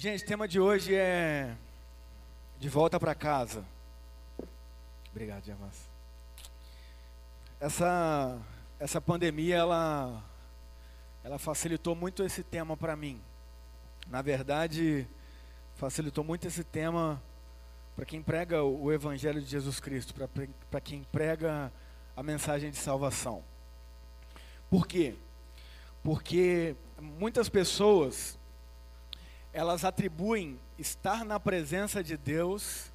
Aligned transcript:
Gente, 0.00 0.24
o 0.24 0.26
tema 0.26 0.48
de 0.48 0.58
hoje 0.58 0.94
é 0.94 1.54
de 2.58 2.70
volta 2.70 2.98
para 2.98 3.14
casa. 3.14 3.62
Obrigado, 5.10 5.42
Diamas. 5.42 5.90
Essa 7.60 8.40
essa 8.78 8.98
pandemia 8.98 9.56
ela 9.56 10.24
ela 11.22 11.38
facilitou 11.38 11.94
muito 11.94 12.22
esse 12.22 12.42
tema 12.42 12.78
para 12.78 12.96
mim. 12.96 13.20
Na 14.06 14.22
verdade, 14.22 15.06
facilitou 15.74 16.24
muito 16.24 16.48
esse 16.48 16.64
tema 16.64 17.22
para 17.94 18.06
quem 18.06 18.22
prega 18.22 18.64
o 18.64 18.90
evangelho 18.90 19.42
de 19.42 19.50
Jesus 19.50 19.80
Cristo, 19.80 20.14
para 20.70 20.80
quem 20.80 21.02
prega 21.12 21.70
a 22.16 22.22
mensagem 22.22 22.70
de 22.70 22.78
salvação. 22.78 23.44
Por 24.70 24.86
quê? 24.86 25.14
Porque 26.02 26.74
muitas 26.98 27.50
pessoas 27.50 28.39
elas 29.52 29.84
atribuem 29.84 30.58
estar 30.78 31.24
na 31.24 31.40
presença 31.40 32.02
de 32.02 32.16
Deus, 32.16 32.90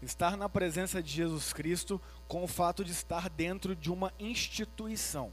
estar 0.00 0.36
na 0.36 0.48
presença 0.48 1.02
de 1.02 1.10
Jesus 1.10 1.52
Cristo, 1.52 2.00
com 2.26 2.42
o 2.42 2.48
fato 2.48 2.84
de 2.84 2.92
estar 2.92 3.28
dentro 3.28 3.76
de 3.76 3.90
uma 3.90 4.12
instituição. 4.18 5.30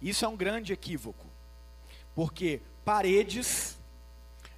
Isso 0.00 0.24
é 0.24 0.28
um 0.28 0.36
grande 0.36 0.72
equívoco, 0.72 1.26
porque 2.14 2.60
paredes, 2.84 3.78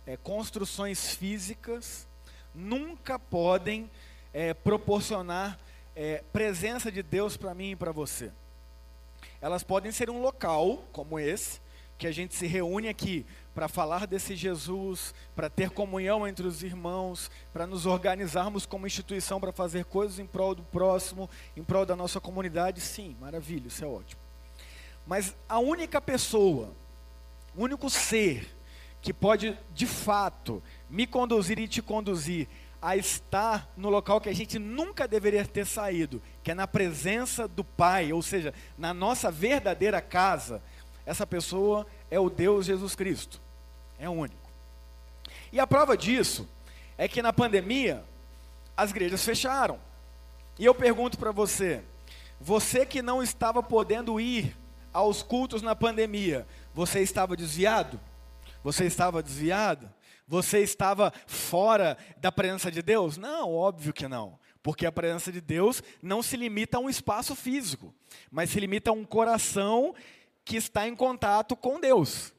é, 0.06 0.16
construções 0.16 1.14
físicas, 1.14 2.06
nunca 2.54 3.18
podem 3.18 3.90
é, 4.32 4.54
proporcionar 4.54 5.58
é, 5.96 6.22
presença 6.32 6.90
de 6.90 7.02
Deus 7.02 7.36
para 7.36 7.54
mim 7.54 7.72
e 7.72 7.76
para 7.76 7.92
você. 7.92 8.32
Elas 9.40 9.62
podem 9.62 9.92
ser 9.92 10.08
um 10.08 10.22
local, 10.22 10.84
como 10.92 11.18
esse, 11.18 11.60
que 11.98 12.06
a 12.06 12.12
gente 12.12 12.34
se 12.34 12.46
reúne 12.46 12.88
aqui 12.88 13.26
para 13.54 13.68
falar 13.68 14.06
desse 14.06 14.34
Jesus, 14.34 15.14
para 15.36 15.48
ter 15.48 15.70
comunhão 15.70 16.26
entre 16.26 16.46
os 16.46 16.62
irmãos, 16.62 17.30
para 17.52 17.66
nos 17.66 17.86
organizarmos 17.86 18.66
como 18.66 18.86
instituição 18.86 19.40
para 19.40 19.52
fazer 19.52 19.84
coisas 19.84 20.18
em 20.18 20.26
prol 20.26 20.54
do 20.54 20.62
próximo, 20.64 21.30
em 21.56 21.62
prol 21.62 21.86
da 21.86 21.94
nossa 21.94 22.20
comunidade, 22.20 22.80
sim, 22.80 23.16
maravilha, 23.20 23.68
isso 23.68 23.84
é 23.84 23.86
ótimo. 23.86 24.20
Mas 25.06 25.36
a 25.48 25.58
única 25.58 26.00
pessoa, 26.00 26.74
o 27.56 27.62
único 27.62 27.88
ser 27.88 28.56
que 29.00 29.12
pode 29.12 29.56
de 29.72 29.86
fato 29.86 30.62
me 30.88 31.06
conduzir 31.06 31.58
e 31.58 31.68
te 31.68 31.82
conduzir 31.82 32.48
a 32.80 32.96
estar 32.96 33.70
no 33.76 33.88
local 33.88 34.20
que 34.20 34.28
a 34.28 34.34
gente 34.34 34.58
nunca 34.58 35.06
deveria 35.06 35.44
ter 35.46 35.64
saído, 35.64 36.20
que 36.42 36.50
é 36.50 36.54
na 36.54 36.66
presença 36.66 37.46
do 37.46 37.62
Pai, 37.62 38.12
ou 38.12 38.20
seja, 38.20 38.52
na 38.76 38.92
nossa 38.92 39.30
verdadeira 39.30 40.02
casa, 40.02 40.62
essa 41.06 41.26
pessoa 41.26 41.86
é 42.10 42.18
o 42.18 42.30
Deus 42.30 42.66
Jesus 42.66 42.94
Cristo. 42.94 43.43
É 43.98 44.08
único. 44.08 44.50
E 45.52 45.60
a 45.60 45.66
prova 45.66 45.96
disso 45.96 46.48
é 46.98 47.08
que 47.08 47.22
na 47.22 47.32
pandemia 47.32 48.04
as 48.76 48.90
igrejas 48.90 49.24
fecharam. 49.24 49.78
E 50.58 50.64
eu 50.64 50.74
pergunto 50.74 51.18
para 51.18 51.32
você, 51.32 51.82
você 52.40 52.84
que 52.84 53.02
não 53.02 53.22
estava 53.22 53.62
podendo 53.62 54.20
ir 54.20 54.56
aos 54.92 55.22
cultos 55.22 55.62
na 55.62 55.74
pandemia, 55.74 56.46
você 56.74 57.00
estava 57.00 57.36
desviado? 57.36 58.00
Você 58.62 58.84
estava 58.84 59.22
desviado? 59.22 59.90
Você 60.26 60.60
estava 60.60 61.12
fora 61.26 61.96
da 62.16 62.32
presença 62.32 62.70
de 62.70 62.82
Deus? 62.82 63.16
Não, 63.16 63.52
óbvio 63.52 63.92
que 63.92 64.08
não. 64.08 64.38
Porque 64.62 64.86
a 64.86 64.92
presença 64.92 65.30
de 65.30 65.40
Deus 65.40 65.82
não 66.02 66.22
se 66.22 66.36
limita 66.36 66.78
a 66.78 66.80
um 66.80 66.90
espaço 66.90 67.34
físico, 67.36 67.94
mas 68.30 68.50
se 68.50 68.58
limita 68.58 68.90
a 68.90 68.92
um 68.94 69.04
coração 69.04 69.94
que 70.44 70.56
está 70.56 70.86
em 70.86 70.96
contato 70.96 71.54
com 71.54 71.80
Deus. 71.80 72.33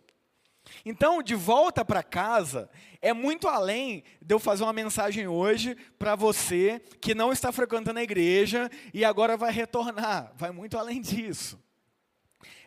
Então, 0.85 1.23
de 1.23 1.33
volta 1.33 1.83
para 1.83 2.03
casa, 2.03 2.69
é 3.01 3.11
muito 3.11 3.47
além 3.47 4.03
de 4.21 4.35
eu 4.35 4.39
fazer 4.39 4.63
uma 4.63 4.71
mensagem 4.71 5.27
hoje 5.27 5.75
para 5.97 6.15
você 6.15 6.79
que 7.01 7.15
não 7.15 7.31
está 7.31 7.51
frequentando 7.51 7.97
a 7.97 8.03
igreja 8.03 8.69
e 8.93 9.03
agora 9.03 9.35
vai 9.35 9.51
retornar. 9.51 10.31
Vai 10.35 10.51
muito 10.51 10.77
além 10.77 11.01
disso. 11.01 11.59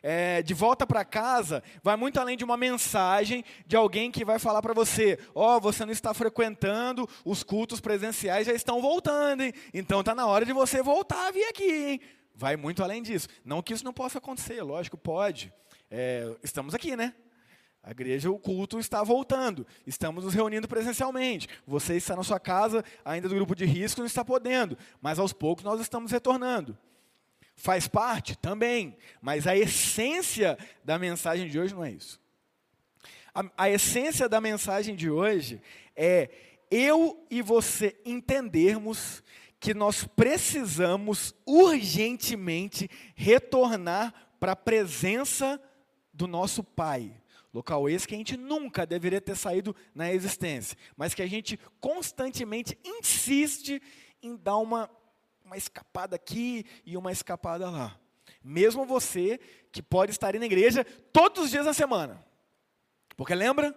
É, 0.02 0.42
de 0.42 0.52
volta 0.52 0.84
para 0.84 1.04
casa, 1.04 1.62
vai 1.80 1.96
muito 1.96 2.18
além 2.18 2.36
de 2.36 2.44
uma 2.44 2.56
mensagem 2.56 3.44
de 3.66 3.76
alguém 3.76 4.10
que 4.10 4.24
vai 4.24 4.40
falar 4.40 4.62
para 4.62 4.74
você: 4.74 5.18
Ó, 5.32 5.56
oh, 5.56 5.60
você 5.60 5.84
não 5.84 5.92
está 5.92 6.12
frequentando, 6.12 7.08
os 7.24 7.44
cultos 7.44 7.80
presenciais 7.80 8.46
já 8.46 8.52
estão 8.52 8.80
voltando, 8.80 9.42
hein? 9.42 9.52
então 9.72 10.00
está 10.00 10.14
na 10.14 10.26
hora 10.26 10.44
de 10.44 10.52
você 10.52 10.82
voltar 10.82 11.28
a 11.28 11.30
vir 11.30 11.44
aqui. 11.44 11.64
Hein? 11.64 12.00
Vai 12.34 12.56
muito 12.56 12.82
além 12.82 13.02
disso. 13.02 13.28
Não 13.44 13.62
que 13.62 13.72
isso 13.72 13.84
não 13.84 13.92
possa 13.92 14.18
acontecer, 14.18 14.60
lógico, 14.62 14.96
pode. 14.96 15.52
É, 15.90 16.36
estamos 16.42 16.74
aqui, 16.74 16.96
né? 16.96 17.14
A 17.82 17.90
igreja, 17.90 18.30
o 18.30 18.38
culto 18.38 18.78
está 18.78 19.02
voltando. 19.02 19.66
Estamos 19.86 20.24
nos 20.24 20.34
reunindo 20.34 20.68
presencialmente. 20.68 21.48
Você 21.66 21.96
está 21.96 22.14
na 22.14 22.22
sua 22.22 22.38
casa, 22.38 22.84
ainda 23.04 23.28
do 23.28 23.34
grupo 23.34 23.54
de 23.54 23.64
risco, 23.64 24.00
não 24.00 24.06
está 24.06 24.24
podendo. 24.24 24.76
Mas 25.00 25.18
aos 25.18 25.32
poucos 25.32 25.64
nós 25.64 25.80
estamos 25.80 26.12
retornando. 26.12 26.76
Faz 27.54 27.88
parte? 27.88 28.36
Também. 28.36 28.96
Mas 29.20 29.46
a 29.46 29.56
essência 29.56 30.58
da 30.84 30.98
mensagem 30.98 31.48
de 31.48 31.58
hoje 31.58 31.74
não 31.74 31.84
é 31.84 31.90
isso. 31.92 32.20
A, 33.34 33.64
a 33.64 33.70
essência 33.70 34.28
da 34.28 34.40
mensagem 34.40 34.94
de 34.94 35.10
hoje 35.10 35.60
é 35.96 36.30
eu 36.70 37.24
e 37.30 37.40
você 37.40 37.96
entendermos 38.04 39.22
que 39.60 39.74
nós 39.74 40.04
precisamos 40.04 41.34
urgentemente 41.46 42.88
retornar 43.14 44.14
para 44.38 44.52
a 44.52 44.56
presença 44.56 45.60
do 46.12 46.26
nosso 46.26 46.62
Pai. 46.62 47.17
Local 47.52 47.88
esse 47.88 48.06
que 48.06 48.14
a 48.14 48.18
gente 48.18 48.36
nunca 48.36 48.86
deveria 48.86 49.20
ter 49.20 49.36
saído 49.36 49.74
na 49.94 50.12
existência, 50.12 50.76
mas 50.96 51.14
que 51.14 51.22
a 51.22 51.26
gente 51.26 51.58
constantemente 51.80 52.78
insiste 52.84 53.80
em 54.22 54.36
dar 54.36 54.58
uma, 54.58 54.90
uma 55.44 55.56
escapada 55.56 56.16
aqui 56.16 56.64
e 56.84 56.96
uma 56.96 57.10
escapada 57.10 57.70
lá. 57.70 57.98
Mesmo 58.44 58.84
você 58.84 59.40
que 59.72 59.82
pode 59.82 60.12
estar 60.12 60.34
na 60.34 60.44
igreja 60.44 60.84
todos 61.12 61.44
os 61.44 61.50
dias 61.50 61.64
da 61.64 61.72
semana. 61.72 62.24
Porque 63.16 63.34
lembra? 63.34 63.74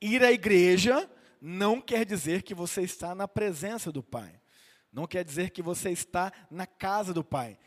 Ir 0.00 0.22
à 0.22 0.32
igreja 0.32 1.10
não 1.40 1.80
quer 1.80 2.04
dizer 2.04 2.42
que 2.42 2.54
você 2.54 2.82
está 2.82 3.14
na 3.14 3.26
presença 3.26 3.90
do 3.90 4.02
Pai. 4.02 4.40
Não 4.92 5.06
quer 5.06 5.24
dizer 5.24 5.50
que 5.50 5.62
você 5.62 5.90
está 5.90 6.32
na 6.50 6.66
casa 6.66 7.12
do 7.12 7.24
Pai. 7.24 7.58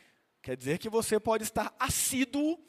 Quer 0.42 0.58
dizer 0.58 0.78
que 0.78 0.90
você 0.90 1.20
pode 1.20 1.44
estar 1.44 1.74
assíduo 1.80 2.60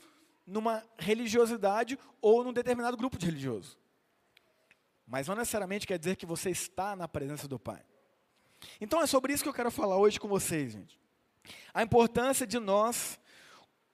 numa 0.46 0.84
religiosidade 0.98 1.98
ou 2.20 2.44
num 2.44 2.52
determinado 2.52 2.96
grupo 2.96 3.18
de 3.18 3.26
religioso. 3.26 3.78
Mas 5.06 5.28
não 5.28 5.34
necessariamente 5.34 5.86
quer 5.86 5.98
dizer 5.98 6.16
que 6.16 6.26
você 6.26 6.50
está 6.50 6.96
na 6.96 7.06
presença 7.06 7.46
do 7.46 7.58
Pai. 7.58 7.82
Então 8.80 9.00
é 9.02 9.06
sobre 9.06 9.32
isso 9.32 9.42
que 9.42 9.48
eu 9.48 9.54
quero 9.54 9.70
falar 9.70 9.96
hoje 9.98 10.18
com 10.18 10.28
vocês, 10.28 10.72
gente. 10.72 10.98
A 11.72 11.82
importância 11.82 12.46
de 12.46 12.58
nós, 12.58 13.18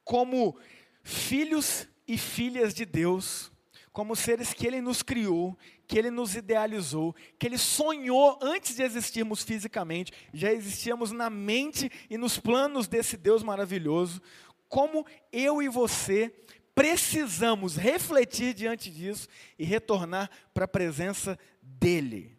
como 0.05 0.57
filhos 1.03 1.89
e 2.07 2.17
filhas 2.17 2.73
de 2.73 2.85
Deus, 2.85 3.51
como 3.93 4.15
seres 4.15 4.55
que 4.55 4.67
Ele 4.67 4.81
nos 4.81 5.03
criou, 5.03 5.59
que 5.87 5.99
Ele 5.99 6.11
nos 6.11 6.37
idealizou, 6.37 7.15
que 7.39 7.47
Ele 7.47 7.59
sonhou 7.59 8.39
antes 8.41 8.77
de 8.77 8.83
existirmos 8.83 9.43
fisicamente, 9.43 10.13
já 10.33 10.53
existíamos 10.53 11.11
na 11.11 11.29
mente 11.29 11.91
e 12.09 12.17
nos 12.17 12.39
planos 12.39 12.87
desse 12.87 13.17
Deus 13.17 13.43
maravilhoso, 13.43 14.23
como 14.71 15.05
eu 15.33 15.61
e 15.61 15.69
você 15.69 16.33
precisamos 16.75 17.77
refletir 17.77 18.55
diante 18.55 18.89
disso 18.89 19.29
e 19.59 19.65
retornar 19.65 20.31
para 20.55 20.65
a 20.65 20.69
presença 20.69 21.39
dEle, 21.61 22.39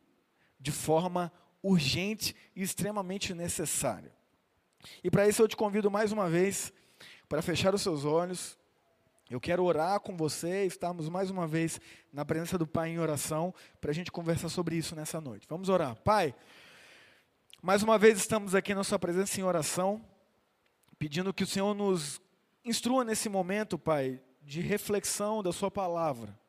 de 0.57 0.71
forma 0.71 1.31
urgente 1.61 2.35
e 2.55 2.63
extremamente 2.63 3.35
necessária. 3.35 4.11
E 5.03 5.11
para 5.11 5.27
isso 5.27 5.43
eu 5.43 5.47
te 5.47 5.57
convido 5.57 5.91
mais 5.91 6.11
uma 6.11 6.29
vez 6.29 6.73
para 7.27 7.41
fechar 7.41 7.75
os 7.75 7.81
seus 7.81 8.05
olhos. 8.05 8.57
Eu 9.29 9.39
quero 9.39 9.63
orar 9.63 9.99
com 9.99 10.15
você, 10.15 10.65
estarmos 10.65 11.07
mais 11.09 11.29
uma 11.29 11.45
vez 11.45 11.79
na 12.11 12.25
presença 12.25 12.57
do 12.57 12.65
Pai 12.65 12.89
em 12.89 12.99
oração, 12.99 13.53
para 13.79 13.91
a 13.91 13.93
gente 13.93 14.11
conversar 14.11 14.49
sobre 14.49 14.75
isso 14.75 14.95
nessa 14.95 15.21
noite. 15.21 15.45
Vamos 15.49 15.69
orar. 15.69 15.95
Pai, 15.97 16.33
mais 17.61 17.83
uma 17.83 17.97
vez 17.97 18.17
estamos 18.17 18.55
aqui 18.55 18.73
na 18.73 18.83
Sua 18.83 18.97
presença 18.97 19.39
em 19.39 19.43
oração 19.43 20.01
pedindo 21.01 21.33
que 21.33 21.43
o 21.43 21.47
Senhor 21.47 21.73
nos 21.73 22.21
instrua 22.63 23.03
nesse 23.03 23.27
momento, 23.27 23.75
Pai, 23.75 24.21
de 24.43 24.61
reflexão 24.61 25.41
da 25.41 25.51
Sua 25.51 25.71
palavra. 25.71 26.39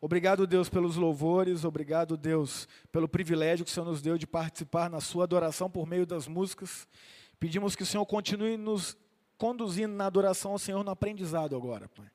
Obrigado, 0.00 0.44
Deus, 0.44 0.68
pelos 0.68 0.96
louvores, 0.96 1.64
obrigado, 1.64 2.16
Deus, 2.16 2.66
pelo 2.90 3.06
privilégio 3.06 3.64
que 3.64 3.70
o 3.70 3.72
Senhor 3.72 3.86
nos 3.86 4.02
deu 4.02 4.18
de 4.18 4.26
participar 4.26 4.90
na 4.90 5.00
Sua 5.00 5.22
adoração 5.22 5.70
por 5.70 5.86
meio 5.86 6.04
das 6.04 6.26
músicas. 6.26 6.88
Pedimos 7.38 7.76
que 7.76 7.84
o 7.84 7.86
Senhor 7.86 8.04
continue 8.06 8.56
nos 8.56 8.96
conduzindo 9.38 9.94
na 9.94 10.06
adoração 10.06 10.50
ao 10.50 10.58
Senhor 10.58 10.82
no 10.82 10.90
aprendizado 10.90 11.54
agora, 11.54 11.88
Pai. 11.88 12.10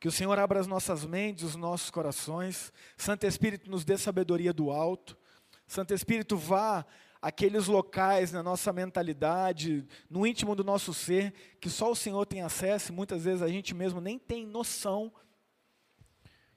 Que 0.00 0.08
o 0.08 0.12
Senhor 0.12 0.36
abra 0.40 0.58
as 0.58 0.66
nossas 0.66 1.06
mentes, 1.06 1.44
os 1.44 1.54
nossos 1.54 1.88
corações. 1.88 2.72
Santo 2.96 3.28
Espírito 3.28 3.70
nos 3.70 3.84
dê 3.84 3.96
sabedoria 3.96 4.52
do 4.52 4.72
alto. 4.72 5.16
Santo 5.68 5.94
Espírito 5.94 6.36
vá 6.36 6.84
aqueles 7.22 7.66
locais 7.66 8.32
na 8.32 8.42
nossa 8.42 8.72
mentalidade, 8.72 9.86
no 10.08 10.26
íntimo 10.26 10.54
do 10.54 10.64
nosso 10.64 10.94
ser, 10.94 11.34
que 11.60 11.68
só 11.68 11.90
o 11.90 11.96
Senhor 11.96 12.24
tem 12.24 12.40
acesso 12.42 12.90
e 12.90 12.94
muitas 12.94 13.24
vezes 13.24 13.42
a 13.42 13.48
gente 13.48 13.74
mesmo 13.74 14.00
nem 14.00 14.18
tem 14.18 14.46
noção. 14.46 15.12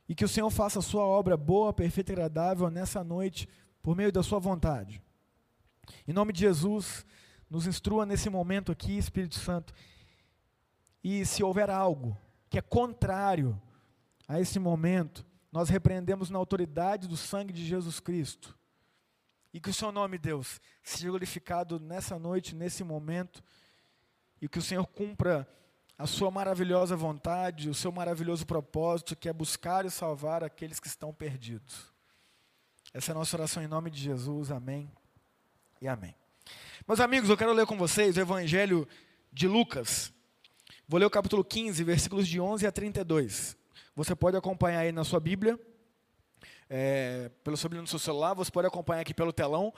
e 0.08 0.14
que 0.14 0.26
o 0.26 0.28
Senhor 0.28 0.50
faça 0.50 0.80
a 0.80 0.82
sua 0.82 1.06
obra 1.06 1.38
boa, 1.38 1.74
perfeita 1.74 2.12
e 2.12 2.14
agradável 2.14 2.70
nessa 2.70 3.04
noite, 3.04 3.48
por 3.82 3.96
meio 3.96 4.12
da 4.12 4.22
sua 4.22 4.38
vontade. 4.38 5.02
Em 6.08 6.14
nome 6.14 6.34
de 6.34 6.42
Jesus, 6.42 7.06
nos 7.50 7.68
instrua 7.68 8.06
nesse 8.06 8.30
momento 8.30 8.72
aqui, 8.72 8.98
Espírito 8.98 9.36
Santo. 9.36 9.74
E 11.04 11.26
se 11.26 11.44
houver 11.44 11.70
algo 11.70 12.18
que 12.50 12.58
é 12.58 12.62
contrário 12.62 13.60
a 14.28 14.40
esse 14.40 14.60
momento, 14.60 15.26
nós 15.52 15.70
repreendemos 15.70 16.30
na 16.30 16.38
autoridade 16.38 17.08
do 17.08 17.18
sangue 17.18 17.54
de 17.54 17.66
Jesus 17.66 18.00
Cristo. 18.00 18.58
E 19.54 19.60
que 19.60 19.70
o 19.70 19.74
seu 19.74 19.92
nome, 19.92 20.18
Deus, 20.18 20.60
seja 20.82 21.10
glorificado 21.10 21.80
nessa 21.80 22.18
noite, 22.18 22.56
nesse 22.56 22.84
momento, 22.84 23.44
e 24.42 24.50
que 24.50 24.58
o 24.58 24.62
Senhor 24.62 24.86
cumpra 24.88 25.48
a 25.98 26.08
sua 26.08 26.32
maravilhosa 26.32 26.96
vontade, 26.96 27.70
o 27.70 27.74
seu 27.74 27.92
maravilhoso 27.92 28.46
propósito, 28.46 29.16
que 29.16 29.30
é 29.30 29.34
buscar 29.34 29.86
e 29.86 29.92
salvar 29.92 30.44
aqueles 30.44 30.80
que 30.80 30.88
estão 30.88 31.14
perdidos. 31.14 31.94
Essa 32.94 33.12
é 33.12 33.14
a 33.14 33.16
nossa 33.16 33.38
oração 33.38 33.64
em 33.64 33.68
nome 33.68 33.90
de 33.92 34.02
Jesus. 34.02 34.52
Amém 34.52 34.92
e 35.80 35.88
amém. 35.88 36.16
Meus 36.88 37.00
amigos, 37.00 37.30
eu 37.30 37.38
quero 37.38 37.54
ler 37.54 37.66
com 37.66 37.78
vocês 37.78 38.18
o 38.18 38.20
Evangelho 38.20 38.88
de 39.32 39.48
Lucas. 39.48 40.12
Vou 40.88 41.00
ler 41.00 41.06
o 41.06 41.10
capítulo 41.10 41.44
15, 41.44 41.84
versículos 41.84 42.28
de 42.28 42.42
11 42.42 42.68
a 42.68 42.72
32. 42.72 43.56
Você 43.96 44.16
pode 44.16 44.36
acompanhar 44.36 44.80
aí 44.80 44.92
na 44.92 45.04
sua 45.04 45.20
Bíblia, 45.20 45.60
é, 46.76 47.30
pelo 47.44 47.56
seu, 47.56 47.70
no 47.70 47.86
seu 47.86 48.00
celular, 48.00 48.34
você 48.34 48.50
pode 48.50 48.66
acompanhar 48.66 49.02
aqui 49.02 49.14
pelo 49.14 49.32
telão. 49.32 49.72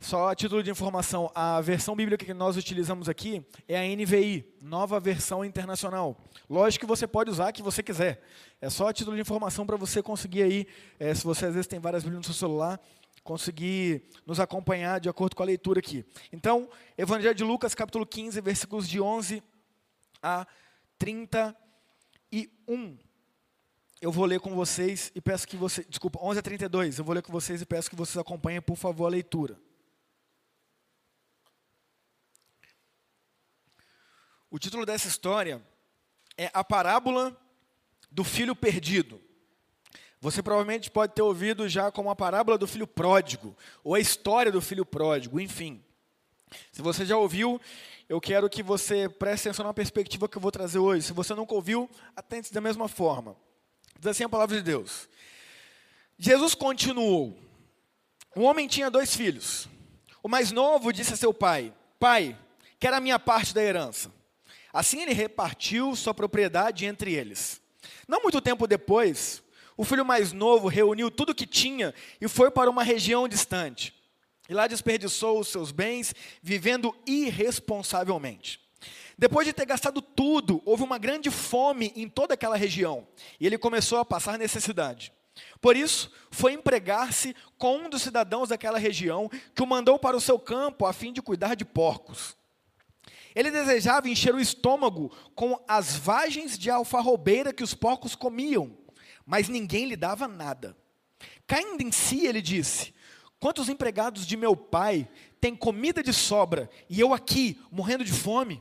Só 0.00 0.30
a 0.30 0.34
título 0.34 0.62
de 0.62 0.70
informação, 0.70 1.30
a 1.34 1.60
versão 1.60 1.94
bíblica 1.94 2.24
que 2.24 2.32
nós 2.32 2.56
utilizamos 2.56 3.06
aqui 3.06 3.46
é 3.68 3.78
a 3.78 3.82
NVI, 3.84 4.56
Nova 4.62 4.98
Versão 4.98 5.44
Internacional. 5.44 6.18
Lógico 6.48 6.86
que 6.86 6.88
você 6.88 7.06
pode 7.06 7.30
usar 7.30 7.48
a 7.48 7.52
que 7.52 7.62
você 7.62 7.82
quiser. 7.82 8.22
É 8.62 8.70
só 8.70 8.88
a 8.88 8.94
título 8.94 9.14
de 9.14 9.20
informação 9.20 9.66
para 9.66 9.76
você 9.76 10.02
conseguir 10.02 10.42
aí, 10.42 10.66
é, 10.98 11.14
se 11.14 11.22
você 11.22 11.44
às 11.44 11.52
vezes 11.52 11.66
tem 11.66 11.78
várias 11.78 12.02
bíblias 12.02 12.26
no 12.26 12.32
seu 12.32 12.48
celular, 12.48 12.80
conseguir 13.22 14.02
nos 14.24 14.40
acompanhar 14.40 15.00
de 15.00 15.10
acordo 15.10 15.36
com 15.36 15.42
a 15.42 15.46
leitura 15.46 15.80
aqui. 15.80 16.02
Então, 16.32 16.66
Evangelho 16.96 17.34
de 17.34 17.44
Lucas, 17.44 17.74
capítulo 17.74 18.06
15, 18.06 18.40
versículos 18.40 18.88
de 18.88 19.02
11 19.02 19.42
a 20.22 20.46
31. 20.98 22.96
Eu 24.02 24.10
vou 24.10 24.24
ler 24.24 24.40
com 24.40 24.52
vocês 24.56 25.12
e 25.14 25.20
peço 25.20 25.46
que 25.46 25.56
você, 25.56 25.84
desculpa, 25.84 26.18
11 26.20 26.40
a 26.40 26.42
32. 26.42 26.98
Eu 26.98 27.04
vou 27.04 27.14
ler 27.14 27.22
com 27.22 27.30
vocês 27.30 27.62
e 27.62 27.64
peço 27.64 27.88
que 27.88 27.94
vocês 27.94 28.16
acompanhem, 28.16 28.60
por 28.60 28.74
favor, 28.74 29.06
a 29.06 29.08
leitura. 29.08 29.56
O 34.50 34.58
título 34.58 34.84
dessa 34.84 35.06
história 35.06 35.62
é 36.36 36.50
A 36.52 36.64
Parábola 36.64 37.40
do 38.10 38.24
Filho 38.24 38.56
Perdido. 38.56 39.20
Você 40.20 40.42
provavelmente 40.42 40.90
pode 40.90 41.14
ter 41.14 41.22
ouvido 41.22 41.68
já 41.68 41.92
como 41.92 42.10
a 42.10 42.16
parábola 42.16 42.58
do 42.58 42.66
filho 42.66 42.88
pródigo, 42.88 43.56
ou 43.84 43.94
a 43.94 44.00
história 44.00 44.50
do 44.50 44.60
filho 44.60 44.84
pródigo, 44.84 45.38
enfim. 45.38 45.80
Se 46.72 46.82
você 46.82 47.06
já 47.06 47.16
ouviu, 47.16 47.60
eu 48.08 48.20
quero 48.20 48.50
que 48.50 48.64
você 48.64 49.08
preste 49.08 49.48
atenção 49.48 49.64
na 49.64 49.72
perspectiva 49.72 50.28
que 50.28 50.36
eu 50.36 50.42
vou 50.42 50.50
trazer 50.50 50.80
hoje. 50.80 51.06
Se 51.06 51.12
você 51.12 51.36
nunca 51.36 51.54
ouviu, 51.54 51.88
atente 52.16 52.52
da 52.52 52.60
mesma 52.60 52.88
forma. 52.88 53.36
Diz 54.02 54.08
assim 54.08 54.24
a 54.24 54.28
palavra 54.28 54.56
de 54.56 54.64
Deus. 54.64 55.08
Jesus 56.18 56.56
continuou. 56.56 57.38
Um 58.34 58.42
homem 58.42 58.66
tinha 58.66 58.90
dois 58.90 59.14
filhos. 59.14 59.68
O 60.20 60.28
mais 60.28 60.50
novo 60.50 60.92
disse 60.92 61.12
a 61.12 61.16
seu 61.16 61.32
pai: 61.32 61.72
Pai, 62.00 62.36
quero 62.80 62.96
a 62.96 63.00
minha 63.00 63.16
parte 63.16 63.54
da 63.54 63.62
herança. 63.62 64.12
Assim 64.72 65.02
ele 65.02 65.12
repartiu 65.12 65.94
sua 65.94 66.12
propriedade 66.12 66.84
entre 66.84 67.14
eles. 67.14 67.62
Não 68.08 68.20
muito 68.22 68.40
tempo 68.40 68.66
depois, 68.66 69.40
o 69.76 69.84
filho 69.84 70.04
mais 70.04 70.32
novo 70.32 70.66
reuniu 70.66 71.08
tudo 71.08 71.30
o 71.30 71.34
que 71.34 71.46
tinha 71.46 71.94
e 72.20 72.26
foi 72.26 72.50
para 72.50 72.68
uma 72.68 72.82
região 72.82 73.28
distante. 73.28 73.94
E 74.48 74.52
lá 74.52 74.66
desperdiçou 74.66 75.38
os 75.38 75.46
seus 75.46 75.70
bens, 75.70 76.12
vivendo 76.42 76.92
irresponsavelmente. 77.06 78.61
Depois 79.22 79.46
de 79.46 79.52
ter 79.52 79.66
gastado 79.66 80.02
tudo, 80.02 80.60
houve 80.64 80.82
uma 80.82 80.98
grande 80.98 81.30
fome 81.30 81.92
em 81.94 82.08
toda 82.08 82.34
aquela 82.34 82.56
região, 82.56 83.06
e 83.38 83.46
ele 83.46 83.56
começou 83.56 84.00
a 84.00 84.04
passar 84.04 84.36
necessidade. 84.36 85.12
Por 85.60 85.76
isso, 85.76 86.10
foi 86.28 86.54
empregar-se 86.54 87.32
com 87.56 87.76
um 87.76 87.88
dos 87.88 88.02
cidadãos 88.02 88.48
daquela 88.48 88.80
região, 88.80 89.30
que 89.54 89.62
o 89.62 89.66
mandou 89.66 89.96
para 89.96 90.16
o 90.16 90.20
seu 90.20 90.40
campo 90.40 90.86
a 90.86 90.92
fim 90.92 91.12
de 91.12 91.22
cuidar 91.22 91.54
de 91.54 91.64
porcos. 91.64 92.36
Ele 93.32 93.52
desejava 93.52 94.08
encher 94.08 94.34
o 94.34 94.40
estômago 94.40 95.16
com 95.36 95.56
as 95.68 95.94
vagens 95.94 96.58
de 96.58 96.68
alfarrobeira 96.68 97.52
que 97.52 97.62
os 97.62 97.74
porcos 97.74 98.16
comiam, 98.16 98.76
mas 99.24 99.48
ninguém 99.48 99.86
lhe 99.86 99.94
dava 99.94 100.26
nada. 100.26 100.76
Caindo 101.46 101.80
em 101.80 101.92
si, 101.92 102.26
ele 102.26 102.42
disse: 102.42 102.92
Quantos 103.38 103.68
empregados 103.68 104.26
de 104.26 104.36
meu 104.36 104.56
pai 104.56 105.08
têm 105.40 105.54
comida 105.54 106.02
de 106.02 106.12
sobra 106.12 106.68
e 106.90 106.98
eu 106.98 107.14
aqui, 107.14 107.60
morrendo 107.70 108.04
de 108.04 108.12
fome? 108.12 108.60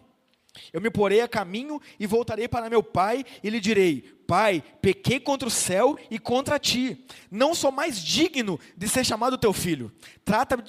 Eu 0.73 0.81
me 0.81 0.89
porei 0.89 1.21
a 1.21 1.27
caminho 1.27 1.81
e 1.99 2.05
voltarei 2.05 2.47
para 2.47 2.69
meu 2.69 2.83
pai 2.83 3.25
e 3.43 3.49
lhe 3.49 3.59
direi: 3.59 4.01
Pai, 4.27 4.63
pequei 4.81 5.19
contra 5.19 5.47
o 5.47 5.51
céu 5.51 5.97
e 6.09 6.19
contra 6.19 6.59
ti. 6.59 7.05
Não 7.29 7.55
sou 7.55 7.71
mais 7.71 7.99
digno 7.99 8.59
de 8.75 8.87
ser 8.87 9.05
chamado 9.05 9.37
teu 9.37 9.53
filho. 9.53 9.91
Trata-me 10.25 10.63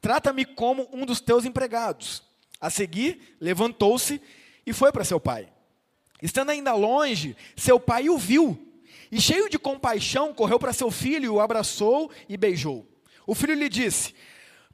trata 0.00 0.34
como 0.56 0.88
um 0.92 1.06
dos 1.06 1.20
teus 1.20 1.44
empregados. 1.44 2.22
A 2.60 2.70
seguir, 2.70 3.36
levantou-se 3.40 4.20
e 4.66 4.72
foi 4.72 4.92
para 4.92 5.04
seu 5.04 5.20
pai. 5.20 5.48
Estando 6.20 6.50
ainda 6.50 6.72
longe, 6.72 7.36
seu 7.56 7.80
pai 7.80 8.08
o 8.08 8.16
viu 8.16 8.72
e, 9.10 9.20
cheio 9.20 9.48
de 9.48 9.58
compaixão, 9.58 10.32
correu 10.32 10.58
para 10.58 10.72
seu 10.72 10.90
filho, 10.90 11.34
o 11.34 11.40
abraçou 11.40 12.10
e 12.28 12.36
beijou. 12.36 12.86
O 13.26 13.34
filho 13.34 13.54
lhe 13.54 13.68
disse: 13.68 14.14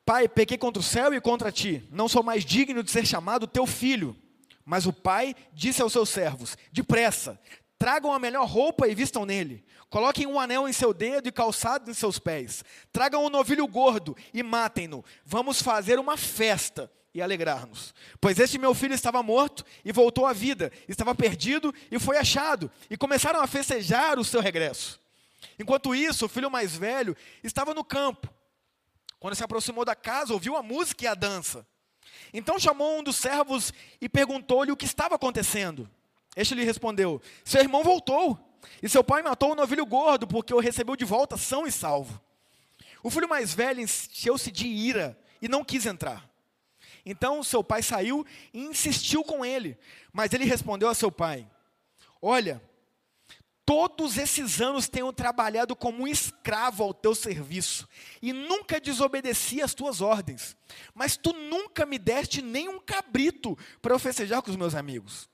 Pai, 0.04 0.28
pequei 0.28 0.56
contra 0.56 0.80
o 0.80 0.82
céu 0.82 1.12
e 1.12 1.20
contra 1.20 1.52
ti, 1.52 1.82
não 1.90 2.08
sou 2.08 2.22
mais 2.22 2.44
digno 2.44 2.82
de 2.82 2.90
ser 2.90 3.06
chamado 3.06 3.46
teu 3.46 3.66
filho. 3.66 4.16
Mas 4.68 4.84
o 4.84 4.92
pai 4.92 5.34
disse 5.54 5.80
aos 5.80 5.94
seus 5.94 6.10
servos: 6.10 6.54
Depressa, 6.70 7.40
tragam 7.78 8.12
a 8.12 8.18
melhor 8.18 8.46
roupa 8.46 8.86
e 8.86 8.94
vistam 8.94 9.24
nele. 9.24 9.64
Coloquem 9.88 10.26
um 10.26 10.38
anel 10.38 10.68
em 10.68 10.74
seu 10.74 10.92
dedo 10.92 11.26
e 11.26 11.32
calçado 11.32 11.90
em 11.90 11.94
seus 11.94 12.18
pés. 12.18 12.62
Tragam 12.92 13.24
um 13.24 13.30
novilho 13.30 13.66
gordo 13.66 14.14
e 14.34 14.42
matem-no. 14.42 15.02
Vamos 15.24 15.62
fazer 15.62 15.98
uma 15.98 16.18
festa 16.18 16.92
e 17.14 17.22
alegrar-nos. 17.22 17.94
Pois 18.20 18.38
este 18.38 18.58
meu 18.58 18.74
filho 18.74 18.92
estava 18.92 19.22
morto 19.22 19.64
e 19.82 19.90
voltou 19.90 20.26
à 20.26 20.34
vida, 20.34 20.70
estava 20.86 21.14
perdido 21.14 21.74
e 21.90 21.98
foi 21.98 22.18
achado, 22.18 22.70
e 22.90 22.96
começaram 22.98 23.40
a 23.40 23.46
festejar 23.46 24.18
o 24.18 24.24
seu 24.24 24.42
regresso. 24.42 25.00
Enquanto 25.58 25.94
isso, 25.94 26.26
o 26.26 26.28
filho 26.28 26.50
mais 26.50 26.76
velho 26.76 27.16
estava 27.42 27.72
no 27.72 27.82
campo. 27.82 28.28
Quando 29.18 29.34
se 29.34 29.42
aproximou 29.42 29.86
da 29.86 29.96
casa, 29.96 30.34
ouviu 30.34 30.56
a 30.56 30.62
música 30.62 31.06
e 31.06 31.08
a 31.08 31.14
dança. 31.14 31.66
Então 32.32 32.58
chamou 32.58 32.98
um 32.98 33.02
dos 33.02 33.16
servos 33.16 33.72
e 34.00 34.08
perguntou-lhe 34.08 34.72
o 34.72 34.76
que 34.76 34.84
estava 34.84 35.14
acontecendo. 35.14 35.88
Este 36.36 36.54
lhe 36.54 36.64
respondeu: 36.64 37.20
Seu 37.44 37.60
irmão 37.60 37.82
voltou, 37.82 38.38
e 38.82 38.88
seu 38.88 39.02
pai 39.02 39.22
matou 39.22 39.50
o 39.50 39.52
um 39.52 39.56
novilho 39.56 39.86
gordo, 39.86 40.26
porque 40.26 40.54
o 40.54 40.60
recebeu 40.60 40.96
de 40.96 41.04
volta 41.04 41.36
são 41.36 41.66
e 41.66 41.72
salvo. 41.72 42.20
O 43.02 43.10
filho 43.10 43.28
mais 43.28 43.54
velho 43.54 43.80
encheu-se 43.80 44.50
de 44.50 44.66
ira 44.66 45.18
e 45.40 45.48
não 45.48 45.64
quis 45.64 45.86
entrar. 45.86 46.28
Então 47.04 47.42
seu 47.42 47.64
pai 47.64 47.82
saiu 47.82 48.26
e 48.52 48.60
insistiu 48.60 49.24
com 49.24 49.44
ele. 49.44 49.78
Mas 50.12 50.32
ele 50.32 50.44
respondeu 50.44 50.88
a 50.88 50.94
seu 50.94 51.10
pai: 51.10 51.48
Olha, 52.20 52.62
todos 53.68 54.16
esses 54.16 54.62
anos 54.62 54.88
tenho 54.88 55.12
trabalhado 55.12 55.76
como 55.76 56.04
um 56.04 56.08
escravo 56.08 56.82
ao 56.82 56.94
teu 56.94 57.14
serviço 57.14 57.86
e 58.22 58.32
nunca 58.32 58.80
desobedeci 58.80 59.60
às 59.60 59.74
tuas 59.74 60.00
ordens. 60.00 60.56
Mas 60.94 61.18
tu 61.18 61.34
nunca 61.34 61.84
me 61.84 61.98
deste 61.98 62.40
nem 62.40 62.66
um 62.66 62.80
cabrito 62.80 63.58
para 63.82 63.94
eu 63.94 63.98
festejar 63.98 64.40
com 64.40 64.50
os 64.50 64.56
meus 64.56 64.74
amigos. 64.74 65.28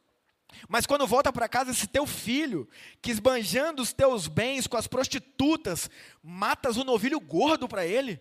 Mas 0.69 0.85
quando 0.85 1.07
volta 1.07 1.33
para 1.33 1.49
casa 1.49 1.71
esse 1.71 1.87
teu 1.87 2.09
filho, 2.09 2.69
que 3.01 3.13
esbanjando 3.13 3.81
os 3.81 3.93
teus 3.93 4.27
bens 4.27 4.67
com 4.67 4.77
as 4.77 4.89
prostitutas, 4.89 5.89
matas 6.21 6.77
o 6.77 6.83
novilho 6.83 7.21
gordo 7.21 7.69
para 7.69 7.87
ele, 7.87 8.21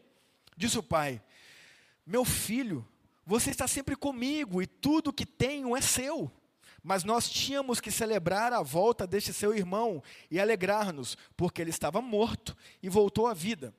disse 0.55 0.77
o 0.77 0.83
pai: 0.83 1.23
Meu 2.05 2.23
filho, 2.23 2.87
você 3.25 3.49
está 3.49 3.67
sempre 3.67 3.95
comigo 3.95 4.61
e 4.61 4.67
tudo 4.67 5.11
que 5.11 5.25
tenho 5.25 5.75
é 5.75 5.81
seu. 5.81 6.31
Mas 6.83 7.05
nós 7.05 7.29
tínhamos 7.29 7.79
que 7.79 7.89
celebrar 7.89 8.51
a 8.51 8.61
volta 8.61 9.07
deste 9.07 9.31
seu 9.31 9.55
irmão 9.55 10.03
e 10.29 10.39
alegrar-nos, 10.39 11.17
porque 11.37 11.61
ele 11.61 11.69
estava 11.69 12.01
morto 12.01 12.55
e 12.81 12.89
voltou 12.89 13.25
à 13.25 13.33
vida. 13.33 13.73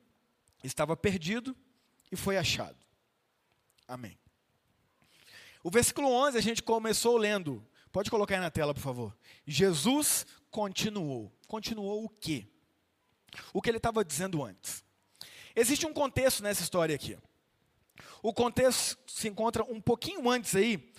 Estava 0.63 0.97
perdido 0.97 1.55
e 2.11 2.15
foi 2.15 2.35
achado. 2.35 2.77
Amém. 3.87 4.17
O 5.63 5.69
versículo 5.69 6.09
11 6.11 6.37
a 6.37 6.41
gente 6.41 6.63
começou 6.63 7.15
lendo. 7.15 7.63
Pode 7.91 8.09
colocar 8.09 8.35
aí 8.35 8.41
na 8.41 8.49
tela, 8.49 8.73
por 8.73 8.81
favor. 8.81 9.15
Jesus 9.45 10.25
continuou. 10.49 11.31
Continuou 11.47 12.05
o 12.05 12.09
quê? 12.09 12.47
O 13.53 13.61
que 13.61 13.69
ele 13.69 13.77
estava 13.77 14.03
dizendo 14.03 14.43
antes. 14.43 14.83
Existe 15.55 15.85
um 15.85 15.93
contexto 15.93 16.41
nessa 16.41 16.63
história 16.63 16.95
aqui. 16.95 17.17
O 18.21 18.33
contexto 18.33 18.97
se 19.07 19.27
encontra 19.27 19.63
um 19.63 19.79
pouquinho 19.79 20.29
antes 20.29 20.55
aí, 20.55 20.91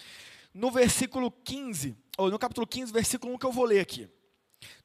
no 0.57 0.71
versículo 0.71 1.31
15, 1.31 1.95
ou 2.17 2.31
no 2.31 2.39
capítulo 2.39 2.67
15, 2.67 2.91
versículo 2.91 3.35
1 3.35 3.39
que 3.39 3.47
eu 3.47 3.53
vou 3.53 3.67
ler 3.67 3.81
aqui. 3.81 4.09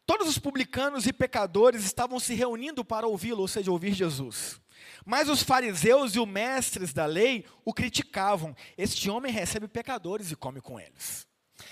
Todos 0.06 0.28
os 0.28 0.38
publicanos 0.38 1.08
e 1.08 1.14
pecadores 1.14 1.86
estavam 1.86 2.20
se 2.20 2.34
reunindo 2.34 2.84
para 2.84 3.08
ouvi-lo, 3.08 3.40
ou 3.42 3.48
seja, 3.48 3.72
ouvir 3.72 3.94
Jesus. 3.94 4.60
Mas 5.06 5.30
os 5.30 5.42
fariseus 5.42 6.14
e 6.14 6.20
os 6.20 6.28
mestres 6.28 6.92
da 6.92 7.06
lei 7.06 7.46
o 7.64 7.74
criticavam. 7.74 8.54
Este 8.78 9.10
homem 9.10 9.32
recebe 9.32 9.68
pecadores 9.68 10.30
e 10.32 10.36
come 10.36 10.60
com 10.60 10.78
eles. 10.78 11.26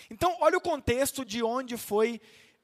Então, 0.09 0.37
olha 0.39 0.57
o 0.57 0.61
contexto 0.61 1.25
de 1.25 1.43
onde 1.43 1.75
foi 1.75 2.21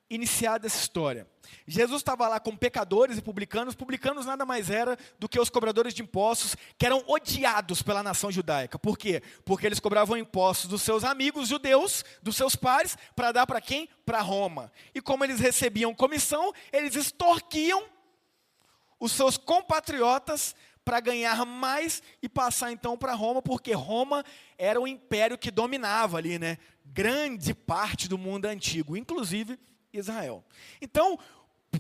iniciada 0.10 0.68
essa 0.68 0.78
história. 0.78 1.28
Jesus 1.68 2.02
estava 2.02 2.28
lá 2.28 2.40
com 2.40 2.56
pecadores 2.56 3.18
e 3.18 3.22
publicanos. 3.22 3.76
Publicanos 3.76 4.26
nada 4.26 4.46
mais 4.46 4.70
era 4.70 4.98
do 5.20 5.28
que 5.28 5.40
os 5.40 5.50
cobradores 5.50 5.94
de 5.94 6.02
impostos 6.02 6.56
que 6.78 6.86
eram 6.86 7.04
odiados 7.08 7.82
pela 7.82 8.04
nação 8.04 8.32
judaica. 8.32 8.78
Por 8.78 8.98
quê? 8.98 9.22
Porque 9.44 9.66
eles 9.66 9.80
cobravam 9.80 10.18
impostos 10.18 10.70
dos 10.70 10.82
seus 10.82 11.04
amigos 11.04 11.48
judeus, 11.48 12.04
dos 12.22 12.36
seus 12.36 12.56
pares, 12.56 12.98
para 13.16 13.32
dar 13.32 13.48
para 13.48 13.62
quem? 13.62 13.90
Para 14.06 14.22
Roma. 14.22 14.72
E 14.94 15.02
como 15.02 15.24
eles 15.24 15.40
recebiam 15.40 15.94
comissão, 15.94 16.54
eles 16.72 16.96
extorquiam 16.96 17.84
os 19.00 19.12
seus 19.12 19.38
compatriotas 19.38 20.56
para 20.84 21.00
ganhar 21.00 21.46
mais 21.48 22.04
e 22.22 22.30
passar 22.30 22.72
então 22.72 22.96
para 22.96 23.16
Roma, 23.16 23.42
porque 23.42 23.74
Roma 23.74 24.24
era 24.56 24.80
o 24.80 24.88
império 24.88 25.36
que 25.36 25.50
dominava 25.50 26.18
ali, 26.18 26.38
né? 26.38 26.60
Grande 26.86 27.56
parte 27.56 28.08
do 28.08 28.20
mundo 28.20 28.46
antigo, 28.46 28.96
inclusive 28.96 29.58
Israel. 30.00 30.44
Então, 30.82 31.20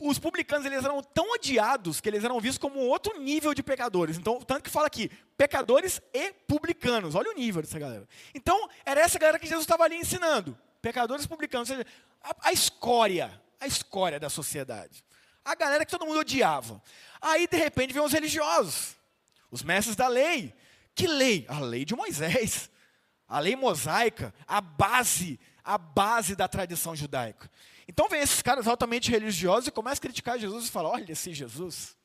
os 0.02 0.20
publicanos 0.20 0.66
eles 0.66 0.84
eram 0.84 1.02
tão 1.02 1.32
odiados 1.32 2.02
que 2.02 2.10
eles 2.10 2.24
eram 2.24 2.40
vistos 2.40 2.58
como 2.58 2.80
outro 2.80 3.20
nível 3.20 3.54
de 3.54 3.64
pecadores. 3.64 4.18
Então, 4.18 4.40
tanto 4.42 4.64
que 4.64 4.70
fala 4.70 4.88
aqui, 4.88 5.10
pecadores 5.38 6.02
e 6.14 6.32
publicanos. 6.48 7.16
Olha 7.16 7.32
o 7.32 7.36
nível 7.36 7.62
dessa 7.62 7.80
galera. 7.80 8.08
Então, 8.34 8.70
era 8.86 9.02
essa 9.02 9.18
galera 9.18 9.40
que 9.40 9.48
Jesus 9.48 9.64
estava 9.64 9.84
ali 9.84 9.96
ensinando. 9.96 10.58
Pecadores 10.82 11.26
e 11.26 11.28
publicanos, 11.28 11.70
ou 11.70 11.78
seja, 11.78 11.88
a, 12.24 12.50
a 12.50 12.54
escória, 12.54 13.42
a 13.60 13.68
escória 13.68 14.20
da 14.20 14.30
sociedade. 14.30 15.04
A 15.44 15.56
galera 15.56 15.86
que 15.86 15.92
todo 15.92 16.06
mundo 16.06 16.20
odiava. 16.20 16.82
Aí, 17.22 17.48
de 17.48 17.58
repente, 17.58 17.94
vem 17.94 18.04
os 18.04 18.14
religiosos, 18.14 18.96
os 19.50 19.64
mestres 19.64 19.96
da 19.96 20.08
lei. 20.08 20.54
Que 20.94 21.08
lei? 21.08 21.46
A 21.48 21.60
lei 21.60 21.86
de 21.86 21.96
Moisés. 21.96 22.70
A 23.28 23.40
lei 23.40 23.56
mosaica, 23.56 24.34
a 24.48 24.62
base, 24.62 25.40
a 25.64 25.78
base 25.78 26.36
da 26.36 26.48
tradição 26.48 26.96
judaica. 26.96 27.50
Então 27.88 28.10
vem 28.10 28.22
esses 28.22 28.42
caras 28.42 28.68
altamente 28.68 29.12
religiosos 29.12 29.68
e 29.68 29.72
começam 29.72 30.00
a 30.00 30.02
criticar 30.02 30.40
Jesus 30.40 30.68
e 30.68 30.72
falam: 30.72 30.92
olha 30.92 31.12
esse 31.12 31.34
Jesus. 31.34 31.96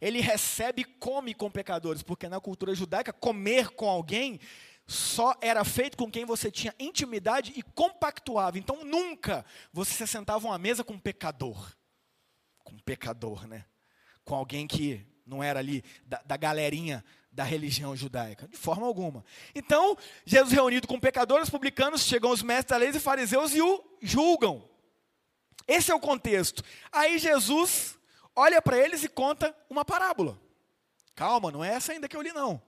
Ele 0.00 0.20
recebe 0.20 0.82
e 0.82 0.84
come 0.84 1.32
com 1.32 1.50
pecadores, 1.50 2.02
porque 2.02 2.28
na 2.28 2.40
cultura 2.40 2.74
judaica, 2.74 3.12
comer 3.12 3.70
com 3.70 3.88
alguém 3.88 4.38
só 4.86 5.34
era 5.40 5.64
feito 5.64 5.96
com 5.96 6.10
quem 6.10 6.24
você 6.24 6.50
tinha 6.50 6.74
intimidade 6.78 7.52
e 7.56 7.62
compactuava. 7.62 8.58
Então 8.58 8.84
nunca 8.84 9.44
você 9.72 9.92
se 9.92 10.06
sentava 10.06 10.54
à 10.54 10.58
mesa 10.58 10.84
com 10.84 10.94
um 10.94 10.98
pecador. 10.98 11.72
Com 12.62 12.74
um 12.74 12.78
pecador, 12.78 13.46
né? 13.46 13.64
Com 14.24 14.34
alguém 14.34 14.66
que 14.66 15.04
não 15.26 15.42
era 15.42 15.58
ali 15.58 15.82
da, 16.04 16.22
da 16.24 16.36
galerinha 16.36 17.04
da 17.32 17.44
religião 17.44 17.94
judaica, 17.94 18.48
de 18.48 18.56
forma 18.56 18.86
alguma. 18.86 19.22
Então, 19.54 19.96
Jesus 20.24 20.54
reunido 20.54 20.88
com 20.88 20.98
pecadores, 20.98 21.50
publicanos, 21.50 22.02
chegam 22.02 22.30
os 22.30 22.42
mestres 22.42 22.70
da 22.70 22.76
lei 22.78 22.88
e 22.88 22.98
fariseus 22.98 23.54
e 23.54 23.60
o 23.60 23.84
julgam. 24.00 24.66
Esse 25.66 25.90
é 25.90 25.94
o 25.94 26.00
contexto. 26.00 26.62
Aí 26.92 27.18
Jesus 27.18 27.98
olha 28.34 28.60
para 28.60 28.78
eles 28.78 29.02
e 29.04 29.08
conta 29.08 29.54
uma 29.68 29.84
parábola. 29.84 30.38
Calma, 31.14 31.50
não 31.50 31.64
é 31.64 31.74
essa 31.74 31.92
ainda 31.92 32.08
que 32.08 32.16
eu 32.16 32.22
li, 32.22 32.32
não. 32.32 32.60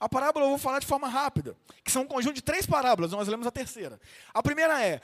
A 0.00 0.08
parábola 0.08 0.46
eu 0.46 0.50
vou 0.50 0.58
falar 0.58 0.80
de 0.80 0.86
forma 0.86 1.08
rápida, 1.08 1.56
que 1.84 1.92
são 1.92 2.02
um 2.02 2.06
conjunto 2.06 2.34
de 2.34 2.42
três 2.42 2.66
parábolas, 2.66 3.12
nós 3.12 3.28
lemos 3.28 3.46
a 3.46 3.52
terceira. 3.52 4.00
A 4.34 4.42
primeira 4.42 4.84
é: 4.84 5.00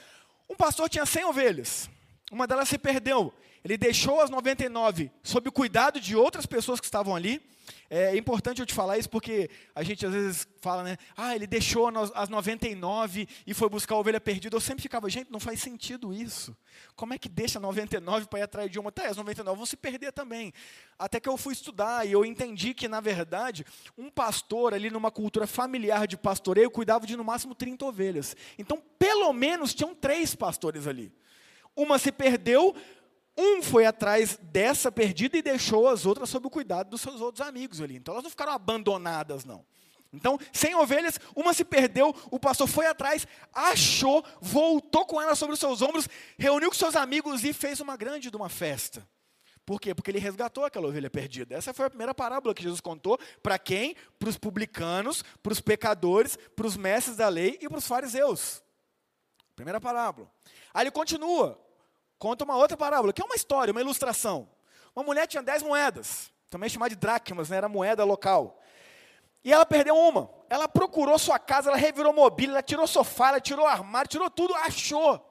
um 0.48 0.56
pastor 0.56 0.88
tinha 0.88 1.06
100 1.06 1.24
ovelhas, 1.26 1.88
uma 2.30 2.46
delas 2.46 2.68
se 2.68 2.78
perdeu. 2.78 3.32
Ele 3.64 3.76
deixou 3.76 4.20
as 4.20 4.30
99 4.30 5.10
sob 5.22 5.48
o 5.48 5.52
cuidado 5.52 6.00
de 6.00 6.14
outras 6.14 6.46
pessoas 6.46 6.80
que 6.80 6.86
estavam 6.86 7.14
ali 7.14 7.42
é 7.90 8.16
importante 8.16 8.60
eu 8.60 8.66
te 8.66 8.74
falar 8.74 8.98
isso 8.98 9.08
porque 9.08 9.50
a 9.74 9.82
gente 9.82 10.04
às 10.04 10.12
vezes 10.12 10.48
fala, 10.60 10.82
né? 10.82 10.96
Ah, 11.16 11.34
ele 11.34 11.46
deixou 11.46 11.88
as 12.14 12.28
99 12.28 13.28
e 13.46 13.54
foi 13.54 13.68
buscar 13.68 13.94
a 13.94 13.98
ovelha 13.98 14.20
perdida. 14.20 14.54
Eu 14.54 14.60
sempre 14.60 14.82
ficava, 14.82 15.08
gente, 15.08 15.30
não 15.30 15.40
faz 15.40 15.60
sentido 15.60 16.12
isso. 16.12 16.56
Como 16.94 17.14
é 17.14 17.18
que 17.18 17.28
deixa 17.28 17.58
99 17.58 18.26
para 18.26 18.40
ir 18.40 18.42
atrás 18.42 18.70
de 18.70 18.78
uma? 18.78 18.92
Tá, 18.92 19.06
as 19.06 19.16
99 19.16 19.56
vão 19.56 19.66
se 19.66 19.76
perder 19.76 20.12
também. 20.12 20.52
Até 20.98 21.18
que 21.18 21.28
eu 21.28 21.36
fui 21.36 21.52
estudar 21.52 22.06
e 22.06 22.12
eu 22.12 22.24
entendi 22.24 22.74
que, 22.74 22.88
na 22.88 23.00
verdade, 23.00 23.64
um 23.96 24.10
pastor 24.10 24.74
ali 24.74 24.90
numa 24.90 25.10
cultura 25.10 25.46
familiar 25.46 26.06
de 26.06 26.16
pastoreio 26.16 26.70
cuidava 26.70 27.06
de 27.06 27.16
no 27.16 27.24
máximo 27.24 27.54
30 27.54 27.84
ovelhas. 27.86 28.36
Então, 28.58 28.82
pelo 28.98 29.32
menos, 29.32 29.74
tinham 29.74 29.94
três 29.94 30.34
pastores 30.34 30.86
ali. 30.86 31.12
Uma 31.78 31.96
se 31.96 32.10
perdeu, 32.10 32.74
um 33.36 33.62
foi 33.62 33.86
atrás 33.86 34.36
dessa 34.42 34.90
perdida 34.90 35.38
e 35.38 35.42
deixou 35.42 35.86
as 35.86 36.04
outras 36.04 36.28
sob 36.28 36.48
o 36.48 36.50
cuidado 36.50 36.90
dos 36.90 37.00
seus 37.00 37.20
outros 37.20 37.46
amigos 37.46 37.80
ali. 37.80 37.94
Então 37.94 38.12
elas 38.12 38.24
não 38.24 38.30
ficaram 38.30 38.52
abandonadas, 38.52 39.44
não. 39.44 39.64
Então, 40.12 40.38
sem 40.52 40.74
ovelhas, 40.74 41.20
uma 41.36 41.54
se 41.54 41.64
perdeu, 41.64 42.12
o 42.32 42.40
pastor 42.40 42.66
foi 42.66 42.86
atrás, 42.86 43.28
achou, 43.52 44.24
voltou 44.40 45.06
com 45.06 45.22
ela 45.22 45.36
sobre 45.36 45.54
os 45.54 45.60
seus 45.60 45.80
ombros, 45.80 46.08
reuniu 46.36 46.68
com 46.68 46.74
seus 46.74 46.96
amigos 46.96 47.44
e 47.44 47.52
fez 47.52 47.78
uma 47.78 47.96
grande 47.96 48.28
de 48.28 48.36
uma 48.36 48.48
festa. 48.48 49.06
Por 49.64 49.80
quê? 49.80 49.94
Porque 49.94 50.10
ele 50.10 50.18
resgatou 50.18 50.64
aquela 50.64 50.88
ovelha 50.88 51.10
perdida. 51.10 51.54
Essa 51.54 51.72
foi 51.72 51.86
a 51.86 51.90
primeira 51.90 52.14
parábola 52.14 52.54
que 52.54 52.62
Jesus 52.62 52.80
contou. 52.80 53.20
Para 53.40 53.58
quem? 53.58 53.94
Para 54.18 54.30
os 54.30 54.38
publicanos, 54.38 55.22
para 55.42 55.52
os 55.52 55.60
pecadores, 55.60 56.36
para 56.56 56.66
os 56.66 56.76
mestres 56.76 57.18
da 57.18 57.28
lei 57.28 57.56
e 57.60 57.68
para 57.68 57.78
os 57.78 57.86
fariseus. 57.86 58.62
Primeira 59.54 59.78
parábola. 59.78 60.28
Aí 60.72 60.84
ele 60.84 60.90
continua 60.90 61.67
conta 62.18 62.44
uma 62.44 62.56
outra 62.56 62.76
parábola, 62.76 63.12
que 63.12 63.22
é 63.22 63.24
uma 63.24 63.34
história, 63.34 63.72
uma 63.72 63.80
ilustração. 63.80 64.48
Uma 64.94 65.04
mulher 65.04 65.26
tinha 65.26 65.42
dez 65.42 65.62
moedas, 65.62 66.32
também 66.50 66.68
chamada 66.68 66.90
de 66.90 66.96
dracmas, 66.96 67.50
né, 67.50 67.56
era 67.56 67.68
moeda 67.68 68.04
local. 68.04 68.60
E 69.44 69.52
ela 69.52 69.64
perdeu 69.64 69.96
uma. 69.96 70.30
Ela 70.50 70.68
procurou 70.68 71.18
sua 71.18 71.38
casa, 71.38 71.70
ela 71.70 71.78
revirou 71.78 72.12
mobília, 72.12 72.52
ela 72.52 72.62
tirou 72.62 72.86
sofá, 72.86 73.28
ela 73.28 73.40
tirou 73.40 73.66
armário, 73.66 74.08
tirou 74.08 74.28
tudo, 74.30 74.54
achou. 74.54 75.24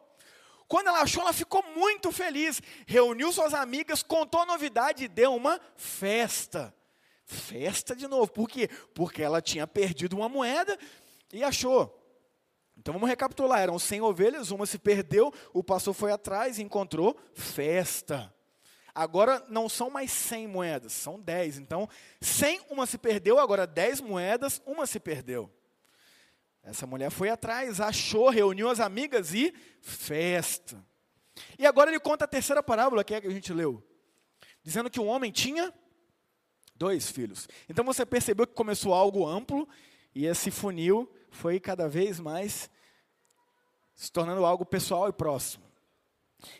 Quando 0.67 0.87
ela 0.87 1.01
achou, 1.01 1.21
ela 1.23 1.33
ficou 1.33 1.63
muito 1.75 2.11
feliz. 2.11 2.61
Reuniu 2.85 3.31
suas 3.31 3.53
amigas, 3.53 4.03
contou 4.03 4.41
a 4.41 4.45
novidade 4.45 5.05
e 5.05 5.07
deu 5.07 5.33
uma 5.35 5.59
festa. 5.75 6.73
Festa 7.25 7.95
de 7.95 8.07
novo. 8.07 8.31
Por 8.31 8.47
quê? 8.47 8.69
Porque 8.93 9.21
ela 9.21 9.41
tinha 9.41 9.65
perdido 9.65 10.15
uma 10.15 10.29
moeda 10.29 10.77
e 11.31 11.43
achou. 11.43 11.96
Então 12.77 12.93
vamos 12.93 13.09
recapitular: 13.09 13.59
eram 13.59 13.79
100 13.79 14.01
ovelhas, 14.01 14.51
uma 14.51 14.65
se 14.65 14.77
perdeu, 14.77 15.33
o 15.53 15.63
pastor 15.63 15.93
foi 15.93 16.11
atrás 16.11 16.57
e 16.57 16.63
encontrou 16.63 17.17
festa. 17.33 18.33
Agora 18.93 19.45
não 19.47 19.69
são 19.69 19.91
mais 19.91 20.11
100 20.11 20.47
moedas, 20.47 20.91
são 20.93 21.19
10. 21.19 21.59
Então, 21.59 21.87
100, 22.19 22.61
uma 22.71 22.87
se 22.87 22.97
perdeu, 22.97 23.37
agora 23.37 23.67
10 23.67 24.01
moedas, 24.01 24.59
uma 24.65 24.87
se 24.87 24.99
perdeu. 24.99 25.51
Essa 26.63 26.87
mulher 26.87 27.11
foi 27.11 27.29
atrás, 27.29 27.79
achou, 27.79 28.29
reuniu 28.29 28.69
as 28.69 28.79
amigas 28.79 29.33
e 29.33 29.53
festa. 29.81 30.83
E 31.59 31.65
agora 31.65 31.91
ele 31.91 31.99
conta 31.99 32.25
a 32.25 32.27
terceira 32.27 32.63
parábola, 32.63 33.03
que 33.03 33.13
é 33.13 33.21
que 33.21 33.27
a 33.27 33.31
gente 33.31 33.53
leu, 33.53 33.83
dizendo 34.63 34.89
que 34.89 34.99
o 34.99 35.05
homem 35.05 35.31
tinha 35.31 35.71
dois 36.75 37.09
filhos. 37.09 37.47
Então 37.69 37.85
você 37.85 38.05
percebeu 38.05 38.47
que 38.47 38.53
começou 38.53 38.93
algo 38.93 39.27
amplo 39.27 39.67
e 40.17 40.25
esse 40.25 40.49
funil 40.49 41.07
foi 41.29 41.59
cada 41.59 41.87
vez 41.87 42.19
mais 42.19 42.71
se 43.93 44.11
tornando 44.11 44.43
algo 44.43 44.65
pessoal 44.65 45.07
e 45.07 45.13
próximo. 45.13 45.63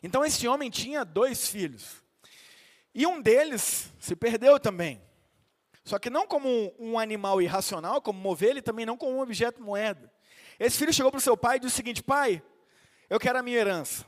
Então 0.04 0.24
esse 0.24 0.48
homem 0.48 0.70
tinha 0.70 1.04
dois 1.04 1.48
filhos. 1.48 2.04
E 2.94 3.08
um 3.08 3.20
deles 3.20 3.92
se 4.00 4.16
perdeu 4.16 4.60
também. 4.60 5.02
Só 5.84 5.98
que 5.98 6.08
não 6.08 6.28
como 6.28 6.72
um 6.78 7.00
animal 7.00 7.42
irracional, 7.42 8.00
como 8.00 8.20
uma 8.20 8.30
ovelha, 8.30 8.60
e 8.60 8.62
também 8.62 8.86
não 8.86 8.96
como 8.96 9.18
um 9.18 9.22
objeto 9.22 9.60
moeda. 9.60 10.14
Esse 10.60 10.78
filho 10.78 10.94
chegou 10.94 11.10
para 11.12 11.18
o 11.18 11.22
seu 11.22 11.36
pai 11.36 11.58
e 11.58 11.62
disse 11.62 11.74
o 11.74 11.78
seguinte: 11.78 12.04
Pai, 12.04 12.44
eu 13.10 13.20
quero 13.20 13.40
a 13.40 13.42
minha 13.42 13.58
herança. 13.58 14.06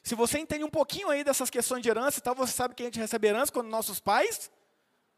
Se 0.00 0.14
você 0.14 0.38
entende 0.38 0.62
um 0.62 0.70
pouquinho 0.70 1.10
aí 1.10 1.24
dessas 1.24 1.50
questões 1.50 1.82
de 1.82 1.88
herança 1.88 2.20
e 2.20 2.22
tal, 2.22 2.36
você 2.36 2.52
sabe 2.52 2.76
que 2.76 2.84
a 2.84 2.86
gente 2.86 3.00
recebe 3.00 3.26
herança 3.26 3.50
quando 3.50 3.66
nossos 3.66 3.98
pais 3.98 4.48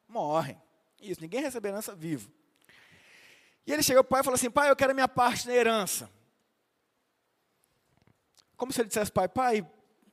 morrem. 0.09 0.59
Isso, 0.99 1.21
ninguém 1.21 1.43
recebe 1.43 1.69
herança 1.69 1.95
vivo. 1.95 2.33
E 3.67 3.73
ele 3.73 3.83
chegou 3.83 4.05
para 4.05 4.09
o 4.09 4.11
pai 4.11 4.21
e 4.21 4.25
falou 4.25 4.35
assim: 4.35 4.51
Pai, 4.51 4.71
eu 4.71 4.77
quero 4.77 4.95
minha 4.95 5.09
parte 5.09 5.47
na 5.47 5.55
herança. 5.55 6.11
Como 8.57 8.73
se 8.73 8.81
ele 8.81 8.89
dissesse, 8.89 9.11
pai, 9.11 9.29
pai, 9.29 9.67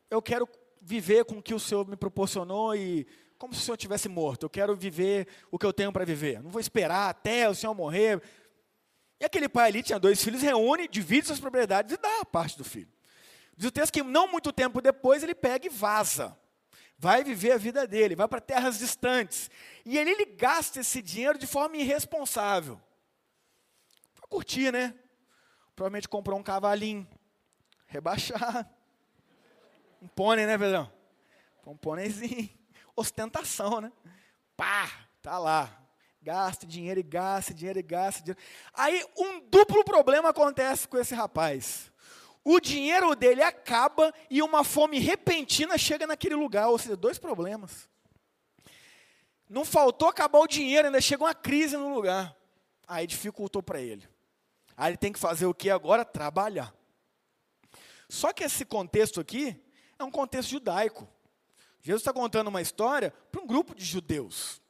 eu 0.10 0.22
quero 0.22 0.48
viver 0.81 1.25
com 1.25 1.38
o 1.38 1.41
que 1.41 1.53
o 1.53 1.60
Senhor 1.60 1.88
me 1.88 1.96
proporcionou 1.96 2.75
e 2.75 3.05
como 3.38 3.53
se 3.53 3.62
o 3.62 3.63
Senhor 3.63 3.77
tivesse 3.77 4.10
morto. 4.10 4.46
Eu 4.46 4.50
quero 4.50 4.75
viver 4.75 5.27
o 5.50 5.58
que 5.58 5.65
eu 5.65 5.74
tenho 5.74 5.91
para 5.91 6.05
viver. 6.05 6.41
Não 6.41 6.50
vou 6.50 6.60
esperar 6.60 7.10
até 7.10 7.48
o 7.48 7.55
Senhor 7.55 7.74
morrer. 7.74 8.22
E 9.20 9.25
aquele 9.25 9.48
pai 9.48 9.70
ali 9.70 9.84
tinha 9.84 10.00
dois 10.00 10.24
filhos, 10.24 10.41
reúne, 10.41 10.88
divide 10.88 11.27
suas 11.27 11.39
propriedades 11.39 11.93
e 11.93 11.98
dá 11.98 12.22
a 12.22 12.25
parte 12.25 12.58
do 12.58 12.63
filho. 12.63 12.91
Diz 13.55 13.67
o 13.67 13.72
texto 13.72 13.93
que 13.93 14.01
não 14.01 14.27
muito 14.27 14.51
tempo 14.51 14.81
depois 14.81 15.22
ele 15.22 15.36
pega 15.36 15.67
e 15.67 15.70
vaza. 15.70 16.36
Vai 16.98 17.24
viver 17.24 17.53
a 17.53 17.58
vida 17.58 17.88
dele, 17.88 18.15
vai 18.15 18.27
para 18.27 18.41
terras 18.41 18.79
distantes. 18.79 19.50
E 19.86 19.98
ele, 19.98 20.12
ele 20.12 20.25
gasta 20.25 20.79
esse 20.79 21.01
dinheiro 21.01 21.38
de 21.38 21.48
forma 21.48 21.77
irresponsável. 21.77 22.79
Curtir, 24.31 24.71
né? 24.71 24.95
Provavelmente 25.75 26.07
comprou 26.07 26.39
um 26.39 26.43
cavalinho, 26.43 27.05
rebaixar. 27.85 28.65
Um 30.01 30.07
pônei, 30.07 30.45
né, 30.45 30.57
Pedrão? 30.57 30.89
Um 31.67 31.75
pôneizinho. 31.75 32.50
Ostentação, 32.95 33.81
né? 33.81 33.91
Pá, 34.55 34.89
tá 35.21 35.38
lá. 35.38 35.77
Gasta 36.21 36.65
dinheiro 36.65 37.01
e 37.01 37.03
gasta 37.03 37.53
dinheiro 37.53 37.79
e 37.79 37.83
gasta 37.83 38.23
dinheiro. 38.23 38.39
Aí 38.73 39.05
um 39.17 39.41
duplo 39.41 39.83
problema 39.83 40.29
acontece 40.29 40.88
com 40.88 40.97
esse 40.97 41.13
rapaz. 41.13 41.91
O 42.41 42.61
dinheiro 42.61 43.13
dele 43.15 43.43
acaba 43.43 44.13
e 44.29 44.41
uma 44.41 44.63
fome 44.63 44.97
repentina 44.97 45.77
chega 45.77 46.07
naquele 46.07 46.35
lugar, 46.35 46.69
ou 46.69 46.77
seja, 46.79 46.95
dois 46.95 47.19
problemas. 47.19 47.89
Não 49.50 49.65
faltou 49.65 50.07
acabar 50.07 50.39
o 50.39 50.47
dinheiro, 50.47 50.88
ainda 50.88 51.01
chega 51.01 51.25
uma 51.25 51.35
crise 51.35 51.75
no 51.75 51.93
lugar. 51.93 52.33
Aí 52.88 53.05
dificultou 53.05 53.61
para 53.61 53.81
ele. 53.81 54.11
Aí 54.75 54.91
ele 54.91 54.97
tem 54.97 55.11
que 55.11 55.19
fazer 55.19 55.45
o 55.45 55.53
que 55.53 55.69
agora? 55.69 56.05
Trabalhar. 56.05 56.73
Só 58.09 58.33
que 58.33 58.43
esse 58.43 58.65
contexto 58.65 59.21
aqui 59.21 59.55
é 59.97 60.03
um 60.03 60.11
contexto 60.11 60.49
judaico. 60.49 61.07
Jesus 61.81 62.01
está 62.01 62.13
contando 62.13 62.49
uma 62.49 62.61
história 62.61 63.13
para 63.31 63.41
um 63.41 63.47
grupo 63.47 63.73
de 63.73 63.83
judeus. 63.83 64.61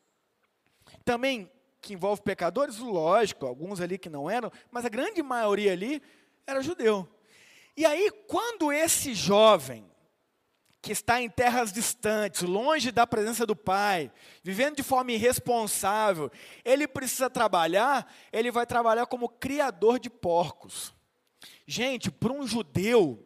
Também 1.04 1.52
que 1.82 1.94
envolve 1.94 2.22
pecadores, 2.22 2.78
lógico, 2.78 3.46
alguns 3.46 3.82
ali 3.82 3.98
que 3.98 4.10
não 4.10 4.30
eram, 4.30 4.52
mas 4.70 4.86
a 4.86 4.90
grande 4.90 5.22
maioria 5.24 5.74
ali 5.74 6.02
era 6.46 6.62
judeu. 6.62 7.10
E 7.76 7.86
aí, 7.86 8.12
quando 8.28 8.72
esse 8.72 9.14
jovem, 9.14 9.91
que 10.82 10.92
está 10.92 11.22
em 11.22 11.30
terras 11.30 11.72
distantes, 11.72 12.42
longe 12.42 12.92
da 12.92 13.06
presença 13.06 13.46
do 13.46 13.56
pai, 13.56 14.12
vivendo 14.44 14.78
de 14.78 14.84
forma 14.84 15.12
irresponsável, 15.12 16.32
ele 16.66 16.88
precisa 16.88 17.30
trabalhar, 17.30 18.12
ele 18.32 18.50
vai 18.50 18.66
trabalhar 18.66 19.06
como 19.06 19.30
criador 19.30 20.00
de 20.00 20.10
porcos. 20.10 20.94
Gente, 21.68 22.10
para 22.10 22.34
um 22.34 22.48
judeu, 22.48 23.24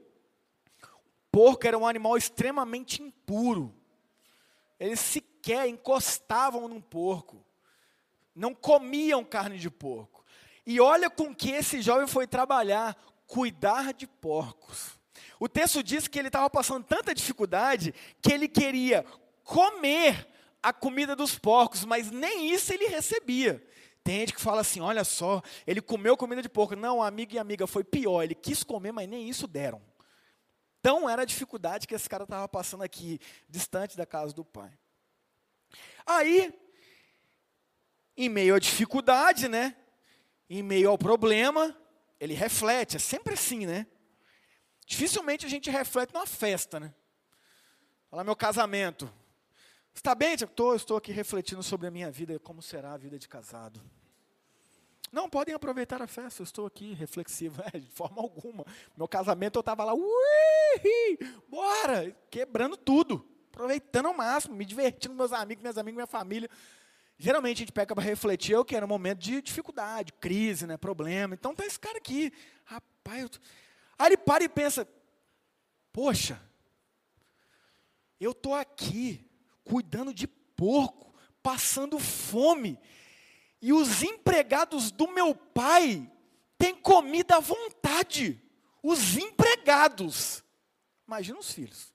porco 1.31 1.65
era 1.65 1.77
um 1.77 1.87
animal 1.87 2.17
extremamente 2.17 3.01
impuro. 3.01 3.73
Eles 4.77 4.99
sequer 4.99 5.67
encostavam 5.67 6.67
num 6.67 6.81
porco 6.81 7.45
não 8.35 8.53
comiam 8.53 9.23
carne 9.23 9.57
de 9.57 9.69
porco. 9.69 10.23
E 10.65 10.79
olha 10.81 11.09
com 11.09 11.33
que 11.33 11.51
esse 11.51 11.81
jovem 11.81 12.05
foi 12.05 12.27
trabalhar, 12.27 12.95
cuidar 13.25 13.93
de 13.93 14.05
porcos. 14.05 14.94
O 15.45 15.47
texto 15.47 15.83
diz 15.83 16.07
que 16.07 16.17
ele 16.17 16.29
estava 16.29 16.49
passando 16.49 16.83
tanta 16.83 17.13
dificuldade 17.13 17.93
que 18.19 18.33
ele 18.33 18.47
queria 18.47 19.05
comer 19.43 20.27
a 20.61 20.73
comida 20.73 21.15
dos 21.15 21.37
porcos, 21.37 21.85
mas 21.85 22.09
nem 22.09 22.51
isso 22.51 22.73
ele 22.73 22.87
recebia. 22.87 23.63
Tem 24.03 24.21
gente 24.21 24.33
que 24.33 24.41
fala 24.41 24.61
assim: 24.61 24.79
olha 24.81 25.03
só, 25.03 25.43
ele 25.67 25.81
comeu 25.81 26.17
comida 26.17 26.41
de 26.41 26.49
porco. 26.49 26.75
Não, 26.75 26.99
amigo 26.99 27.35
e 27.35 27.37
amiga, 27.37 27.67
foi 27.67 27.83
pior. 27.83 28.23
Ele 28.23 28.33
quis 28.33 28.63
comer, 28.63 28.91
mas 28.91 29.07
nem 29.07 29.29
isso 29.29 29.45
deram. 29.45 29.79
Então 30.79 31.07
era 31.07 31.21
a 31.21 31.25
dificuldade 31.25 31.85
que 31.85 31.93
esse 31.93 32.09
cara 32.09 32.23
estava 32.23 32.47
passando 32.47 32.83
aqui, 32.83 33.19
distante 33.47 33.95
da 33.95 34.03
casa 34.03 34.33
do 34.33 34.43
pai. 34.43 34.71
Aí 36.07 36.51
em 38.17 38.29
meio 38.29 38.55
à 38.55 38.59
dificuldade, 38.59 39.47
né? 39.47 39.75
Em 40.49 40.63
meio 40.63 40.89
ao 40.89 40.97
problema, 40.97 41.77
ele 42.19 42.33
reflete. 42.33 42.95
É 42.95 42.99
sempre 42.99 43.35
assim, 43.35 43.67
né? 43.67 43.85
Dificilmente 44.85 45.45
a 45.45 45.49
gente 45.49 45.69
reflete 45.69 46.13
numa 46.13 46.27
festa, 46.27 46.79
né? 46.79 46.93
Fala 48.09 48.23
meu 48.23 48.35
casamento. 48.35 49.11
Está 49.93 50.13
bem? 50.13 50.33
Estou, 50.33 50.75
estou 50.75 50.97
aqui 50.97 51.11
refletindo 51.11 51.63
sobre 51.63 51.87
a 51.87 51.91
minha 51.91 52.11
vida, 52.11 52.37
como 52.39 52.61
será 52.61 52.93
a 52.93 52.97
vida 52.97 53.17
de 53.17 53.27
casado. 53.27 53.81
Não, 55.11 55.29
podem 55.29 55.55
aproveitar 55.55 56.01
a 56.01 56.07
festa, 56.07 56.41
eu 56.41 56.43
estou 56.43 56.65
aqui 56.65 56.93
reflexivo, 56.93 57.61
é, 57.73 57.79
de 57.79 57.89
forma 57.89 58.21
alguma. 58.21 58.65
Meu 58.97 59.07
casamento 59.07 59.57
eu 59.57 59.61
estava 59.61 59.85
lá, 59.85 59.93
ui, 59.93 61.17
bora, 61.47 62.15
quebrando 62.29 62.75
tudo, 62.75 63.25
aproveitando 63.47 64.07
ao 64.07 64.13
máximo, 64.13 64.55
me 64.55 64.65
divertindo 64.65 65.13
com 65.13 65.17
meus 65.17 65.31
amigos, 65.31 65.61
minhas 65.61 65.77
amigas, 65.77 65.95
minha 65.95 66.07
família. 66.07 66.49
Geralmente 67.17 67.57
a 67.57 67.59
gente 67.59 67.71
pega 67.71 67.95
para 67.95 68.03
refletir 68.03 68.55
é 68.55 68.59
o 68.59 68.65
que 68.65 68.75
era 68.75 68.85
um 68.85 68.89
momento 68.89 69.19
de 69.19 69.41
dificuldade, 69.41 70.11
crise, 70.13 70.67
né, 70.67 70.75
problema. 70.75 71.33
Então 71.33 71.55
tá 71.55 71.65
esse 71.65 71.79
cara 71.79 71.97
aqui, 71.97 72.33
rapaz. 72.65 73.21
Eu. 73.21 73.29
Aí 73.97 74.07
ele 74.07 74.17
para 74.17 74.43
e 74.43 74.49
pensa: 74.49 74.87
poxa, 75.91 76.41
eu 78.19 78.33
tô 78.33 78.53
aqui 78.53 79.29
cuidando 79.63 80.13
de 80.13 80.27
porco, 80.27 81.13
passando 81.41 81.99
fome, 81.99 82.79
e 83.61 83.73
os 83.73 84.03
empregados 84.03 84.91
do 84.91 85.07
meu 85.07 85.35
pai 85.35 86.11
têm 86.57 86.75
comida 86.75 87.37
à 87.37 87.39
vontade. 87.39 88.41
Os 88.83 89.17
empregados, 89.17 90.43
imagina 91.07 91.39
os 91.39 91.51
filhos. 91.51 91.93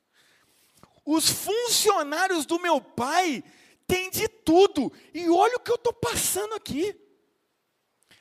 Os 1.04 1.28
funcionários 1.28 2.44
do 2.44 2.58
meu 2.58 2.80
pai 2.80 3.44
tem 3.86 4.10
de 4.10 4.28
tudo. 4.28 4.92
E 5.14 5.28
olha 5.28 5.56
o 5.56 5.60
que 5.60 5.70
eu 5.70 5.76
estou 5.76 5.92
passando 5.92 6.54
aqui. 6.54 6.94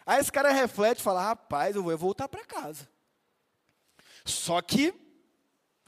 Aí 0.05 0.19
esse 0.19 0.31
cara 0.31 0.51
reflete 0.51 0.99
e 0.99 1.03
fala: 1.03 1.21
rapaz, 1.21 1.75
eu 1.75 1.83
vou 1.83 1.97
voltar 1.97 2.27
para 2.27 2.45
casa. 2.45 2.89
Só 4.25 4.61
que 4.61 4.93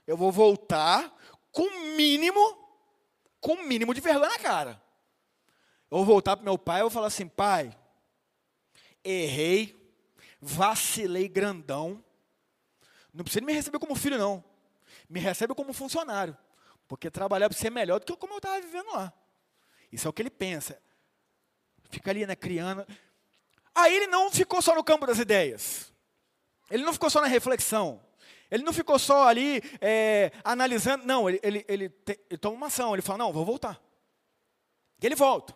eu 0.07 0.17
vou 0.17 0.31
voltar 0.31 1.15
com 1.51 1.69
mínimo, 1.95 2.39
com 3.39 3.55
mínimo 3.63 3.93
de 3.93 4.01
vergonha 4.01 4.29
na 4.29 4.39
cara. 4.39 4.81
Eu 5.89 5.97
vou 5.97 6.05
voltar 6.05 6.37
para 6.37 6.43
meu 6.43 6.57
pai 6.57 6.79
e 6.79 6.83
vou 6.83 6.89
falar 6.89 7.07
assim: 7.07 7.27
pai, 7.27 7.77
errei, 9.03 9.95
vacilei 10.39 11.27
grandão. 11.27 12.03
Não 13.13 13.23
precisa 13.23 13.45
me 13.45 13.53
receber 13.53 13.79
como 13.79 13.95
filho, 13.95 14.17
não. 14.17 14.43
Me 15.09 15.19
recebe 15.19 15.53
como 15.53 15.73
funcionário. 15.73 16.37
Porque 16.87 17.11
trabalhar 17.11 17.49
para 17.49 17.57
ser 17.57 17.69
melhor 17.69 17.99
do 17.99 18.05
que 18.05 18.15
como 18.15 18.33
eu 18.33 18.37
estava 18.37 18.59
vivendo 18.61 18.91
lá. 18.91 19.13
Isso 19.91 20.07
é 20.07 20.09
o 20.09 20.13
que 20.13 20.21
ele 20.21 20.29
pensa. 20.29 20.81
Fica 21.89 22.09
ali, 22.09 22.25
né, 22.25 22.35
criando. 22.35 22.87
Aí 23.75 23.95
ele 23.95 24.07
não 24.07 24.31
ficou 24.31 24.61
só 24.61 24.73
no 24.73 24.83
campo 24.83 25.05
das 25.05 25.19
ideias. 25.19 25.93
Ele 26.69 26.83
não 26.83 26.93
ficou 26.93 27.09
só 27.09 27.19
na 27.19 27.27
reflexão. 27.27 28.01
Ele 28.51 28.63
não 28.63 28.73
ficou 28.73 28.99
só 28.99 29.27
ali 29.27 29.63
é, 29.79 30.31
analisando. 30.43 31.05
Não, 31.05 31.29
ele, 31.29 31.39
ele, 31.41 31.65
ele, 31.69 31.89
te, 31.89 32.19
ele 32.29 32.37
toma 32.37 32.57
uma 32.57 32.67
ação. 32.67 32.93
Ele 32.93 33.01
fala: 33.01 33.19
Não, 33.19 33.31
vou 33.31 33.45
voltar. 33.45 33.81
E 35.01 35.05
ele 35.05 35.15
volta. 35.15 35.55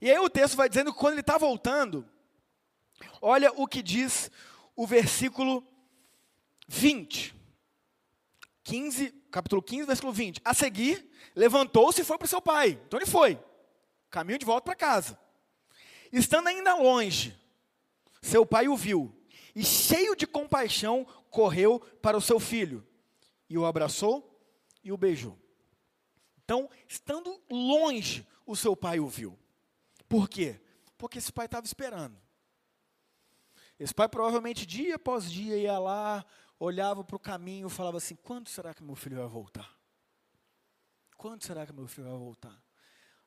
E 0.00 0.10
aí 0.10 0.18
o 0.18 0.30
texto 0.30 0.56
vai 0.56 0.68
dizendo 0.68 0.92
que 0.92 0.98
quando 0.98 1.12
ele 1.12 1.20
está 1.20 1.36
voltando, 1.36 2.08
olha 3.20 3.52
o 3.52 3.68
que 3.68 3.82
diz 3.82 4.30
o 4.74 4.86
versículo 4.86 5.62
20. 6.66 7.34
15, 8.64 9.10
capítulo 9.30 9.62
15, 9.62 9.86
versículo 9.86 10.12
20. 10.12 10.40
A 10.44 10.54
seguir, 10.54 11.06
levantou-se 11.36 12.00
e 12.00 12.04
foi 12.04 12.16
para 12.16 12.24
o 12.24 12.28
seu 12.28 12.40
pai. 12.40 12.80
Então 12.86 12.98
ele 12.98 13.06
foi. 13.06 13.38
Caminho 14.10 14.38
de 14.38 14.46
volta 14.46 14.64
para 14.64 14.74
casa. 14.74 15.18
Estando 16.12 16.48
ainda 16.48 16.74
longe, 16.74 17.38
seu 18.20 18.46
pai 18.46 18.66
o 18.66 18.76
viu. 18.76 19.14
E 19.54 19.62
cheio 19.64 20.16
de 20.16 20.26
compaixão, 20.26 21.06
correu 21.32 21.80
para 22.00 22.16
o 22.16 22.20
seu 22.20 22.38
filho. 22.38 22.86
E 23.48 23.58
o 23.58 23.66
abraçou 23.66 24.38
e 24.84 24.92
o 24.92 24.96
beijou. 24.96 25.36
Então, 26.44 26.70
estando 26.86 27.42
longe, 27.50 28.26
o 28.46 28.54
seu 28.54 28.76
pai 28.76 29.00
o 29.00 29.08
viu. 29.08 29.36
Por 30.08 30.28
quê? 30.28 30.60
Porque 30.96 31.18
esse 31.18 31.32
pai 31.32 31.46
estava 31.46 31.66
esperando. 31.66 32.16
Esse 33.78 33.94
pai 33.94 34.08
provavelmente 34.08 34.66
dia 34.66 34.94
após 34.94 35.30
dia 35.30 35.56
ia 35.56 35.78
lá, 35.78 36.24
olhava 36.58 37.02
para 37.02 37.16
o 37.16 37.20
caminho 37.20 37.66
e 37.66 37.70
falava 37.70 37.96
assim: 37.96 38.14
quando 38.14 38.48
será 38.48 38.72
que 38.74 38.82
meu 38.82 38.94
filho 38.94 39.16
vai 39.16 39.26
voltar? 39.26 39.76
Quando 41.16 41.42
será 41.42 41.66
que 41.66 41.72
meu 41.72 41.88
filho 41.88 42.08
vai 42.08 42.18
voltar? 42.18 42.62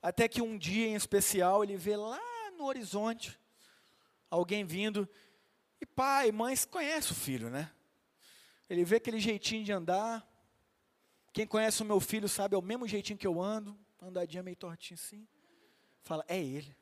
Até 0.01 0.27
que 0.27 0.41
um 0.41 0.57
dia 0.57 0.87
em 0.87 0.95
especial 0.95 1.63
ele 1.63 1.75
vê 1.75 1.97
lá 1.97 2.19
no 2.57 2.65
horizonte 2.65 3.39
alguém 4.29 4.63
vindo 4.63 5.09
e 5.81 5.85
pai, 5.85 6.31
mãe 6.31 6.55
conhece 6.69 7.11
o 7.11 7.15
filho, 7.15 7.49
né? 7.49 7.71
Ele 8.69 8.83
vê 8.83 8.97
aquele 8.97 9.19
jeitinho 9.19 9.63
de 9.63 9.71
andar. 9.71 10.27
Quem 11.31 11.45
conhece 11.45 11.81
o 11.81 11.85
meu 11.85 11.99
filho 11.99 12.27
sabe 12.27 12.55
é 12.55 12.57
o 12.57 12.61
mesmo 12.61 12.87
jeitinho 12.87 13.19
que 13.19 13.27
eu 13.27 13.41
ando, 13.41 13.77
andadinha 14.01 14.41
meio 14.41 14.55
tortinho 14.55 14.99
assim. 14.99 15.27
Fala, 16.01 16.23
é 16.27 16.41
ele, 16.41 16.75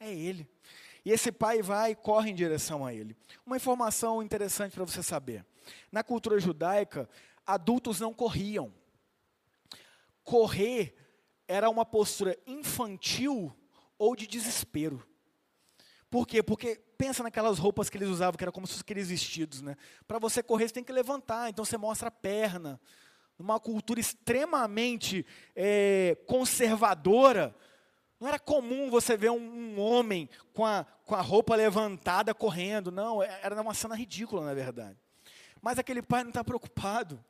é 0.00 0.12
ele. 0.12 0.48
E 1.04 1.10
esse 1.10 1.30
pai 1.30 1.60
vai 1.60 1.90
e 1.90 1.96
corre 1.96 2.30
em 2.30 2.34
direção 2.34 2.84
a 2.84 2.92
ele. 2.92 3.16
Uma 3.44 3.56
informação 3.56 4.22
interessante 4.22 4.72
para 4.72 4.84
você 4.84 5.02
saber. 5.02 5.44
Na 5.92 6.02
cultura 6.02 6.40
judaica, 6.40 7.08
adultos 7.46 8.00
não 8.00 8.14
corriam. 8.14 8.72
Correr 10.22 10.96
era 11.46 11.68
uma 11.68 11.84
postura 11.84 12.38
infantil 12.46 13.54
ou 13.98 14.16
de 14.16 14.26
desespero. 14.26 15.06
Por 16.10 16.26
quê? 16.26 16.42
Porque 16.42 16.76
pensa 16.96 17.22
naquelas 17.22 17.58
roupas 17.58 17.90
que 17.90 17.96
eles 17.96 18.08
usavam, 18.08 18.36
que 18.36 18.44
era 18.44 18.52
como 18.52 18.66
se 18.66 18.72
fossem 18.74 18.82
aqueles 18.82 19.08
vestidos, 19.08 19.60
né? 19.62 19.76
Para 20.06 20.18
você 20.18 20.42
correr, 20.42 20.68
você 20.68 20.74
tem 20.74 20.84
que 20.84 20.92
levantar, 20.92 21.50
então 21.50 21.64
você 21.64 21.76
mostra 21.76 22.08
a 22.08 22.10
perna. 22.10 22.80
Numa 23.38 23.58
cultura 23.58 23.98
extremamente 23.98 25.26
é, 25.56 26.16
conservadora, 26.26 27.54
não 28.20 28.28
era 28.28 28.38
comum 28.38 28.88
você 28.88 29.16
ver 29.16 29.30
um, 29.30 29.36
um, 29.36 29.80
homem 29.80 30.30
com 30.52 30.64
a, 30.64 30.86
com 31.04 31.14
a 31.14 31.20
roupa 31.20 31.56
levantada 31.56 32.32
correndo, 32.32 32.92
não, 32.92 33.22
é, 33.22 33.40
era 33.42 33.60
uma 33.60 33.74
cena 33.74 33.96
ridícula, 33.96 34.44
na 34.44 34.54
verdade. 34.54 34.96
Mas 35.60 35.78
aquele 35.78 36.02
pai 36.02 36.22
não 36.22 36.30
está 36.30 36.44
preocupado. 36.44 37.22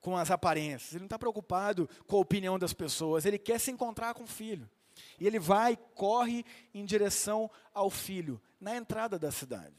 com 0.00 0.16
as 0.16 0.30
aparências, 0.30 0.92
ele 0.92 1.00
não 1.00 1.06
está 1.06 1.18
preocupado 1.18 1.88
com 2.06 2.16
a 2.16 2.20
opinião 2.20 2.58
das 2.58 2.72
pessoas, 2.72 3.24
ele 3.24 3.38
quer 3.38 3.60
se 3.60 3.70
encontrar 3.70 4.14
com 4.14 4.24
o 4.24 4.26
filho. 4.26 4.68
E 5.20 5.26
ele 5.26 5.38
vai, 5.38 5.76
corre 5.94 6.44
em 6.74 6.84
direção 6.84 7.50
ao 7.72 7.90
filho, 7.90 8.40
na 8.58 8.74
entrada 8.74 9.18
da 9.18 9.30
cidade. 9.30 9.76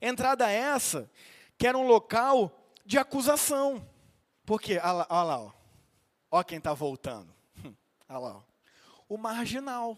Entrada 0.00 0.48
essa, 0.48 1.10
que 1.58 1.66
era 1.66 1.76
um 1.76 1.86
local 1.86 2.70
de 2.84 2.98
acusação. 2.98 3.88
Porque, 4.44 4.74
olha 4.78 4.92
lá, 4.92 5.06
olha 5.08 5.24
lá 5.24 5.54
ó. 6.32 6.42
quem 6.42 6.58
está 6.58 6.72
voltando. 6.72 7.32
Olha 8.08 8.18
lá, 8.18 8.36
ó. 8.36 8.42
o 9.08 9.16
marginal. 9.16 9.96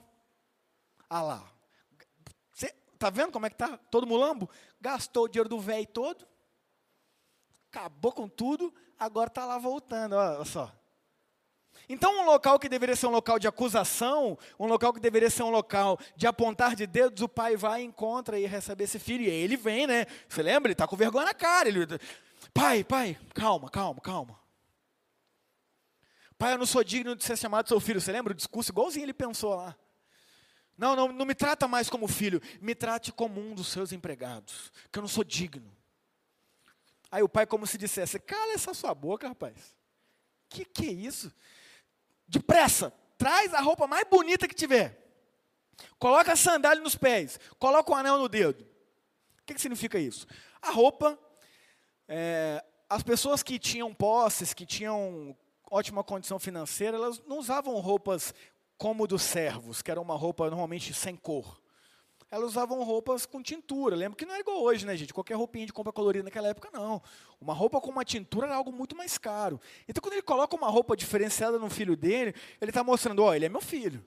Olha 1.11 1.23
lá. 1.23 1.53
Você 2.53 2.73
está 2.93 3.11
vendo 3.11 3.33
como 3.33 3.47
é 3.47 3.51
que 3.51 3.55
está? 3.55 3.77
Todo 3.77 4.07
mulambo? 4.07 4.49
Gastou 4.81 5.25
o 5.25 5.29
dinheiro 5.29 5.49
do 5.49 5.59
velho 5.59 5.87
todo, 5.87 6.27
acabou 7.69 8.13
com 8.13 8.29
tudo, 8.29 8.73
agora 8.99 9.29
está 9.29 9.45
lá 9.45 9.59
voltando, 9.59 10.15
olha 10.15 10.45
só. 10.45 10.73
Então, 11.89 12.23
um 12.23 12.25
local 12.25 12.59
que 12.59 12.69
deveria 12.69 12.97
ser 12.97 13.07
um 13.07 13.11
local 13.11 13.39
de 13.39 13.47
acusação, 13.47 14.39
um 14.59 14.67
local 14.67 14.93
que 14.93 15.01
deveria 15.01 15.29
ser 15.29 15.43
um 15.43 15.51
local 15.51 15.99
de 16.17 16.27
apontar 16.27 16.75
de 16.75 16.87
dedos, 16.87 17.23
o 17.23 17.29
pai 17.29 17.57
vai, 17.57 17.83
encontra 17.83 18.39
e 18.39 18.47
recebe 18.47 18.85
esse 18.85 18.99
filho. 18.99 19.25
E 19.25 19.31
aí 19.31 19.37
ele 19.37 19.57
vem, 19.57 19.87
né? 19.87 20.07
Você 20.29 20.43
lembra? 20.43 20.69
Ele 20.69 20.75
está 20.75 20.87
com 20.87 20.97
vergonha 20.97 21.27
na 21.27 21.35
cara. 21.35 21.69
Ele, 21.69 21.87
pai, 22.53 22.83
pai, 22.83 23.19
calma, 23.35 23.69
calma, 23.69 24.01
calma. 24.01 24.39
Pai, 26.39 26.55
eu 26.55 26.59
não 26.59 26.67
sou 26.67 26.83
digno 26.83 27.15
de 27.15 27.25
ser 27.25 27.37
chamado 27.37 27.69
seu 27.69 27.79
filho. 27.79 28.01
Você 28.01 28.11
lembra 28.11 28.33
o 28.33 28.37
discurso 28.37 28.71
igualzinho 28.71 29.05
ele 29.05 29.15
pensou 29.15 29.55
lá? 29.55 29.77
Não, 30.77 30.97
não, 30.97 31.13
não 31.13 31.25
me 31.25 31.35
trata 31.35 31.69
mais 31.69 31.89
como 31.89 32.09
filho, 32.09 32.43
me 32.61 32.75
trate 32.75 33.13
como 33.13 33.41
um 33.41 33.55
dos 33.55 33.69
seus 33.69 33.93
empregados, 33.93 34.73
que 34.91 34.99
eu 34.99 35.03
não 35.03 35.09
sou 35.09 35.23
digno. 35.23 35.71
Aí 37.11 37.23
o 37.23 37.29
pai, 37.29 37.47
como 37.47 37.65
se 37.65 37.79
dissesse, 37.79 38.19
cala 38.19 38.55
essa 38.55 38.75
sua 38.75 38.93
boca, 38.93 39.29
rapaz. 39.29 39.77
Que 40.49 40.65
que 40.65 40.89
é 40.89 40.93
isso? 40.93 41.33
Depressa, 42.27 42.93
traz 43.19 43.53
a 43.55 43.61
roupa 43.61 43.87
mais 43.87 44.07
bonita 44.09 44.49
que 44.49 44.55
tiver. 44.55 45.01
Coloca 45.99 46.33
a 46.33 46.37
sandália 46.37 46.83
nos 46.83 46.97
pés, 46.97 47.39
coloca 47.59 47.91
o 47.91 47.95
anel 47.95 48.19
no 48.19 48.29
dedo. 48.29 48.63
O 48.63 49.47
que, 49.47 49.55
que 49.55 49.61
significa 49.61 49.99
isso? 49.99 50.27
A 50.63 50.71
roupa, 50.71 51.19
é, 52.09 52.65
as 52.89 53.03
pessoas 53.03 53.43
que 53.43 53.59
tinham 53.59 53.93
posses, 53.93 54.55
que 54.55 54.65
tinham 54.65 55.37
ótima 55.71 56.05
condição 56.05 56.39
financeira, 56.39 56.97
elas 56.97 57.23
não 57.27 57.39
usavam 57.39 57.75
roupas 57.81 58.33
como 58.79 59.07
dos 59.07 59.23
servos, 59.23 59.83
que 59.83 59.91
era 59.91 60.01
uma 60.01 60.15
roupa 60.15 60.49
normalmente 60.49 60.95
sem 60.95 61.17
cor 61.17 61.64
elas 62.31 62.51
usavam 62.51 62.83
roupas 62.83 63.27
com 63.27 63.43
tintura. 63.43 63.95
Lembra 63.95 64.17
que 64.17 64.25
não 64.25 64.33
era 64.33 64.41
igual 64.41 64.63
hoje, 64.63 64.85
né, 64.85 64.97
gente? 64.97 65.15
Qualquer 65.15 65.35
roupinha 65.35 65.67
de 65.67 65.73
compra 65.73 65.93
colorida 65.93 66.25
naquela 66.25 66.49
época, 66.49 66.71
não. 66.73 67.03
Uma 67.41 67.55
roupa 67.55 67.81
com 67.81 67.91
uma 67.91 68.05
tintura 68.05 68.47
era 68.47 68.57
algo 68.57 68.73
muito 68.73 68.97
mais 68.97 69.19
caro. 69.19 69.61
Então, 69.89 70.01
quando 70.03 70.15
ele 70.15 70.23
coloca 70.23 70.57
uma 70.57 70.69
roupa 70.69 70.97
diferenciada 70.97 71.59
no 71.59 71.71
filho 71.71 71.97
dele, 71.97 72.35
ele 72.61 72.71
está 72.71 72.83
mostrando, 72.83 73.23
ó, 73.23 73.29
oh, 73.29 73.35
ele 73.35 73.47
é 73.47 73.49
meu 73.49 73.61
filho. 73.61 74.05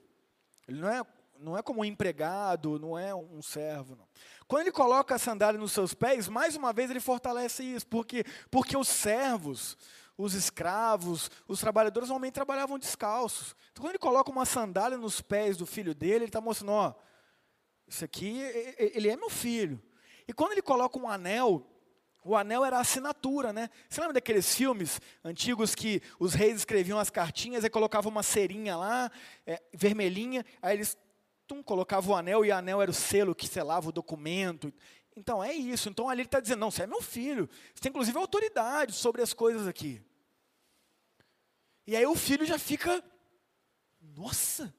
Ele 0.66 0.80
não 0.80 0.88
é, 0.88 1.02
não 1.38 1.56
é 1.56 1.62
como 1.62 1.80
um 1.80 1.84
empregado, 1.84 2.78
não 2.78 2.98
é 2.98 3.14
um 3.14 3.40
servo, 3.40 3.96
não. 3.96 4.06
Quando 4.46 4.62
ele 4.62 4.72
coloca 4.72 5.14
a 5.14 5.18
sandália 5.18 5.60
nos 5.60 5.72
seus 5.72 5.92
pés, 5.94 6.28
mais 6.28 6.56
uma 6.56 6.72
vez 6.72 6.90
ele 6.90 7.00
fortalece 7.00 7.62
isso, 7.62 7.86
porque, 7.86 8.24
porque 8.50 8.76
os 8.76 8.88
servos, 8.88 9.76
os 10.16 10.34
escravos, 10.34 11.30
os 11.46 11.60
trabalhadores 11.60 12.08
normalmente 12.08 12.34
trabalhavam 12.34 12.78
descalços. 12.78 13.54
Então, 13.70 13.84
quando 13.84 13.90
ele 13.90 13.98
coloca 13.98 14.30
uma 14.30 14.44
sandália 14.44 14.98
nos 14.98 15.20
pés 15.20 15.56
do 15.56 15.64
filho 15.64 15.94
dele, 15.94 16.16
ele 16.16 16.24
está 16.24 16.40
mostrando, 16.40 16.72
ó, 16.72 16.94
isso 17.88 18.04
aqui, 18.04 18.40
ele 18.78 19.08
é 19.08 19.16
meu 19.16 19.30
filho. 19.30 19.82
E 20.26 20.32
quando 20.32 20.52
ele 20.52 20.62
coloca 20.62 20.98
um 20.98 21.08
anel, 21.08 21.66
o 22.24 22.36
anel 22.36 22.64
era 22.64 22.76
a 22.76 22.80
assinatura, 22.80 23.52
né? 23.52 23.70
Você 23.88 24.00
lembra 24.00 24.14
daqueles 24.14 24.54
filmes 24.54 25.00
antigos 25.24 25.74
que 25.74 26.02
os 26.18 26.34
reis 26.34 26.56
escreviam 26.56 26.98
as 26.98 27.08
cartinhas 27.08 27.64
e 27.64 27.70
colocavam 27.70 28.10
uma 28.10 28.22
cerinha 28.22 28.76
lá, 28.76 29.10
é, 29.46 29.62
vermelhinha, 29.72 30.44
aí 30.60 30.76
eles 30.76 30.96
tum, 31.46 31.62
colocavam 31.62 32.14
o 32.14 32.16
anel 32.16 32.44
e 32.44 32.50
o 32.50 32.54
anel 32.54 32.82
era 32.82 32.90
o 32.90 32.94
selo 32.94 33.34
que 33.34 33.48
selava 33.48 33.88
o 33.88 33.92
documento. 33.92 34.72
Então 35.16 35.42
é 35.42 35.54
isso. 35.54 35.88
Então 35.88 36.08
ali 36.08 36.20
ele 36.20 36.28
está 36.28 36.40
dizendo: 36.40 36.60
não, 36.60 36.70
você 36.70 36.82
é 36.82 36.86
meu 36.86 37.00
filho. 37.00 37.48
Você 37.74 37.80
tem 37.80 37.90
inclusive 37.90 38.18
autoridade 38.18 38.92
sobre 38.92 39.22
as 39.22 39.32
coisas 39.32 39.66
aqui. 39.66 40.02
E 41.86 41.96
aí 41.96 42.04
o 42.04 42.14
filho 42.14 42.44
já 42.44 42.58
fica, 42.58 43.02
nossa, 43.98 44.74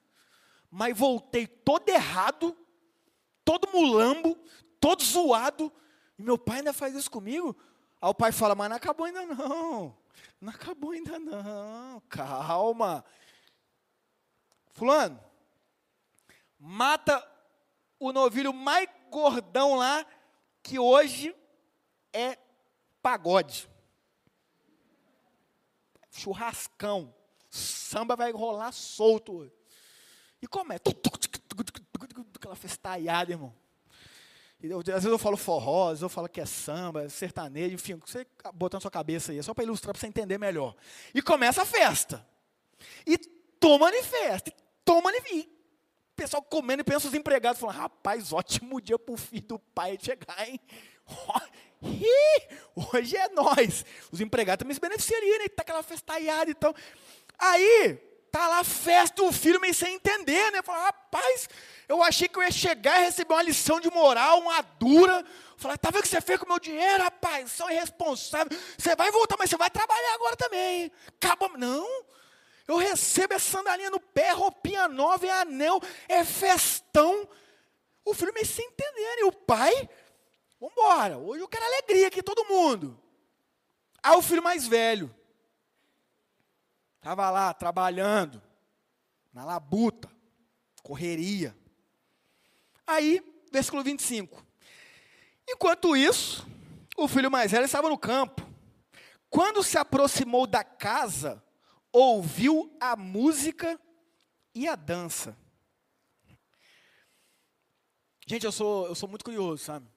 mas 0.70 0.96
voltei 0.96 1.44
todo 1.48 1.88
errado 1.88 2.56
todo 3.44 3.70
mulambo, 3.72 4.38
todo 4.78 5.02
zoado, 5.02 5.72
e 6.18 6.22
meu 6.22 6.38
pai 6.38 6.58
ainda 6.58 6.72
faz 6.72 6.94
isso 6.94 7.10
comigo? 7.10 7.56
Aí 8.00 8.08
o 8.08 8.14
pai 8.14 8.32
fala, 8.32 8.54
mas 8.54 8.68
não 8.68 8.76
acabou 8.76 9.06
ainda 9.06 9.26
não, 9.26 9.96
não 10.40 10.52
acabou 10.52 10.90
ainda 10.90 11.18
não, 11.18 12.00
calma. 12.08 13.04
Fulano, 14.70 15.22
mata 16.58 17.26
o 17.98 18.12
novilho 18.12 18.52
mais 18.52 18.88
gordão 19.10 19.74
lá, 19.74 20.06
que 20.62 20.78
hoje 20.78 21.34
é 22.12 22.38
pagode. 23.02 23.68
Churrascão. 26.10 27.14
Samba 27.50 28.14
vai 28.14 28.30
rolar 28.30 28.72
solto. 28.72 29.50
E 30.40 30.46
como 30.46 30.72
é? 30.72 30.78
Aquela 32.40 32.56
festaiada, 32.56 33.30
irmão. 33.30 33.54
Eu, 34.62 34.80
às 34.80 34.84
vezes 34.84 35.04
eu 35.04 35.18
falo 35.18 35.36
forró, 35.36 35.84
às 35.84 35.90
vezes 35.90 36.02
eu 36.02 36.08
falo 36.08 36.28
que 36.28 36.40
é 36.40 36.46
samba, 36.46 37.08
sertanejo, 37.08 37.74
enfim, 37.74 37.94
você 37.94 38.26
botar 38.54 38.76
na 38.76 38.80
sua 38.80 38.90
cabeça 38.90 39.32
aí, 39.32 39.38
é 39.38 39.42
só 39.42 39.54
para 39.54 39.64
ilustrar, 39.64 39.94
para 39.94 40.00
você 40.00 40.06
entender 40.06 40.36
melhor. 40.38 40.74
E 41.14 41.22
começa 41.22 41.62
a 41.62 41.64
festa. 41.64 42.26
E 43.06 43.16
toma-lhe 43.58 44.02
festa, 44.02 44.50
e 44.50 44.54
toma-lhe 44.84 45.18
e 45.32 45.40
o 45.40 46.22
pessoal 46.22 46.42
comendo 46.42 46.82
e 46.82 46.84
pensa 46.84 47.08
os 47.08 47.14
empregados, 47.14 47.58
falando, 47.58 47.76
rapaz, 47.76 48.32
ótimo 48.32 48.80
dia 48.80 48.98
para 48.98 49.14
o 49.14 49.16
filho 49.16 49.46
do 49.46 49.58
pai 49.58 49.96
chegar, 49.98 50.46
hein? 50.46 50.60
hoje 52.92 53.16
é 53.16 53.28
nós. 53.30 53.84
Os 54.12 54.20
empregados 54.20 54.62
também 54.62 54.74
se 54.74 54.80
beneficiariam, 54.80 55.38
né? 55.38 55.48
Tá 55.48 55.62
aquela 55.62 55.82
festaiada 55.82 56.50
e 56.50 56.52
então. 56.52 56.74
Aí, 57.38 57.98
tá 58.30 58.48
lá 58.48 58.64
festa, 58.64 59.22
o 59.22 59.32
filho 59.32 59.60
meio 59.60 59.74
sem 59.74 59.94
entender, 59.94 60.50
né? 60.52 60.62
Fala, 60.62 60.86
rapaz, 60.86 61.48
eu 61.88 62.02
achei 62.02 62.28
que 62.28 62.38
eu 62.38 62.42
ia 62.42 62.50
chegar 62.50 63.00
e 63.00 63.04
receber 63.04 63.34
uma 63.34 63.42
lição 63.42 63.80
de 63.80 63.90
moral, 63.90 64.40
uma 64.40 64.62
dura. 64.62 65.24
Falar, 65.56 65.76
tá 65.76 65.90
vendo 65.90 66.00
o 66.00 66.02
que 66.02 66.08
você 66.08 66.20
fez 66.20 66.38
com 66.38 66.46
o 66.46 66.48
meu 66.48 66.60
dinheiro, 66.60 67.02
rapaz? 67.02 67.52
São 67.52 67.70
irresponsável. 67.70 68.56
Você 68.78 68.94
vai 68.94 69.10
voltar, 69.10 69.36
mas 69.38 69.50
você 69.50 69.56
vai 69.56 69.70
trabalhar 69.70 70.14
agora 70.14 70.36
também. 70.36 70.90
Acaba. 71.08 71.48
Não. 71.58 71.86
Eu 72.66 72.76
recebo 72.76 73.34
essa 73.34 73.58
sandalinha 73.58 73.90
no 73.90 73.98
pé, 73.98 74.30
roupinha 74.30 74.86
nova, 74.86 75.26
é 75.26 75.30
anel, 75.30 75.80
é 76.08 76.24
festão. 76.24 77.28
O 78.04 78.14
filho 78.14 78.32
meio 78.32 78.46
sem 78.46 78.64
entender. 78.64 79.18
E 79.18 79.24
o 79.24 79.32
pai, 79.32 79.90
vamos 80.60 80.74
embora. 80.76 81.18
Hoje 81.18 81.42
eu 81.42 81.48
quero 81.48 81.64
alegria 81.64 82.06
aqui, 82.06 82.22
todo 82.22 82.46
mundo. 82.46 82.96
Aí 84.02 84.16
o 84.16 84.22
filho 84.22 84.42
mais 84.42 84.66
velho. 84.66 85.14
Estava 87.00 87.30
lá 87.30 87.54
trabalhando, 87.54 88.42
na 89.32 89.42
labuta, 89.42 90.06
correria. 90.82 91.56
Aí, 92.86 93.22
versículo 93.50 93.82
25. 93.82 94.44
Enquanto 95.48 95.96
isso, 95.96 96.46
o 96.98 97.08
filho 97.08 97.30
mais 97.30 97.52
velho 97.52 97.64
estava 97.64 97.88
no 97.88 97.96
campo. 97.96 98.46
Quando 99.30 99.62
se 99.62 99.78
aproximou 99.78 100.46
da 100.46 100.62
casa, 100.62 101.42
ouviu 101.90 102.70
a 102.78 102.94
música 102.94 103.80
e 104.54 104.68
a 104.68 104.76
dança. 104.76 105.34
Gente, 108.26 108.44
eu 108.44 108.52
sou, 108.52 108.88
eu 108.88 108.94
sou 108.94 109.08
muito 109.08 109.24
curioso, 109.24 109.64
sabe? 109.64 109.88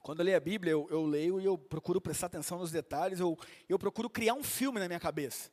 Quando 0.00 0.18
eu 0.18 0.26
leio 0.26 0.36
a 0.36 0.40
Bíblia, 0.40 0.72
eu, 0.72 0.86
eu 0.90 1.06
leio 1.06 1.40
e 1.40 1.46
eu 1.46 1.56
procuro 1.56 2.02
prestar 2.02 2.26
atenção 2.26 2.58
nos 2.58 2.70
detalhes, 2.70 3.18
eu, 3.18 3.38
eu 3.66 3.78
procuro 3.78 4.10
criar 4.10 4.34
um 4.34 4.42
filme 4.42 4.78
na 4.78 4.88
minha 4.88 5.00
cabeça. 5.00 5.50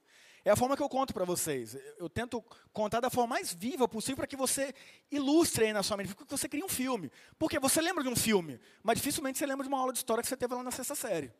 É 0.50 0.52
a 0.52 0.56
forma 0.56 0.76
que 0.76 0.82
eu 0.82 0.90
conto 0.90 1.14
para 1.14 1.24
vocês. 1.26 1.78
Eu 2.00 2.10
tento 2.10 2.44
contar 2.74 3.00
da 3.00 3.12
forma 3.12 3.36
mais 3.36 3.54
viva 3.54 3.88
possível 3.88 4.16
para 4.16 4.26
que 4.26 4.36
você 4.36 4.74
ilustre 5.12 5.66
aí 5.66 5.74
na 5.74 5.84
sua 5.84 5.96
mente, 5.96 6.16
porque 6.16 6.36
você 6.36 6.50
cria 6.50 6.66
um 6.66 6.68
filme. 6.68 7.12
Porque 7.38 7.60
você 7.60 7.80
lembra 7.80 8.04
de 8.04 8.10
um 8.10 8.16
filme, 8.16 8.60
mas 8.82 8.98
dificilmente 8.98 9.38
você 9.38 9.46
lembra 9.46 9.64
de 9.64 9.68
uma 9.68 9.78
aula 9.78 9.94
de 9.94 10.00
história 10.00 10.24
que 10.24 10.28
você 10.28 10.36
teve 10.36 10.56
lá 10.56 10.64
na 10.64 10.72
sexta 10.72 10.96
série. 10.96 11.32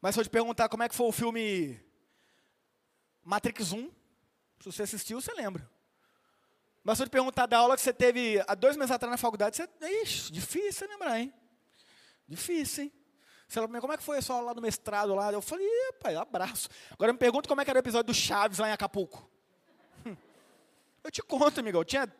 Mas 0.00 0.16
se 0.16 0.20
eu 0.20 0.24
te 0.24 0.30
perguntar 0.30 0.68
como 0.68 0.82
é 0.82 0.88
que 0.88 0.94
foi 0.96 1.06
o 1.06 1.12
filme 1.12 1.80
Matrix 3.22 3.72
1, 3.72 3.92
se 4.58 4.72
você 4.72 4.82
assistiu, 4.82 5.20
você 5.20 5.32
lembra. 5.32 5.70
Mas 6.82 6.98
se 6.98 7.04
eu 7.04 7.06
te 7.06 7.12
perguntar 7.12 7.46
da 7.46 7.58
aula 7.58 7.76
que 7.76 7.82
você 7.82 7.92
teve 7.92 8.42
há 8.48 8.56
dois 8.56 8.76
meses 8.76 8.90
atrás 8.90 9.08
na 9.08 9.18
faculdade, 9.18 9.56
você. 9.56 9.68
Ixi, 10.02 10.32
difícil 10.32 10.88
lembrar, 10.88 11.20
hein? 11.20 11.32
Difícil, 12.26 12.84
hein? 12.84 12.92
Você 13.48 13.60
falou, 13.60 13.80
como 13.80 13.92
é 13.92 13.96
que 13.96 14.02
foi 14.02 14.18
a 14.18 14.22
sua 14.22 14.36
aula 14.36 14.48
lá 14.48 14.54
no 14.54 14.60
mestrado 14.60 15.14
lá? 15.14 15.32
Eu 15.32 15.40
falei, 15.40 15.68
pai, 16.00 16.16
abraço. 16.16 16.68
Agora 16.90 17.12
me 17.12 17.18
pergunta 17.18 17.48
como 17.48 17.60
é 17.60 17.64
que 17.64 17.70
era 17.70 17.78
o 17.78 17.80
episódio 17.80 18.12
do 18.12 18.14
Chaves 18.14 18.58
lá 18.58 18.68
em 18.68 18.72
Acapulco. 18.72 19.30
Hum. 20.04 20.16
Eu 21.04 21.10
te 21.10 21.22
conto, 21.22 21.60
amigo, 21.60 21.78
eu 21.78 21.84
tinha 21.84 22.12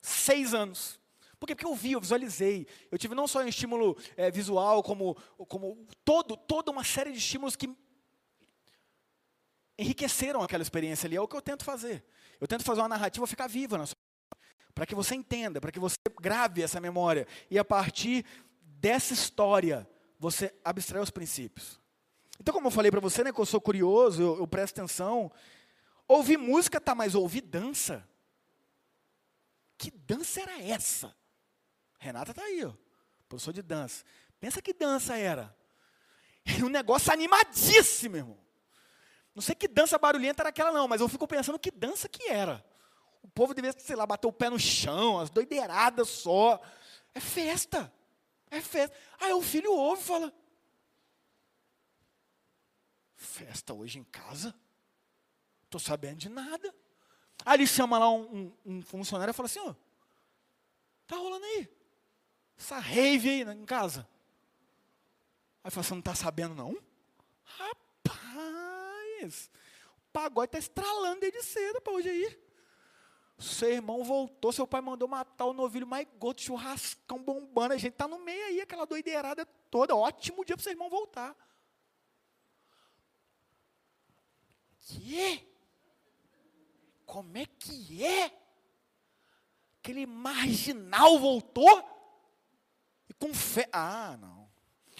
seis 0.00 0.54
anos. 0.54 1.00
Por 1.38 1.46
quê? 1.46 1.54
Porque 1.54 1.66
eu 1.66 1.74
vi, 1.74 1.92
eu 1.92 2.00
visualizei. 2.00 2.66
Eu 2.90 2.98
tive 2.98 3.14
não 3.14 3.26
só 3.26 3.40
um 3.40 3.48
estímulo 3.48 3.96
é, 4.16 4.30
visual, 4.30 4.82
como, 4.82 5.16
como 5.48 5.86
todo, 6.04 6.36
toda 6.36 6.70
uma 6.70 6.84
série 6.84 7.12
de 7.12 7.18
estímulos 7.18 7.56
que 7.56 7.68
enriqueceram 9.76 10.42
aquela 10.42 10.62
experiência 10.62 11.06
ali. 11.06 11.16
É 11.16 11.20
o 11.20 11.28
que 11.28 11.36
eu 11.36 11.42
tento 11.42 11.64
fazer. 11.64 12.04
Eu 12.40 12.46
tento 12.46 12.64
fazer 12.64 12.80
uma 12.80 12.88
narrativa 12.88 13.26
ficar 13.26 13.48
viva 13.48 13.78
na 13.78 13.86
sua 13.86 13.96
para 14.74 14.86
que 14.86 14.94
você 14.94 15.16
entenda, 15.16 15.60
para 15.60 15.72
que 15.72 15.80
você 15.80 15.96
grave 16.20 16.62
essa 16.62 16.80
memória 16.80 17.26
e 17.50 17.58
a 17.58 17.64
partir 17.64 18.24
dessa 18.62 19.12
história 19.12 19.88
você 20.18 20.54
abstrai 20.64 21.02
os 21.02 21.10
princípios. 21.10 21.80
Então, 22.40 22.52
como 22.52 22.68
eu 22.68 22.70
falei 22.70 22.90
para 22.90 23.00
você, 23.00 23.24
né, 23.24 23.32
que 23.32 23.40
eu 23.40 23.46
sou 23.46 23.60
curioso, 23.60 24.22
eu, 24.22 24.38
eu 24.38 24.46
presto 24.46 24.78
atenção. 24.78 25.30
Ouvir 26.06 26.36
música, 26.36 26.80
tá, 26.80 26.94
mas 26.94 27.14
ouvir 27.14 27.42
dança. 27.42 28.06
Que 29.76 29.90
dança 29.90 30.40
era 30.40 30.60
essa? 30.62 31.14
Renata 31.98 32.32
tá 32.32 32.42
aí, 32.42 32.64
ó, 32.64 32.72
professor 33.28 33.52
de 33.52 33.62
dança. 33.62 34.04
Pensa 34.40 34.62
que 34.62 34.72
dança 34.72 35.16
era. 35.16 35.54
Era 36.44 36.64
um 36.64 36.68
negócio 36.68 37.12
animadíssimo, 37.12 38.16
irmão. 38.16 38.38
Não 39.34 39.42
sei 39.42 39.54
que 39.54 39.68
dança 39.68 39.98
barulhenta 39.98 40.42
era 40.42 40.48
aquela, 40.48 40.72
não, 40.72 40.88
mas 40.88 41.00
eu 41.00 41.08
fico 41.08 41.26
pensando 41.28 41.58
que 41.58 41.70
dança 41.70 42.08
que 42.08 42.28
era. 42.28 42.64
O 43.22 43.28
povo 43.28 43.52
devia, 43.52 43.72
sei 43.76 43.94
lá, 43.94 44.06
bater 44.06 44.26
o 44.26 44.32
pé 44.32 44.48
no 44.48 44.58
chão, 44.58 45.20
as 45.20 45.30
doideiradas 45.30 46.08
só. 46.08 46.60
É 47.14 47.20
festa. 47.20 47.92
É 48.50 48.60
festa. 48.60 48.96
Aí 49.20 49.32
o 49.32 49.42
filho 49.42 49.72
ouve 49.72 50.02
e 50.02 50.04
fala: 50.04 50.32
Festa 53.14 53.74
hoje 53.74 53.98
em 53.98 54.04
casa? 54.04 54.54
Estou 55.64 55.80
sabendo 55.80 56.18
de 56.18 56.28
nada. 56.28 56.74
Aí 57.44 57.58
ele 57.58 57.66
chama 57.66 57.98
lá 57.98 58.10
um, 58.10 58.52
um, 58.64 58.76
um 58.76 58.82
funcionário 58.82 59.32
e 59.32 59.34
fala 59.34 59.46
assim: 59.46 59.60
Ó, 59.60 59.74
tá 61.06 61.16
rolando 61.16 61.44
aí. 61.44 61.68
Essa 62.58 62.78
rave 62.78 63.28
aí 63.28 63.42
em 63.42 63.64
casa. 63.64 64.08
Aí 65.62 65.70
fala: 65.70 65.84
Você 65.84 65.92
não 65.92 66.00
está 66.00 66.14
sabendo, 66.14 66.54
não? 66.54 66.76
Rapaz, 67.44 69.50
o 69.96 70.00
pagode 70.12 70.46
está 70.46 70.58
estralando 70.58 71.20
desde 71.20 71.42
cedo 71.42 71.80
para 71.80 71.92
hoje 71.92 72.08
aí. 72.08 72.47
Seu 73.38 73.70
irmão 73.70 74.02
voltou, 74.02 74.52
seu 74.52 74.66
pai 74.66 74.80
mandou 74.80 75.06
matar 75.06 75.46
o 75.46 75.52
novilho 75.52 75.86
mais 75.86 76.08
goto, 76.18 76.42
churrascão 76.42 77.22
bombando. 77.22 77.72
A 77.72 77.78
gente 77.78 77.92
tá 77.92 78.08
no 78.08 78.18
meio 78.18 78.44
aí, 78.46 78.60
aquela 78.60 78.84
doideirada 78.84 79.46
toda. 79.70 79.94
Ótimo 79.94 80.44
dia 80.44 80.56
para 80.56 80.62
seu 80.64 80.72
irmão 80.72 80.90
voltar. 80.90 81.36
Que? 84.80 85.46
Como 87.06 87.36
é 87.38 87.46
que 87.46 88.04
é? 88.04 88.32
Aquele 89.78 90.04
marginal 90.04 91.18
voltou? 91.20 91.82
E 93.08 93.14
com 93.14 93.32
fé. 93.32 93.68
Ah, 93.72 94.16
não. 94.20 94.50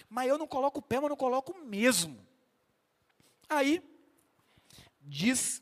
Mas 0.08 0.28
eu 0.28 0.38
não 0.38 0.46
coloco 0.46 0.78
o 0.78 0.82
pé, 0.82 1.00
mas 1.00 1.10
não 1.10 1.16
coloco 1.16 1.58
mesmo. 1.64 2.24
Aí, 3.48 3.82
diz 5.00 5.60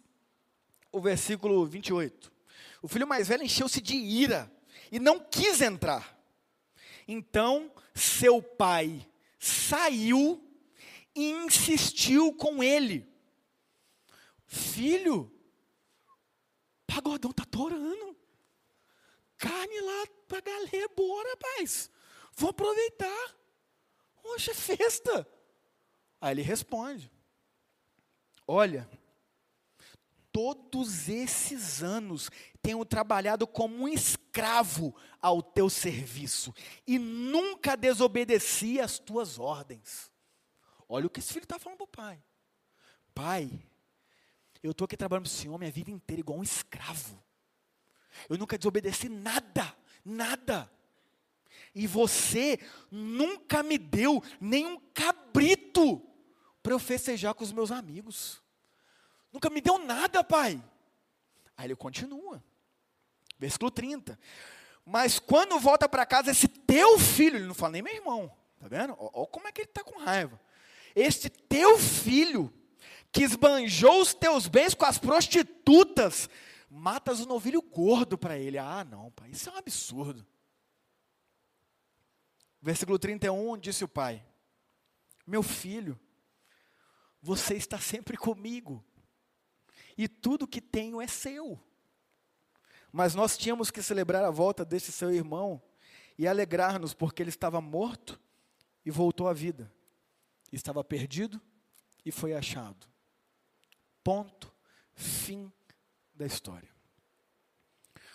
o 0.92 1.00
versículo 1.00 1.64
28. 1.64 2.35
O 2.82 2.88
filho 2.88 3.06
mais 3.06 3.28
velho 3.28 3.42
encheu-se 3.42 3.80
de 3.80 3.94
ira 3.94 4.50
e 4.90 4.98
não 4.98 5.20
quis 5.20 5.60
entrar. 5.60 6.16
Então 7.08 7.72
seu 7.94 8.42
pai 8.42 9.08
saiu 9.38 10.42
e 11.14 11.30
insistiu 11.30 12.34
com 12.34 12.62
ele. 12.62 13.08
Filho, 14.46 15.32
pagodão 16.86 17.32
tá 17.32 17.44
torando. 17.44 18.16
Carne 19.38 19.80
lá 19.80 20.06
pra 20.28 20.40
galera, 20.40 20.88
bora, 20.96 21.28
rapaz. 21.30 21.90
Vou 22.36 22.50
aproveitar. 22.50 23.36
Hoje 24.24 24.50
é 24.50 24.54
festa. 24.54 25.26
Aí 26.20 26.32
ele 26.32 26.42
responde: 26.42 27.10
Olha, 28.46 28.88
todos 30.32 31.08
esses 31.08 31.82
anos 31.82 32.30
tenho 32.66 32.84
trabalhado 32.84 33.46
como 33.46 33.84
um 33.84 33.88
escravo 33.88 34.92
ao 35.22 35.40
teu 35.40 35.70
serviço 35.70 36.52
e 36.84 36.98
nunca 36.98 37.76
desobedeci 37.76 38.80
às 38.80 38.98
tuas 38.98 39.38
ordens. 39.38 40.10
Olha 40.88 41.06
o 41.06 41.10
que 41.10 41.20
esse 41.20 41.32
filho 41.32 41.44
está 41.44 41.60
falando 41.60 41.78
para 41.78 41.84
o 41.84 41.86
pai. 41.86 42.24
Pai, 43.14 43.48
eu 44.64 44.72
estou 44.72 44.84
aqui 44.84 44.96
trabalhando 44.96 45.26
para 45.26 45.32
o 45.32 45.32
Senhor 45.32 45.56
minha 45.58 45.70
vida 45.70 45.92
inteira 45.92 46.18
igual 46.18 46.40
um 46.40 46.42
escravo. 46.42 47.22
Eu 48.28 48.36
nunca 48.36 48.58
desobedeci 48.58 49.08
nada, 49.08 49.72
nada. 50.04 50.68
E 51.72 51.86
você 51.86 52.58
nunca 52.90 53.62
me 53.62 53.78
deu 53.78 54.20
nenhum 54.40 54.80
cabrito 54.92 56.02
para 56.64 56.72
eu 56.72 56.80
festejar 56.80 57.32
com 57.32 57.44
os 57.44 57.52
meus 57.52 57.70
amigos. 57.70 58.42
Nunca 59.32 59.48
me 59.50 59.60
deu 59.60 59.78
nada, 59.78 60.24
pai. 60.24 60.60
Aí 61.56 61.68
ele 61.68 61.76
continua. 61.76 62.42
Versículo 63.38 63.70
30. 63.70 64.18
Mas 64.84 65.18
quando 65.18 65.58
volta 65.58 65.88
para 65.88 66.06
casa, 66.06 66.30
esse 66.30 66.46
teu 66.46 66.98
filho, 66.98 67.36
ele 67.36 67.46
não 67.46 67.54
fala 67.54 67.72
nem 67.72 67.82
meu 67.82 67.94
irmão, 67.94 68.32
tá 68.58 68.68
vendo? 68.68 68.96
Olha 68.98 69.26
como 69.26 69.48
é 69.48 69.52
que 69.52 69.62
ele 69.62 69.68
está 69.68 69.82
com 69.82 69.98
raiva. 69.98 70.40
Este 70.94 71.28
teu 71.28 71.78
filho, 71.78 72.52
que 73.10 73.22
esbanjou 73.24 74.00
os 74.00 74.14
teus 74.14 74.46
bens 74.46 74.74
com 74.74 74.84
as 74.84 74.98
prostitutas, 74.98 76.30
matas 76.70 77.20
o 77.20 77.26
novilho 77.26 77.60
gordo 77.60 78.16
para 78.16 78.38
ele. 78.38 78.58
Ah, 78.58 78.84
não, 78.84 79.10
pai, 79.10 79.30
isso 79.30 79.48
é 79.48 79.52
um 79.52 79.56
absurdo. 79.56 80.26
Versículo 82.62 82.98
31, 82.98 83.58
disse 83.58 83.84
o 83.84 83.88
pai: 83.88 84.24
Meu 85.26 85.42
filho, 85.42 85.98
você 87.20 87.54
está 87.54 87.78
sempre 87.78 88.16
comigo 88.16 88.84
e 89.98 90.06
tudo 90.06 90.46
que 90.46 90.60
tenho 90.60 91.00
é 91.00 91.06
seu. 91.06 91.60
Mas 92.96 93.14
nós 93.14 93.36
tínhamos 93.36 93.70
que 93.70 93.82
celebrar 93.82 94.24
a 94.24 94.30
volta 94.30 94.64
deste 94.64 94.90
seu 94.90 95.12
irmão 95.12 95.60
e 96.16 96.26
alegrar-nos, 96.26 96.94
porque 96.94 97.22
ele 97.22 97.28
estava 97.28 97.60
morto 97.60 98.18
e 98.86 98.90
voltou 98.90 99.28
à 99.28 99.34
vida, 99.34 99.70
estava 100.50 100.82
perdido 100.82 101.38
e 102.06 102.10
foi 102.10 102.32
achado. 102.32 102.86
Ponto, 104.02 104.50
fim 104.94 105.52
da 106.14 106.24
história. 106.24 106.70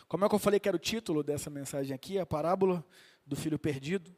Como 0.07 0.25
é 0.25 0.29
que 0.29 0.33
eu 0.33 0.39
falei 0.39 0.59
que 0.59 0.67
era 0.67 0.77
o 0.77 0.79
título 0.79 1.21
dessa 1.21 1.51
mensagem 1.51 1.93
aqui? 1.93 2.17
A 2.17 2.25
parábola 2.25 2.83
do 3.23 3.35
filho 3.35 3.59
perdido. 3.59 4.11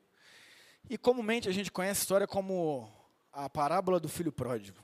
E 0.90 0.98
comumente 0.98 1.50
a 1.50 1.52
gente 1.52 1.74
conhece 1.74 2.00
a 2.00 2.04
história 2.04 2.26
como 2.26 2.90
a 3.34 3.50
parábola 3.50 4.00
do 4.00 4.08
filho 4.08 4.32
pródigo. 4.32 4.80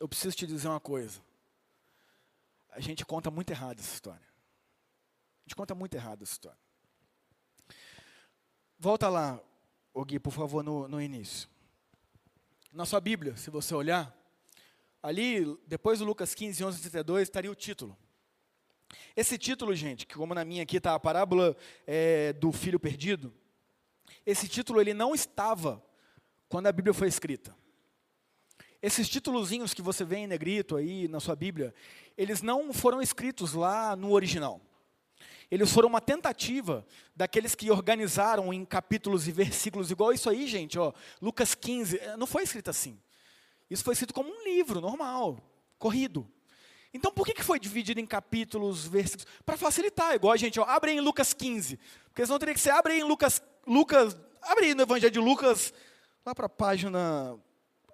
Eu 0.00 0.08
preciso 0.08 0.36
te 0.36 0.48
dizer 0.48 0.66
uma 0.66 0.80
coisa 0.80 1.22
a 2.72 2.80
gente 2.80 3.04
conta 3.04 3.30
muito 3.30 3.50
errado 3.50 3.78
essa 3.78 3.92
história. 3.94 4.29
A 5.52 5.56
conta 5.56 5.74
muito 5.74 5.94
errado 5.94 6.22
essa 6.22 6.32
história. 6.32 6.58
Volta 8.78 9.08
lá, 9.08 9.40
o 9.92 10.04
Gui, 10.04 10.18
por 10.18 10.32
favor, 10.32 10.62
no, 10.62 10.88
no 10.88 11.00
início. 11.00 11.48
Na 12.72 12.86
sua 12.86 13.00
Bíblia, 13.00 13.36
se 13.36 13.50
você 13.50 13.74
olhar, 13.74 14.16
ali, 15.02 15.44
depois 15.66 15.98
do 15.98 16.04
Lucas 16.04 16.34
15, 16.34 16.64
11, 16.64 16.80
32, 16.80 17.22
estaria 17.22 17.50
o 17.50 17.54
título. 17.54 17.96
Esse 19.16 19.36
título, 19.36 19.74
gente, 19.74 20.06
que 20.06 20.14
como 20.14 20.34
na 20.34 20.44
minha 20.44 20.62
aqui 20.62 20.76
está 20.76 20.94
a 20.94 21.00
parábola 21.00 21.56
é, 21.86 22.32
do 22.32 22.52
filho 22.52 22.78
perdido, 22.78 23.32
esse 24.24 24.48
título 24.48 24.80
ele 24.80 24.94
não 24.94 25.14
estava 25.14 25.84
quando 26.48 26.66
a 26.66 26.72
Bíblia 26.72 26.94
foi 26.94 27.08
escrita. 27.08 27.54
Esses 28.82 29.08
títulozinhos 29.08 29.74
que 29.74 29.82
você 29.82 30.04
vê 30.04 30.16
em 30.16 30.26
negrito 30.26 30.76
aí 30.76 31.06
na 31.06 31.20
sua 31.20 31.36
Bíblia, 31.36 31.74
eles 32.16 32.40
não 32.40 32.72
foram 32.72 33.02
escritos 33.02 33.52
lá 33.52 33.94
no 33.94 34.12
original. 34.12 34.60
Eles 35.50 35.72
foram 35.72 35.88
uma 35.88 36.00
tentativa 36.00 36.86
daqueles 37.14 37.54
que 37.54 37.70
organizaram 37.70 38.52
em 38.52 38.64
capítulos 38.64 39.26
e 39.26 39.32
versículos, 39.32 39.90
igual 39.90 40.12
isso 40.12 40.30
aí, 40.30 40.46
gente, 40.46 40.78
ó, 40.78 40.92
Lucas 41.20 41.54
15, 41.54 41.98
eh, 41.98 42.16
não 42.16 42.26
foi 42.26 42.44
escrito 42.44 42.70
assim. 42.70 42.98
Isso 43.68 43.82
foi 43.82 43.94
escrito 43.94 44.14
como 44.14 44.30
um 44.30 44.44
livro 44.44 44.80
normal, 44.80 45.38
corrido. 45.78 46.30
Então, 46.92 47.12
por 47.12 47.26
que, 47.26 47.34
que 47.34 47.42
foi 47.42 47.58
dividido 47.58 48.00
em 48.00 48.06
capítulos, 48.06 48.86
versículos? 48.86 49.26
Para 49.44 49.56
facilitar, 49.56 50.14
igual 50.14 50.32
a 50.32 50.36
gente, 50.36 50.58
ó, 50.58 50.64
abre 50.64 50.92
em 50.92 51.00
Lucas 51.00 51.32
15. 51.32 51.78
Porque 52.04 52.24
senão 52.24 52.38
teria 52.38 52.54
que 52.54 52.60
ser, 52.60 52.70
abre 52.70 52.98
em 52.98 53.04
Lucas, 53.04 53.42
Lucas, 53.66 54.16
abre 54.42 54.66
aí 54.66 54.74
no 54.74 54.82
Evangelho 54.82 55.12
de 55.12 55.20
Lucas, 55.20 55.72
lá 56.24 56.34
para 56.34 56.46
a 56.46 56.48
página 56.48 57.38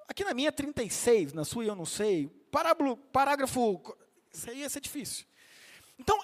Aqui 0.09 0.25
na 0.25 0.35
minha 0.35 0.53
36, 0.53 1.33
na 1.33 1.45
sua 1.45 1.65
eu 1.65 1.75
não 1.75 1.85
sei. 1.85 2.31
Parágrafo, 3.13 3.83
isso 4.33 4.49
aí 4.49 4.61
ia 4.61 4.69
ser 4.71 4.81
difícil. 4.81 5.27
Então, 5.99 6.19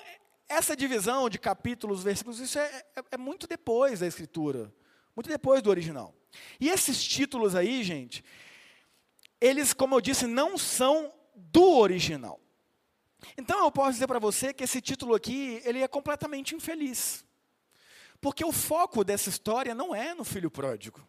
essa 0.48 0.76
divisão 0.76 1.28
de 1.28 1.38
capítulos, 1.38 2.02
versículos, 2.02 2.40
isso 2.40 2.58
é, 2.58 2.84
é, 2.96 3.04
é 3.12 3.16
muito 3.16 3.46
depois 3.46 4.00
da 4.00 4.06
escritura. 4.06 4.72
Muito 5.14 5.28
depois 5.28 5.62
do 5.62 5.70
original. 5.70 6.14
E 6.58 6.68
esses 6.68 7.02
títulos 7.02 7.54
aí, 7.54 7.82
gente, 7.82 8.24
eles, 9.40 9.72
como 9.72 9.94
eu 9.94 10.00
disse, 10.00 10.26
não 10.26 10.56
são 10.56 11.12
do 11.34 11.76
original. 11.78 12.40
Então 13.36 13.64
eu 13.64 13.70
posso 13.70 13.92
dizer 13.92 14.06
para 14.06 14.18
você 14.18 14.52
que 14.52 14.64
esse 14.64 14.80
título 14.80 15.14
aqui, 15.14 15.60
ele 15.64 15.82
é 15.82 15.88
completamente 15.88 16.54
infeliz. 16.54 17.24
Porque 18.20 18.44
o 18.44 18.52
foco 18.52 19.04
dessa 19.04 19.28
história 19.28 19.74
não 19.74 19.94
é 19.94 20.14
no 20.14 20.24
filho 20.24 20.50
pródigo. 20.50 21.06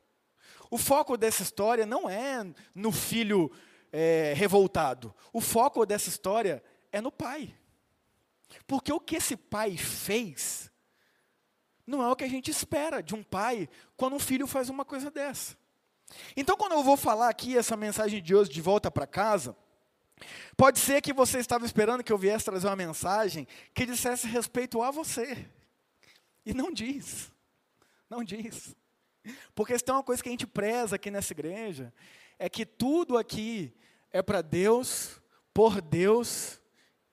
O 0.70 0.78
foco 0.78 1.16
dessa 1.16 1.44
história 1.44 1.86
não 1.86 2.10
é 2.10 2.44
no 2.74 2.92
filho 2.92 3.52
é, 3.92 4.34
revoltado. 4.36 5.14
O 5.32 5.40
foco 5.40 5.86
dessa 5.86 6.10
história 6.10 6.64
é 6.92 7.00
no 7.00 7.12
pai. 7.12 7.56
Porque 8.66 8.92
o 8.92 9.00
que 9.00 9.16
esse 9.16 9.36
pai 9.36 9.78
fez 9.78 10.72
não 11.86 12.02
é 12.02 12.10
o 12.10 12.16
que 12.16 12.24
a 12.24 12.30
gente 12.30 12.50
espera 12.50 13.04
de 13.04 13.14
um 13.14 13.24
pai 13.24 13.70
quando 13.98 14.16
um 14.16 14.20
filho 14.20 14.48
faz 14.48 14.70
uma 14.70 14.86
coisa 14.86 15.12
dessa. 15.12 15.58
Então, 16.36 16.56
quando 16.56 16.74
eu 16.74 16.84
vou 16.84 16.96
falar 16.96 17.30
aqui 17.30 17.58
essa 17.58 17.76
mensagem 17.76 18.22
de 18.22 18.34
hoje 18.34 18.50
de 18.50 18.62
volta 18.62 18.90
para 18.90 19.08
casa, 19.08 19.56
pode 20.56 20.80
ser 20.80 21.02
que 21.02 21.12
você 21.12 21.40
estava 21.40 21.66
esperando 21.66 22.04
que 22.04 22.12
eu 22.12 22.18
viesse 22.18 22.46
trazer 22.46 22.68
uma 22.68 22.76
mensagem 22.76 23.48
que 23.74 23.86
dissesse 23.86 24.28
respeito 24.28 24.82
a 24.82 24.92
você. 24.92 25.50
E 26.46 26.54
não 26.54 26.72
diz. 26.72 27.32
Não 28.10 28.24
diz. 28.24 28.76
Porque 29.56 29.78
se 29.78 29.84
tem 29.84 29.96
uma 29.96 30.04
coisa 30.04 30.22
que 30.22 30.30
a 30.30 30.32
gente 30.32 30.48
preza 30.48 30.96
aqui 30.96 31.10
nessa 31.10 31.34
igreja, 31.34 31.94
é 32.38 32.50
que 32.50 32.66
tudo 32.66 33.18
aqui 33.18 33.74
é 34.12 34.22
para 34.22 34.42
Deus, 34.42 35.22
por 35.54 35.82
Deus 35.82 36.60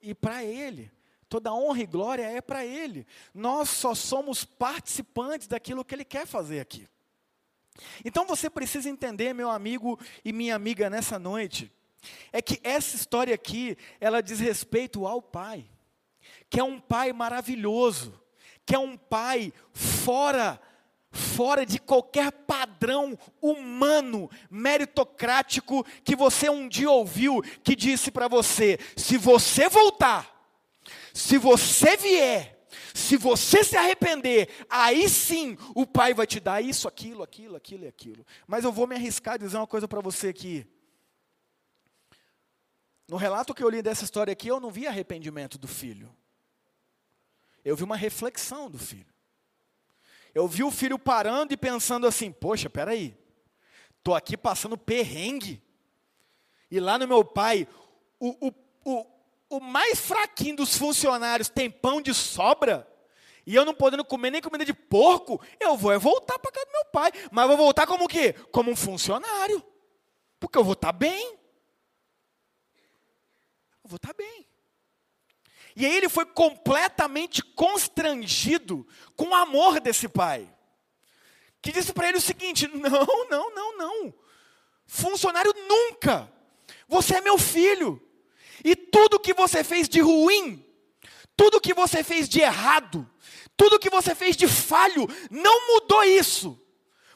e 0.00 0.14
para 0.14 0.44
Ele. 0.44 0.90
Toda 1.30 1.54
honra 1.54 1.80
e 1.80 1.86
glória 1.86 2.24
é 2.24 2.40
para 2.40 2.66
Ele. 2.66 3.06
Nós 3.32 3.70
só 3.70 3.94
somos 3.94 4.44
participantes 4.44 5.46
daquilo 5.46 5.84
que 5.84 5.94
Ele 5.94 6.04
quer 6.04 6.26
fazer 6.26 6.58
aqui. 6.58 6.88
Então 8.04 8.26
você 8.26 8.50
precisa 8.50 8.90
entender, 8.90 9.32
meu 9.32 9.48
amigo 9.48 9.96
e 10.24 10.32
minha 10.32 10.56
amiga, 10.56 10.90
nessa 10.90 11.20
noite, 11.20 11.72
é 12.32 12.42
que 12.42 12.60
essa 12.64 12.96
história 12.96 13.32
aqui, 13.32 13.78
ela 14.00 14.20
diz 14.20 14.40
respeito 14.40 15.06
ao 15.06 15.22
Pai, 15.22 15.64
que 16.50 16.58
é 16.58 16.64
um 16.64 16.80
Pai 16.80 17.12
maravilhoso, 17.12 18.20
que 18.66 18.74
é 18.74 18.78
um 18.78 18.96
Pai 18.96 19.52
fora 19.72 20.60
fora 21.12 21.64
de 21.64 21.78
qualquer 21.78 22.30
padrão 22.32 23.18
humano, 23.40 24.28
meritocrático 24.50 25.84
que 26.04 26.16
você 26.16 26.48
um 26.48 26.68
dia 26.68 26.90
ouviu, 26.90 27.40
que 27.62 27.76
disse 27.76 28.10
para 28.10 28.26
você: 28.26 28.80
se 28.96 29.16
você 29.16 29.68
voltar, 29.68 30.39
se 31.12 31.38
você 31.38 31.96
vier, 31.96 32.66
se 32.94 33.16
você 33.16 33.64
se 33.64 33.76
arrepender, 33.76 34.48
aí 34.68 35.08
sim 35.08 35.56
o 35.74 35.86
Pai 35.86 36.14
vai 36.14 36.26
te 36.26 36.40
dar 36.40 36.62
isso, 36.62 36.88
aquilo, 36.88 37.22
aquilo, 37.22 37.56
aquilo 37.56 37.84
e 37.84 37.88
aquilo. 37.88 38.26
Mas 38.46 38.64
eu 38.64 38.72
vou 38.72 38.86
me 38.86 38.94
arriscar 38.94 39.34
a 39.34 39.38
dizer 39.38 39.56
uma 39.56 39.66
coisa 39.66 39.88
para 39.88 40.00
você 40.00 40.28
aqui. 40.28 40.66
No 43.08 43.16
relato 43.16 43.54
que 43.54 43.62
eu 43.62 43.68
li 43.68 43.82
dessa 43.82 44.04
história 44.04 44.32
aqui, 44.32 44.48
eu 44.48 44.60
não 44.60 44.70
vi 44.70 44.86
arrependimento 44.86 45.58
do 45.58 45.66
filho. 45.66 46.14
Eu 47.64 47.76
vi 47.76 47.82
uma 47.82 47.96
reflexão 47.96 48.70
do 48.70 48.78
filho. 48.78 49.12
Eu 50.34 50.46
vi 50.46 50.62
o 50.62 50.70
filho 50.70 50.98
parando 50.98 51.52
e 51.52 51.56
pensando 51.56 52.06
assim: 52.06 52.30
poxa, 52.30 52.70
peraí, 52.70 53.16
estou 53.98 54.14
aqui 54.14 54.36
passando 54.36 54.78
perrengue. 54.78 55.60
E 56.70 56.78
lá 56.78 56.98
no 56.98 57.08
meu 57.08 57.24
pai, 57.24 57.66
o, 58.18 58.48
o, 58.48 58.54
o, 58.84 59.06
o 59.50 59.58
mais 59.60 59.98
fraquinho 59.98 60.56
dos 60.56 60.78
funcionários 60.78 61.48
tem 61.48 61.68
pão 61.68 62.00
de 62.00 62.14
sobra. 62.14 62.88
E 63.44 63.54
eu 63.54 63.64
não 63.64 63.74
podendo 63.74 64.04
comer 64.04 64.30
nem 64.30 64.40
comida 64.40 64.64
de 64.64 64.72
porco, 64.72 65.42
eu 65.58 65.76
vou 65.76 65.92
é 65.92 65.98
voltar 65.98 66.38
para 66.38 66.52
casa 66.52 66.66
do 66.66 66.72
meu 66.72 66.84
pai. 66.86 67.10
Mas 67.32 67.48
vou 67.48 67.56
voltar 67.56 67.86
como 67.86 68.04
o 68.04 68.08
quê? 68.08 68.32
Como 68.52 68.70
um 68.70 68.76
funcionário. 68.76 69.62
Porque 70.38 70.56
eu 70.56 70.62
vou 70.62 70.74
estar 70.74 70.92
tá 70.92 70.98
bem. 70.98 71.32
Eu 73.82 73.88
vou 73.88 73.96
estar 73.96 74.08
tá 74.10 74.14
bem. 74.14 74.46
E 75.74 75.84
aí 75.84 75.96
ele 75.96 76.08
foi 76.08 76.26
completamente 76.26 77.42
constrangido 77.42 78.86
com 79.16 79.30
o 79.30 79.34
amor 79.34 79.80
desse 79.80 80.08
pai. 80.08 80.48
Que 81.60 81.72
disse 81.72 81.92
para 81.92 82.08
ele 82.08 82.18
o 82.18 82.22
seguinte: 82.22 82.68
não, 82.68 83.28
não, 83.28 83.52
não, 83.52 83.76
não. 83.76 84.14
Funcionário 84.86 85.52
nunca. 85.66 86.32
Você 86.86 87.16
é 87.16 87.20
meu 87.20 87.36
filho. 87.36 88.00
E 88.64 88.74
tudo 88.76 89.20
que 89.20 89.34
você 89.34 89.64
fez 89.64 89.88
de 89.88 90.00
ruim, 90.00 90.64
tudo 91.36 91.60
que 91.60 91.72
você 91.72 92.04
fez 92.04 92.28
de 92.28 92.40
errado, 92.40 93.08
tudo 93.56 93.78
que 93.78 93.90
você 93.90 94.14
fez 94.14 94.36
de 94.36 94.46
falho, 94.46 95.06
não 95.30 95.74
mudou 95.74 96.04
isso. 96.04 96.60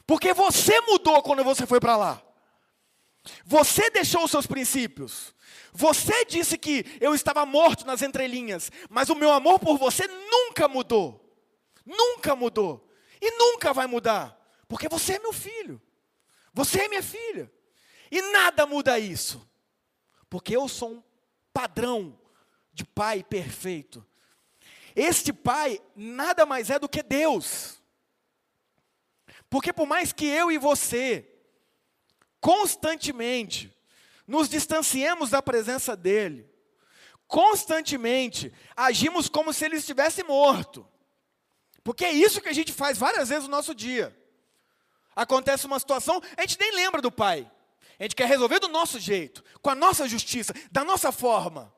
Porque 0.07 0.33
você 0.33 0.79
mudou 0.81 1.21
quando 1.23 1.43
você 1.43 1.65
foi 1.65 1.79
para 1.79 1.97
lá. 1.97 2.21
Você 3.45 3.89
deixou 3.89 4.23
os 4.23 4.31
seus 4.31 4.45
princípios. 4.45 5.33
Você 5.73 6.25
disse 6.25 6.57
que 6.57 6.85
eu 7.01 7.13
estava 7.13 7.45
morto 7.45 7.85
nas 7.85 8.01
entrelinhas, 8.01 8.71
mas 8.89 9.09
o 9.09 9.15
meu 9.15 9.31
amor 9.31 9.59
por 9.59 9.77
você 9.77 10.07
nunca 10.07 10.67
mudou. 10.67 11.21
Nunca 11.85 12.35
mudou. 12.35 12.87
E 13.21 13.31
nunca 13.31 13.73
vai 13.73 13.87
mudar. 13.87 14.39
Porque 14.67 14.87
você 14.87 15.13
é 15.13 15.19
meu 15.19 15.33
filho. 15.33 15.81
Você 16.53 16.81
é 16.81 16.87
minha 16.87 17.03
filha. 17.03 17.51
E 18.11 18.21
nada 18.21 18.65
muda 18.65 18.99
isso. 18.99 19.45
Porque 20.29 20.55
eu 20.55 20.67
sou 20.67 20.91
um 20.91 21.03
padrão 21.55 22.19
de 22.73 22.83
pai 22.83 23.23
perfeito. 23.23 24.05
Este 24.93 25.31
pai 25.31 25.81
nada 25.95 26.45
mais 26.45 26.69
é 26.69 26.77
do 26.77 26.89
que 26.89 27.01
Deus. 27.01 27.81
Porque 29.49 29.71
por 29.71 29.87
mais 29.87 30.11
que 30.11 30.25
eu 30.25 30.51
e 30.51 30.57
você 30.57 31.25
constantemente 32.41 33.73
nos 34.27 34.49
distanciemos 34.49 35.29
da 35.29 35.41
presença 35.41 35.95
dele, 35.95 36.45
constantemente 37.25 38.51
agimos 38.75 39.29
como 39.29 39.53
se 39.53 39.63
ele 39.63 39.77
estivesse 39.77 40.23
morto. 40.23 40.85
Porque 41.85 42.03
é 42.03 42.11
isso 42.11 42.41
que 42.41 42.49
a 42.49 42.53
gente 42.53 42.73
faz 42.73 42.97
várias 42.97 43.29
vezes 43.29 43.45
no 43.45 43.51
nosso 43.51 43.73
dia. 43.73 44.13
Acontece 45.15 45.65
uma 45.65 45.79
situação, 45.79 46.21
a 46.35 46.41
gente 46.41 46.59
nem 46.59 46.75
lembra 46.75 47.01
do 47.01 47.11
pai. 47.11 47.49
A 47.99 48.03
gente 48.03 48.15
quer 48.15 48.27
resolver 48.27 48.59
do 48.59 48.67
nosso 48.67 48.99
jeito, 48.99 49.43
com 49.61 49.69
a 49.69 49.75
nossa 49.75 50.07
justiça, 50.07 50.53
da 50.71 50.83
nossa 50.83 51.11
forma. 51.11 51.73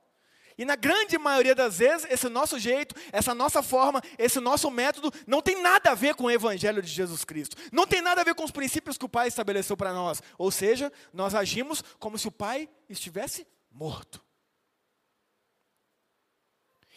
E 0.58 0.66
na 0.66 0.76
grande 0.76 1.18
maioria 1.20 1.54
das 1.54 1.78
vezes, 1.78 2.08
esse 2.10 2.28
nosso 2.28 2.58
jeito, 2.58 2.96
essa 3.12 3.36
nossa 3.36 3.62
forma, 3.62 4.02
esse 4.18 4.40
nosso 4.40 4.72
método 4.72 5.14
não 5.28 5.40
tem 5.40 5.62
nada 5.62 5.92
a 5.92 5.96
ver 5.96 6.16
com 6.16 6.24
o 6.24 6.32
Evangelho 6.32 6.82
de 6.82 6.88
Jesus 6.88 7.24
Cristo. 7.24 7.56
Não 7.72 7.86
tem 7.86 8.02
nada 8.02 8.22
a 8.22 8.24
ver 8.24 8.34
com 8.34 8.44
os 8.44 8.50
princípios 8.50 8.98
que 8.98 9.06
o 9.06 9.10
Pai 9.10 9.28
estabeleceu 9.28 9.78
para 9.78 9.94
nós. 9.94 10.22
Ou 10.36 10.50
seja, 10.50 10.92
nós 11.14 11.36
agimos 11.36 11.84
como 12.00 12.18
se 12.18 12.28
o 12.28 12.32
Pai 12.32 12.68
estivesse 12.90 13.46
morto. 13.72 14.20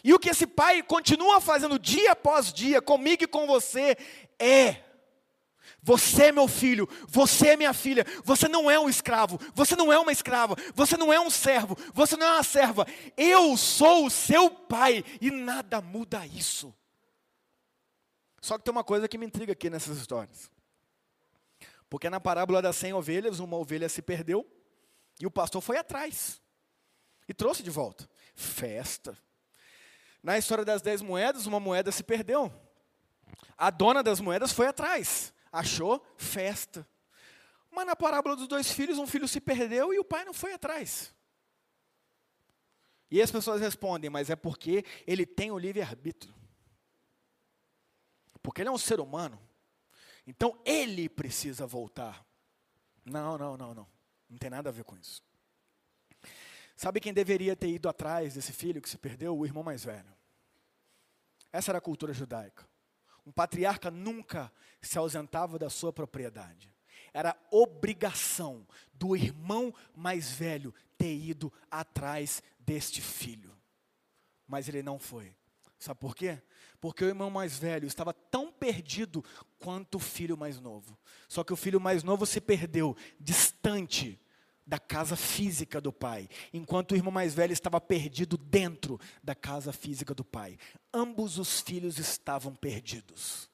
E 0.02 0.14
o 0.14 0.18
que 0.18 0.30
esse 0.30 0.46
Pai 0.46 0.82
continua 0.82 1.38
fazendo 1.38 1.78
dia 1.78 2.12
após 2.12 2.54
dia, 2.54 2.80
comigo 2.80 3.24
e 3.24 3.26
com 3.26 3.46
você, 3.46 3.94
é 4.38 4.89
você 5.82 6.32
meu 6.32 6.46
filho, 6.48 6.88
você 7.08 7.56
minha 7.56 7.72
filha, 7.72 8.04
você 8.24 8.48
não 8.48 8.70
é 8.70 8.78
um 8.78 8.88
escravo, 8.88 9.38
você 9.54 9.74
não 9.76 9.92
é 9.92 9.98
uma 9.98 10.12
escrava, 10.12 10.56
você 10.74 10.96
não 10.96 11.12
é 11.12 11.20
um 11.20 11.30
servo, 11.30 11.76
você 11.92 12.16
não 12.16 12.26
é 12.26 12.32
uma 12.32 12.42
serva. 12.42 12.86
Eu 13.16 13.56
sou 13.56 14.06
o 14.06 14.10
seu 14.10 14.50
pai 14.50 15.04
e 15.20 15.30
nada 15.30 15.80
muda 15.80 16.26
isso. 16.26 16.74
Só 18.40 18.56
que 18.56 18.64
tem 18.64 18.72
uma 18.72 18.84
coisa 18.84 19.08
que 19.08 19.18
me 19.18 19.26
intriga 19.26 19.52
aqui 19.52 19.68
nessas 19.68 19.98
histórias. 19.98 20.50
Porque 21.88 22.08
na 22.08 22.20
parábola 22.20 22.62
das 22.62 22.76
100 22.76 22.94
ovelhas, 22.94 23.38
uma 23.40 23.56
ovelha 23.56 23.88
se 23.88 24.00
perdeu 24.00 24.46
e 25.20 25.26
o 25.26 25.30
pastor 25.30 25.60
foi 25.60 25.76
atrás 25.76 26.40
e 27.28 27.34
trouxe 27.34 27.62
de 27.62 27.70
volta. 27.70 28.08
Festa. 28.34 29.16
Na 30.22 30.38
história 30.38 30.64
das 30.64 30.82
10 30.82 31.02
moedas, 31.02 31.46
uma 31.46 31.60
moeda 31.60 31.90
se 31.90 32.02
perdeu. 32.02 32.52
A 33.56 33.70
dona 33.70 34.02
das 34.02 34.20
moedas 34.20 34.52
foi 34.52 34.66
atrás 34.66 35.32
achou 35.52 36.04
festa. 36.16 36.86
Mas 37.70 37.86
na 37.86 37.94
parábola 37.94 38.36
dos 38.36 38.48
dois 38.48 38.70
filhos, 38.70 38.98
um 38.98 39.06
filho 39.06 39.28
se 39.28 39.40
perdeu 39.40 39.94
e 39.94 39.98
o 39.98 40.04
pai 40.04 40.24
não 40.24 40.34
foi 40.34 40.52
atrás. 40.52 41.14
E 43.10 43.20
as 43.20 43.30
pessoas 43.30 43.60
respondem, 43.60 44.08
mas 44.08 44.30
é 44.30 44.36
porque 44.36 44.84
ele 45.06 45.26
tem 45.26 45.50
o 45.50 45.58
livre-arbítrio. 45.58 46.34
Porque 48.42 48.62
ele 48.62 48.68
é 48.68 48.72
um 48.72 48.78
ser 48.78 49.00
humano. 49.00 49.40
Então 50.26 50.60
ele 50.64 51.08
precisa 51.08 51.66
voltar. 51.66 52.24
Não, 53.04 53.36
não, 53.36 53.56
não, 53.56 53.74
não. 53.74 53.86
Não 54.28 54.38
tem 54.38 54.48
nada 54.48 54.68
a 54.68 54.72
ver 54.72 54.84
com 54.84 54.96
isso. 54.96 55.22
Sabe 56.76 57.00
quem 57.00 57.12
deveria 57.12 57.56
ter 57.56 57.68
ido 57.68 57.88
atrás 57.88 58.34
desse 58.34 58.52
filho 58.52 58.80
que 58.80 58.88
se 58.88 58.96
perdeu? 58.96 59.36
O 59.36 59.44
irmão 59.44 59.62
mais 59.62 59.84
velho. 59.84 60.14
Essa 61.52 61.72
era 61.72 61.78
a 61.78 61.82
cultura 61.82 62.12
judaica. 62.12 62.69
Um 63.30 63.32
patriarca 63.32 63.92
nunca 63.92 64.52
se 64.82 64.98
ausentava 64.98 65.56
da 65.56 65.70
sua 65.70 65.92
propriedade. 65.92 66.74
Era 67.14 67.40
obrigação 67.48 68.66
do 68.92 69.14
irmão 69.14 69.72
mais 69.94 70.32
velho 70.32 70.74
ter 70.98 71.14
ido 71.14 71.52
atrás 71.70 72.42
deste 72.58 73.00
filho. 73.00 73.56
Mas 74.48 74.68
ele 74.68 74.82
não 74.82 74.98
foi. 74.98 75.32
Sabe 75.78 76.00
por 76.00 76.16
quê? 76.16 76.42
Porque 76.80 77.04
o 77.04 77.08
irmão 77.08 77.30
mais 77.30 77.56
velho 77.56 77.86
estava 77.86 78.12
tão 78.12 78.50
perdido 78.50 79.24
quanto 79.60 79.94
o 79.94 80.00
filho 80.00 80.36
mais 80.36 80.58
novo. 80.58 80.98
Só 81.28 81.44
que 81.44 81.52
o 81.52 81.56
filho 81.56 81.80
mais 81.80 82.02
novo 82.02 82.26
se 82.26 82.40
perdeu 82.40 82.96
distante 83.20 84.20
da 84.70 84.78
casa 84.78 85.16
física 85.16 85.80
do 85.80 85.92
pai, 85.92 86.28
enquanto 86.52 86.92
o 86.92 86.94
irmão 86.94 87.10
mais 87.10 87.34
velho 87.34 87.52
estava 87.52 87.80
perdido 87.80 88.36
dentro 88.38 89.00
da 89.20 89.34
casa 89.34 89.72
física 89.72 90.14
do 90.14 90.24
pai. 90.24 90.56
Ambos 90.94 91.38
os 91.38 91.60
filhos 91.60 91.98
estavam 91.98 92.54
perdidos. 92.54 93.50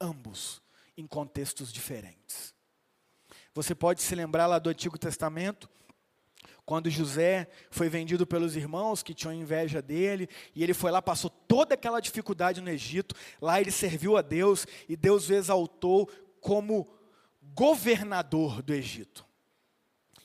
Ambos 0.00 0.62
em 0.96 1.06
contextos 1.06 1.70
diferentes. 1.70 2.54
Você 3.52 3.74
pode 3.74 4.00
se 4.00 4.14
lembrar 4.14 4.46
lá 4.46 4.58
do 4.58 4.70
Antigo 4.70 4.96
Testamento, 4.96 5.68
Quando 6.66 6.88
José 6.88 7.46
foi 7.70 7.90
vendido 7.90 8.26
pelos 8.26 8.56
irmãos 8.56 9.02
que 9.02 9.12
tinham 9.12 9.34
inveja 9.34 9.82
dele, 9.82 10.28
e 10.54 10.62
ele 10.62 10.72
foi 10.72 10.90
lá, 10.90 11.02
passou 11.02 11.28
toda 11.28 11.74
aquela 11.74 12.00
dificuldade 12.00 12.62
no 12.62 12.70
Egito, 12.70 13.14
lá 13.40 13.60
ele 13.60 13.70
serviu 13.70 14.16
a 14.16 14.22
Deus, 14.22 14.66
e 14.88 14.96
Deus 14.96 15.28
o 15.28 15.34
exaltou 15.34 16.08
como 16.40 16.88
governador 17.54 18.62
do 18.62 18.72
Egito. 18.72 19.26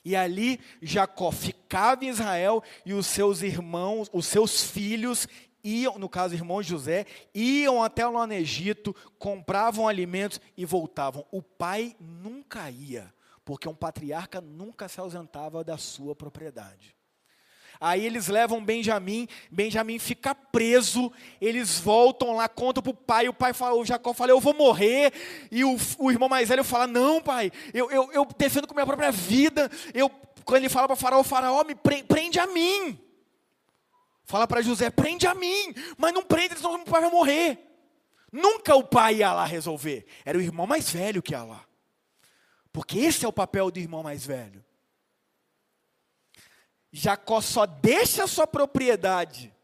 E 0.04 0.16
ali 0.16 0.58
Jacó 0.80 1.30
ficava 1.30 2.04
em 2.04 2.08
Israel 2.08 2.62
e 2.84 2.92
os 2.94 3.06
seus 3.06 3.42
irmãos, 3.42 4.08
os 4.12 4.26
seus 4.26 4.64
filhos 4.64 5.28
iam, 5.62 5.98
no 5.98 6.08
caso 6.08 6.34
irmão 6.34 6.62
José, 6.62 7.06
iam 7.34 7.82
até 7.82 8.06
lá 8.06 8.26
no 8.26 8.32
Egito, 8.32 8.94
compravam 9.18 9.86
alimentos 9.86 10.40
e 10.56 10.64
voltavam. 10.64 11.26
O 11.30 11.42
pai 11.42 11.94
nunca 12.00 12.70
ia, 12.70 13.12
porque 13.44 13.68
um 13.68 13.74
patriarca 13.74 14.40
nunca 14.40 14.88
se 14.88 15.00
ausentava 15.00 15.62
da 15.62 15.76
sua 15.76 16.14
propriedade. 16.14 16.96
Aí 17.80 18.04
eles 18.04 18.28
levam 18.28 18.62
Benjamim, 18.62 19.26
Benjamim 19.50 19.98
fica 19.98 20.34
preso, 20.34 21.10
eles 21.40 21.80
voltam 21.80 22.36
lá, 22.36 22.46
contam 22.46 22.82
para 22.82 22.90
o 22.90 22.94
pai, 22.94 23.26
o 23.26 23.32
pai 23.32 23.54
fala, 23.54 23.74
o 23.74 23.86
Jacó 23.86 24.12
fala, 24.12 24.32
eu 24.32 24.38
vou 24.38 24.52
morrer, 24.52 25.14
e 25.50 25.64
o, 25.64 25.78
o 25.98 26.10
irmão 26.10 26.28
mais 26.28 26.50
velho 26.50 26.62
fala, 26.62 26.86
não 26.86 27.22
pai, 27.22 27.50
eu, 27.72 27.90
eu, 27.90 28.12
eu 28.12 28.28
defendo 28.36 28.66
com 28.66 28.74
minha 28.74 28.84
própria 28.84 29.10
vida, 29.10 29.70
eu, 29.94 30.10
quando 30.44 30.58
ele 30.58 30.68
fala 30.68 30.88
para 30.88 30.92
o 30.92 30.96
faraó, 30.96 31.20
o 31.20 31.24
faraó 31.24 31.64
me 31.64 31.74
prende 31.74 32.38
a 32.38 32.46
mim, 32.46 33.00
fala 34.26 34.46
para 34.46 34.60
José, 34.60 34.90
prende 34.90 35.26
a 35.26 35.34
mim, 35.34 35.72
mas 35.96 36.12
não 36.12 36.22
prende, 36.22 36.56
senão 36.56 36.74
o 36.74 36.84
pai 36.84 37.00
vai 37.00 37.10
morrer, 37.10 37.58
nunca 38.30 38.76
o 38.76 38.84
pai 38.84 39.16
ia 39.16 39.32
lá 39.32 39.46
resolver, 39.46 40.04
era 40.22 40.36
o 40.36 40.42
irmão 40.42 40.66
mais 40.66 40.90
velho 40.90 41.22
que 41.22 41.32
ia 41.32 41.42
lá, 41.42 41.64
porque 42.70 42.98
esse 42.98 43.24
é 43.24 43.28
o 43.28 43.32
papel 43.32 43.70
do 43.70 43.78
irmão 43.78 44.02
mais 44.02 44.26
velho, 44.26 44.62
Jacó 46.92 47.40
só 47.40 47.66
deixa 47.66 48.24
a 48.24 48.28
sua 48.28 48.46
propriedade 48.46 49.54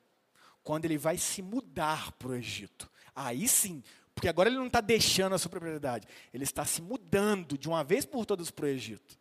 quando 0.63 0.85
ele 0.85 0.99
vai 0.99 1.19
se 1.19 1.43
mudar 1.43 2.13
para 2.13 2.29
o 2.29 2.35
Egito. 2.35 2.91
Aí 3.15 3.49
sim, 3.49 3.83
porque 4.15 4.29
agora 4.29 4.49
ele 4.49 4.59
não 4.59 4.67
está 4.67 4.81
deixando 4.81 5.35
a 5.35 5.39
sua 5.39 5.51
propriedade, 5.51 6.07
ele 6.33 6.45
está 6.45 6.65
se 6.65 6.81
mudando 6.81 7.59
de 7.59 7.69
uma 7.69 7.85
vez 7.85 8.05
por 8.05 8.25
todas 8.25 8.51
para 8.51 8.67
o 8.67 8.69
Egito. 8.69 9.19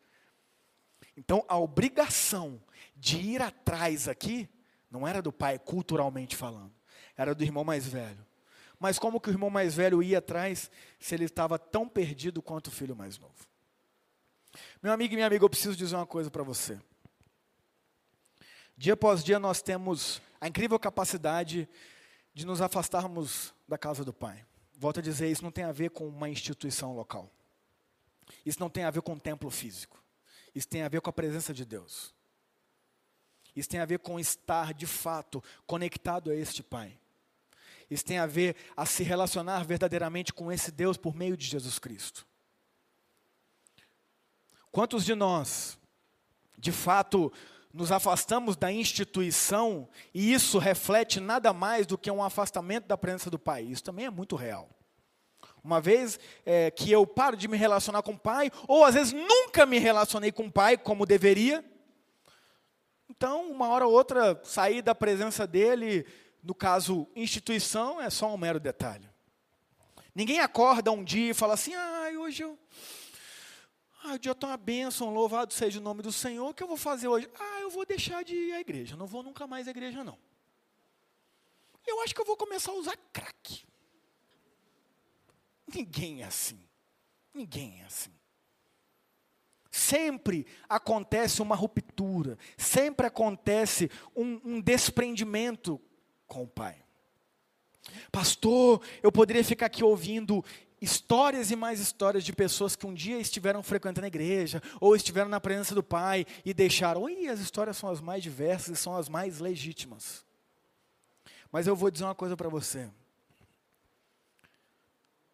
Então 1.18 1.43
a 1.47 1.58
obrigação 1.58 2.62
de 2.95 3.18
ir 3.18 3.41
atrás 3.41 4.08
aqui 4.08 4.49
não 4.89 5.08
era 5.08 5.22
do 5.22 5.32
pai, 5.32 5.60
culturalmente 5.60 6.36
falando, 6.36 6.74
era 7.18 7.34
do 7.34 7.43
irmão 7.43 7.64
mais 7.64 7.88
velho. 7.88 8.26
Mas 8.80 8.99
como 8.99 9.20
que 9.20 9.30
o 9.30 9.32
irmão 9.32 9.49
mais 9.49 9.76
velho 9.76 10.03
ia 10.03 10.20
atrás 10.20 10.70
se 10.99 11.16
ele 11.16 11.26
estava 11.26 11.58
tão 11.58 11.88
perdido 11.88 12.41
quanto 12.41 12.68
o 12.68 12.72
filho 12.72 12.95
mais 12.95 13.18
novo? 13.18 13.34
Meu 14.82 14.91
amigo 14.91 15.14
e 15.14 15.16
minha 15.16 15.28
amiga, 15.28 15.43
eu 15.43 15.49
preciso 15.49 15.76
dizer 15.76 15.95
uma 15.95 16.06
coisa 16.06 16.30
para 16.30 16.43
você. 16.43 16.80
Dia 18.78 18.93
após 18.93 19.23
dia 19.23 19.39
nós 19.39 19.61
temos 19.61 20.21
a 20.39 20.47
incrível 20.47 20.78
capacidade 20.78 21.67
de 22.34 22.45
nos 22.45 22.61
afastarmos 22.61 23.53
da 23.67 23.78
casa 23.78 24.03
do 24.03 24.13
Pai. 24.13 24.45
Volto 24.78 24.99
a 24.99 25.03
dizer, 25.03 25.32
isso 25.32 25.43
não 25.43 25.51
tem 25.51 25.63
a 25.63 25.71
ver 25.71 25.91
com 25.91 26.07
uma 26.07 26.30
instituição 26.30 26.93
local. 26.93 27.32
Isso 28.45 28.59
não 28.59 28.69
tem 28.69 28.84
a 28.84 28.91
ver 28.91 29.01
com 29.01 29.13
um 29.13 29.19
templo 29.19 29.49
físico. 29.49 30.03
Isso 30.53 30.67
tem 30.67 30.82
a 30.82 30.89
ver 30.89 31.01
com 31.01 31.09
a 31.09 31.13
presença 31.13 31.53
de 31.53 31.63
Deus. 31.63 32.13
Isso 33.55 33.69
tem 33.69 33.80
a 33.80 33.86
ver 33.86 33.99
com 33.99 34.19
estar 34.19 34.73
de 34.73 34.86
fato 34.86 35.41
conectado 35.65 36.30
a 36.30 36.36
este 36.36 36.61
Pai. 36.61 36.97
Isso 37.89 38.03
tem 38.03 38.17
a 38.17 38.26
ver 38.26 38.55
a 38.76 38.86
se 38.86 39.03
relacionar 39.03 39.63
verdadeiramente 39.63 40.34
com 40.34 40.51
esse 40.51 40.71
Deus 40.71 40.97
por 40.97 41.15
meio 41.15 41.38
de 41.38 41.45
Jesus 41.45 41.80
Cristo. 41.80 42.28
Quantos 44.71 45.05
de 45.05 45.15
nós, 45.15 45.78
de 46.57 46.71
fato, 46.71 47.32
nos 47.76 47.91
afastamos 47.91 48.55
da 48.55 48.71
instituição 48.71 49.88
e 50.13 50.34
isso 50.34 50.57
reflete 50.57 51.19
nada 51.19 51.51
mais 51.51 51.86
do 51.86 51.97
que 51.97 52.09
um 52.09 52.23
afastamento 52.23 52.88
da 52.88 52.97
presença 52.97 53.30
do 53.30 53.38
Pai. 53.38 53.63
Isso 53.63 53.84
também 53.84 54.05
é 54.05 54.09
muito 54.09 54.36
real. 54.36 54.69
Uma 55.61 55.82
vez 55.82 56.17
é, 56.45 56.71
que 56.71 56.89
eu 56.91 57.05
paro 57.05 57.36
de 57.36 57.47
me 57.47 57.57
relacionar 57.57 58.01
com 58.01 58.13
o 58.13 58.19
Pai, 58.19 58.49
ou 58.67 58.86
às 58.86 58.95
vezes 58.95 59.11
nunca 59.11 59.65
me 59.65 59.78
relacionei 59.78 60.32
com 60.32 60.45
o 60.45 60.51
Pai 60.51 60.78
como 60.78 61.05
deveria, 61.05 61.63
então, 63.09 63.51
uma 63.51 63.67
hora 63.69 63.86
ou 63.86 63.93
outra, 63.93 64.39
sair 64.43 64.82
da 64.82 64.95
presença 64.95 65.45
dele, 65.45 66.05
no 66.43 66.55
caso 66.55 67.07
instituição, 67.15 68.01
é 68.01 68.09
só 68.09 68.34
um 68.34 68.38
mero 68.38 68.59
detalhe. 68.59 69.07
Ninguém 70.13 70.39
acorda 70.39 70.91
um 70.91 71.03
dia 71.03 71.32
e 71.32 71.34
fala 71.34 71.53
assim: 71.53 71.73
ah, 71.76 72.09
hoje 72.17 72.43
eu 72.43 72.57
ah, 74.06 74.14
o 74.14 74.20
dia 74.20 74.32
está 74.32 74.47
uma 74.47 74.58
bênção, 74.58 75.14
louvado 75.14 75.53
seja 75.53 75.80
o 75.80 75.84
nome 75.84 76.01
do 76.01 76.12
Senhor. 76.12 76.49
O 76.49 76.53
que 76.53 76.64
eu 76.64 76.68
vou 76.68 76.78
fazer 76.78 77.08
hoje? 77.08 77.30
Ah, 77.39 77.62
eu 77.62 77.70
vou 77.70 77.86
deixar 77.86 78.24
de 78.24 78.36
ir 78.36 78.53
à 78.53 78.60
igreja. 78.60 78.95
Não 78.95 79.08
vou 79.08 79.24
nunca 79.24 79.47
mais 79.47 79.68
à 79.68 79.72
igreja, 79.72 80.03
não. 80.03 80.18
Eu 81.86 82.01
acho 82.01 82.14
que 82.14 82.22
eu 82.22 82.26
vou 82.26 82.38
começar 82.38 82.72
a 82.72 82.76
usar 82.76 82.97
crack. 83.12 83.66
Ninguém 85.74 86.22
é 86.22 86.26
assim. 86.26 86.60
Ninguém 87.34 87.82
é 87.82 87.86
assim. 87.86 88.14
Sempre 89.72 90.47
acontece 90.70 91.41
uma 91.41 91.56
ruptura, 91.56 92.38
sempre 92.58 93.08
acontece 93.08 93.91
um, 94.16 94.39
um 94.45 94.62
desprendimento 94.62 95.82
com 96.28 96.43
o 96.43 96.47
Pai. 96.47 96.82
Pastor, 98.12 98.82
eu 99.03 99.12
poderia 99.12 99.43
ficar 99.43 99.66
aqui 99.66 99.84
ouvindo 99.84 100.43
histórias 100.86 101.49
e 101.49 101.55
mais 101.55 101.79
histórias 101.79 102.23
de 102.23 102.31
pessoas 102.31 102.75
que 102.75 102.86
um 102.86 102.93
dia 102.93 103.19
estiveram 103.19 103.63
frequentando 103.63 104.05
a 104.05 104.07
igreja, 104.07 104.61
ou 104.79 104.95
estiveram 104.95 105.27
na 105.27 105.41
presença 105.41 105.73
do 105.73 105.81
Pai 105.81 106.25
e 106.45 106.53
deixaram. 106.53 107.09
E 107.09 107.27
as 107.27 107.39
histórias 107.39 107.75
são 107.75 107.89
as 107.89 107.99
mais 107.99 108.21
diversas 108.21 108.77
e 108.77 108.81
são 108.81 108.95
as 108.95 109.09
mais 109.09 109.39
legítimas. 109.39 110.23
Mas 111.51 111.65
eu 111.65 111.75
vou 111.75 111.89
dizer 111.89 112.05
uma 112.05 112.13
coisa 112.13 112.38
para 112.38 112.49
você. 112.49 112.89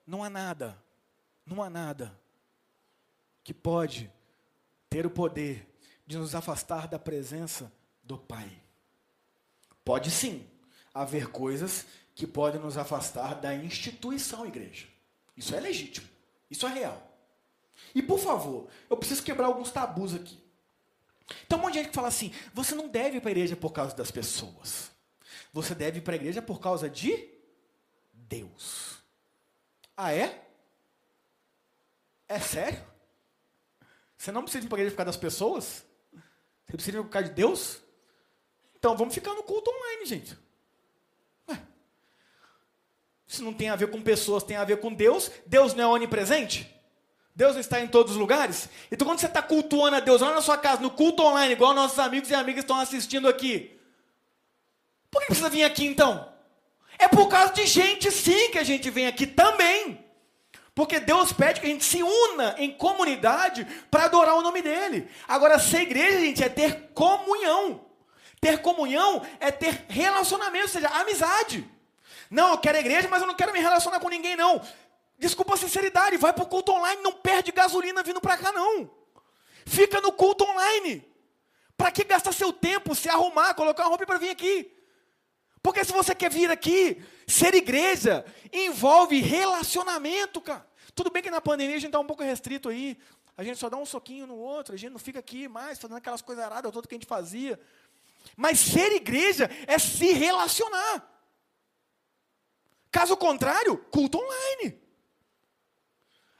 Não 0.07 0.23
há 0.23 0.29
nada, 0.29 0.81
não 1.45 1.61
há 1.61 1.69
nada 1.69 2.17
que 3.43 3.53
pode 3.53 4.11
ter 4.89 5.05
o 5.05 5.11
poder 5.11 5.67
de 6.07 6.17
nos 6.17 6.33
afastar 6.33 6.87
da 6.87 6.97
presença 6.97 7.71
do 8.03 8.17
Pai. 8.17 8.49
Pode 9.83 10.09
sim 10.11 10.47
haver 10.93 11.27
coisas 11.27 11.85
que 12.15 12.25
podem 12.25 12.61
nos 12.61 12.77
afastar 12.77 13.35
da 13.35 13.53
instituição 13.53 14.45
igreja. 14.45 14.87
Isso 15.41 15.55
é 15.55 15.59
legítimo. 15.59 16.07
Isso 16.51 16.67
é 16.67 16.69
real. 16.69 17.01
E 17.95 18.01
por 18.03 18.19
favor, 18.19 18.69
eu 18.87 18.95
preciso 18.95 19.23
quebrar 19.23 19.47
alguns 19.47 19.71
tabus 19.71 20.13
aqui. 20.13 20.39
Então, 21.43 21.57
um 21.57 21.63
monte 21.63 21.73
de 21.73 21.79
gente 21.79 21.89
que 21.89 21.95
fala 21.95 22.09
assim: 22.09 22.31
você 22.53 22.75
não 22.75 22.87
deve 22.87 23.17
ir 23.17 23.21
para 23.21 23.31
a 23.31 23.31
igreja 23.31 23.55
por 23.55 23.71
causa 23.71 23.95
das 23.95 24.11
pessoas. 24.11 24.91
Você 25.51 25.73
deve 25.73 25.97
ir 25.97 26.01
para 26.01 26.13
a 26.13 26.15
igreja 26.15 26.43
por 26.43 26.59
causa 26.59 26.87
de 26.87 27.27
Deus. 28.13 29.01
Ah, 29.97 30.13
é? 30.13 30.47
É 32.27 32.39
sério? 32.39 32.85
Você 34.15 34.31
não 34.31 34.43
precisa 34.43 34.63
ir 34.63 34.69
para 34.69 34.77
a 34.77 34.81
igreja 34.81 34.91
por 34.91 34.97
causa 34.97 35.11
das 35.11 35.17
pessoas? 35.17 35.83
Você 36.67 36.73
precisa 36.73 36.99
ir 36.99 37.01
por 37.01 37.09
causa 37.09 37.29
de 37.29 37.33
Deus? 37.33 37.81
Então 38.77 38.95
vamos 38.95 39.15
ficar 39.15 39.33
no 39.33 39.41
culto 39.41 39.71
online, 39.71 40.05
gente. 40.05 40.37
Se 43.31 43.41
não 43.41 43.53
tem 43.53 43.69
a 43.69 43.77
ver 43.77 43.89
com 43.89 44.01
pessoas, 44.01 44.43
tem 44.43 44.57
a 44.57 44.65
ver 44.65 44.81
com 44.81 44.93
Deus. 44.93 45.31
Deus 45.45 45.73
não 45.73 45.85
é 45.85 45.87
onipresente? 45.87 46.69
Deus 47.33 47.55
está 47.55 47.79
em 47.79 47.87
todos 47.87 48.11
os 48.11 48.17
lugares? 48.17 48.67
Então, 48.91 49.07
quando 49.07 49.19
você 49.19 49.27
está 49.27 49.41
cultuando 49.41 49.95
a 49.95 49.99
Deus 50.01 50.19
lá 50.19 50.33
na 50.33 50.41
sua 50.41 50.57
casa, 50.57 50.81
no 50.81 50.91
culto 50.91 51.23
online, 51.23 51.53
igual 51.53 51.73
nossos 51.73 51.97
amigos 51.97 52.29
e 52.29 52.33
amigas 52.33 52.65
estão 52.65 52.77
assistindo 52.77 53.29
aqui, 53.29 53.79
por 55.09 55.21
que 55.21 55.27
precisa 55.27 55.49
vir 55.49 55.63
aqui 55.63 55.85
então? 55.85 56.27
É 56.99 57.07
por 57.07 57.29
causa 57.29 57.53
de 57.53 57.65
gente, 57.65 58.11
sim, 58.11 58.51
que 58.51 58.59
a 58.59 58.65
gente 58.65 58.89
vem 58.89 59.07
aqui 59.07 59.25
também. 59.25 60.03
Porque 60.75 60.99
Deus 60.99 61.31
pede 61.31 61.61
que 61.61 61.67
a 61.67 61.69
gente 61.69 61.85
se 61.85 62.03
una 62.03 62.55
em 62.57 62.73
comunidade 62.73 63.65
para 63.89 64.03
adorar 64.03 64.35
o 64.35 64.41
nome 64.41 64.61
dEle. 64.61 65.07
Agora, 65.25 65.57
ser 65.57 65.83
igreja, 65.83 66.19
gente, 66.19 66.43
é 66.43 66.49
ter 66.49 66.89
comunhão. 66.93 67.85
Ter 68.41 68.61
comunhão 68.61 69.25
é 69.39 69.51
ter 69.51 69.85
relacionamento, 69.87 70.65
ou 70.65 70.69
seja, 70.69 70.89
amizade. 70.89 71.65
Não, 72.31 72.51
eu 72.51 72.57
quero 72.57 72.77
a 72.77 72.79
igreja, 72.79 73.09
mas 73.09 73.21
eu 73.21 73.27
não 73.27 73.35
quero 73.35 73.51
me 73.51 73.59
relacionar 73.59 73.99
com 73.99 74.07
ninguém, 74.07 74.37
não. 74.37 74.65
Desculpa 75.19 75.53
a 75.53 75.57
sinceridade, 75.57 76.15
vai 76.15 76.31
para 76.31 76.45
o 76.45 76.47
culto 76.47 76.71
online, 76.71 77.01
não 77.03 77.11
perde 77.11 77.51
gasolina 77.51 78.01
vindo 78.01 78.21
para 78.21 78.37
cá, 78.37 78.53
não. 78.53 78.89
Fica 79.65 79.99
no 79.99 80.13
culto 80.13 80.45
online. 80.45 81.05
Para 81.75 81.91
que 81.91 82.05
gastar 82.05 82.31
seu 82.31 82.53
tempo, 82.53 82.95
se 82.95 83.09
arrumar, 83.09 83.53
colocar 83.53 83.83
uma 83.83 83.89
roupa 83.89 84.05
para 84.05 84.17
vir 84.17 84.29
aqui? 84.29 84.71
Porque 85.61 85.83
se 85.83 85.91
você 85.91 86.15
quer 86.15 86.31
vir 86.31 86.49
aqui, 86.49 87.03
ser 87.27 87.53
igreja 87.53 88.25
envolve 88.51 89.19
relacionamento, 89.19 90.39
cara. 90.39 90.65
Tudo 90.95 91.11
bem 91.11 91.21
que 91.21 91.29
na 91.29 91.41
pandemia 91.41 91.75
a 91.75 91.79
gente 91.79 91.89
está 91.89 91.99
um 91.99 92.07
pouco 92.07 92.23
restrito 92.23 92.69
aí. 92.69 92.97
A 93.37 93.43
gente 93.43 93.59
só 93.59 93.69
dá 93.69 93.75
um 93.75 93.85
soquinho 93.85 94.25
no 94.25 94.37
outro, 94.37 94.73
a 94.73 94.77
gente 94.77 94.91
não 94.91 94.99
fica 94.99 95.19
aqui 95.19 95.49
mais 95.49 95.77
fazendo 95.77 95.97
aquelas 95.97 96.21
coisas 96.21 96.43
aradas 96.43 96.71
todas 96.71 96.87
que 96.87 96.95
a 96.95 96.97
gente 96.97 97.07
fazia. 97.07 97.59
Mas 98.37 98.59
ser 98.59 98.93
igreja 98.93 99.49
é 99.67 99.77
se 99.77 100.13
relacionar. 100.13 101.10
Caso 102.91 103.15
contrário, 103.15 103.77
culto 103.89 104.17
online. 104.17 104.79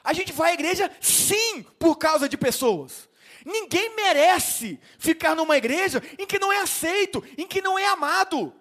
A 0.03 0.13
gente 0.13 0.33
vai 0.33 0.51
à 0.51 0.53
igreja 0.53 0.91
sim 0.99 1.63
por 1.79 1.95
causa 1.97 2.27
de 2.27 2.37
pessoas. 2.37 3.09
Ninguém 3.45 3.95
merece 3.95 4.79
ficar 4.99 5.35
numa 5.35 5.57
igreja 5.57 6.03
em 6.19 6.27
que 6.27 6.37
não 6.37 6.51
é 6.51 6.59
aceito, 6.59 7.23
em 7.37 7.47
que 7.47 7.61
não 7.61 7.79
é 7.79 7.85
amado. 7.87 8.53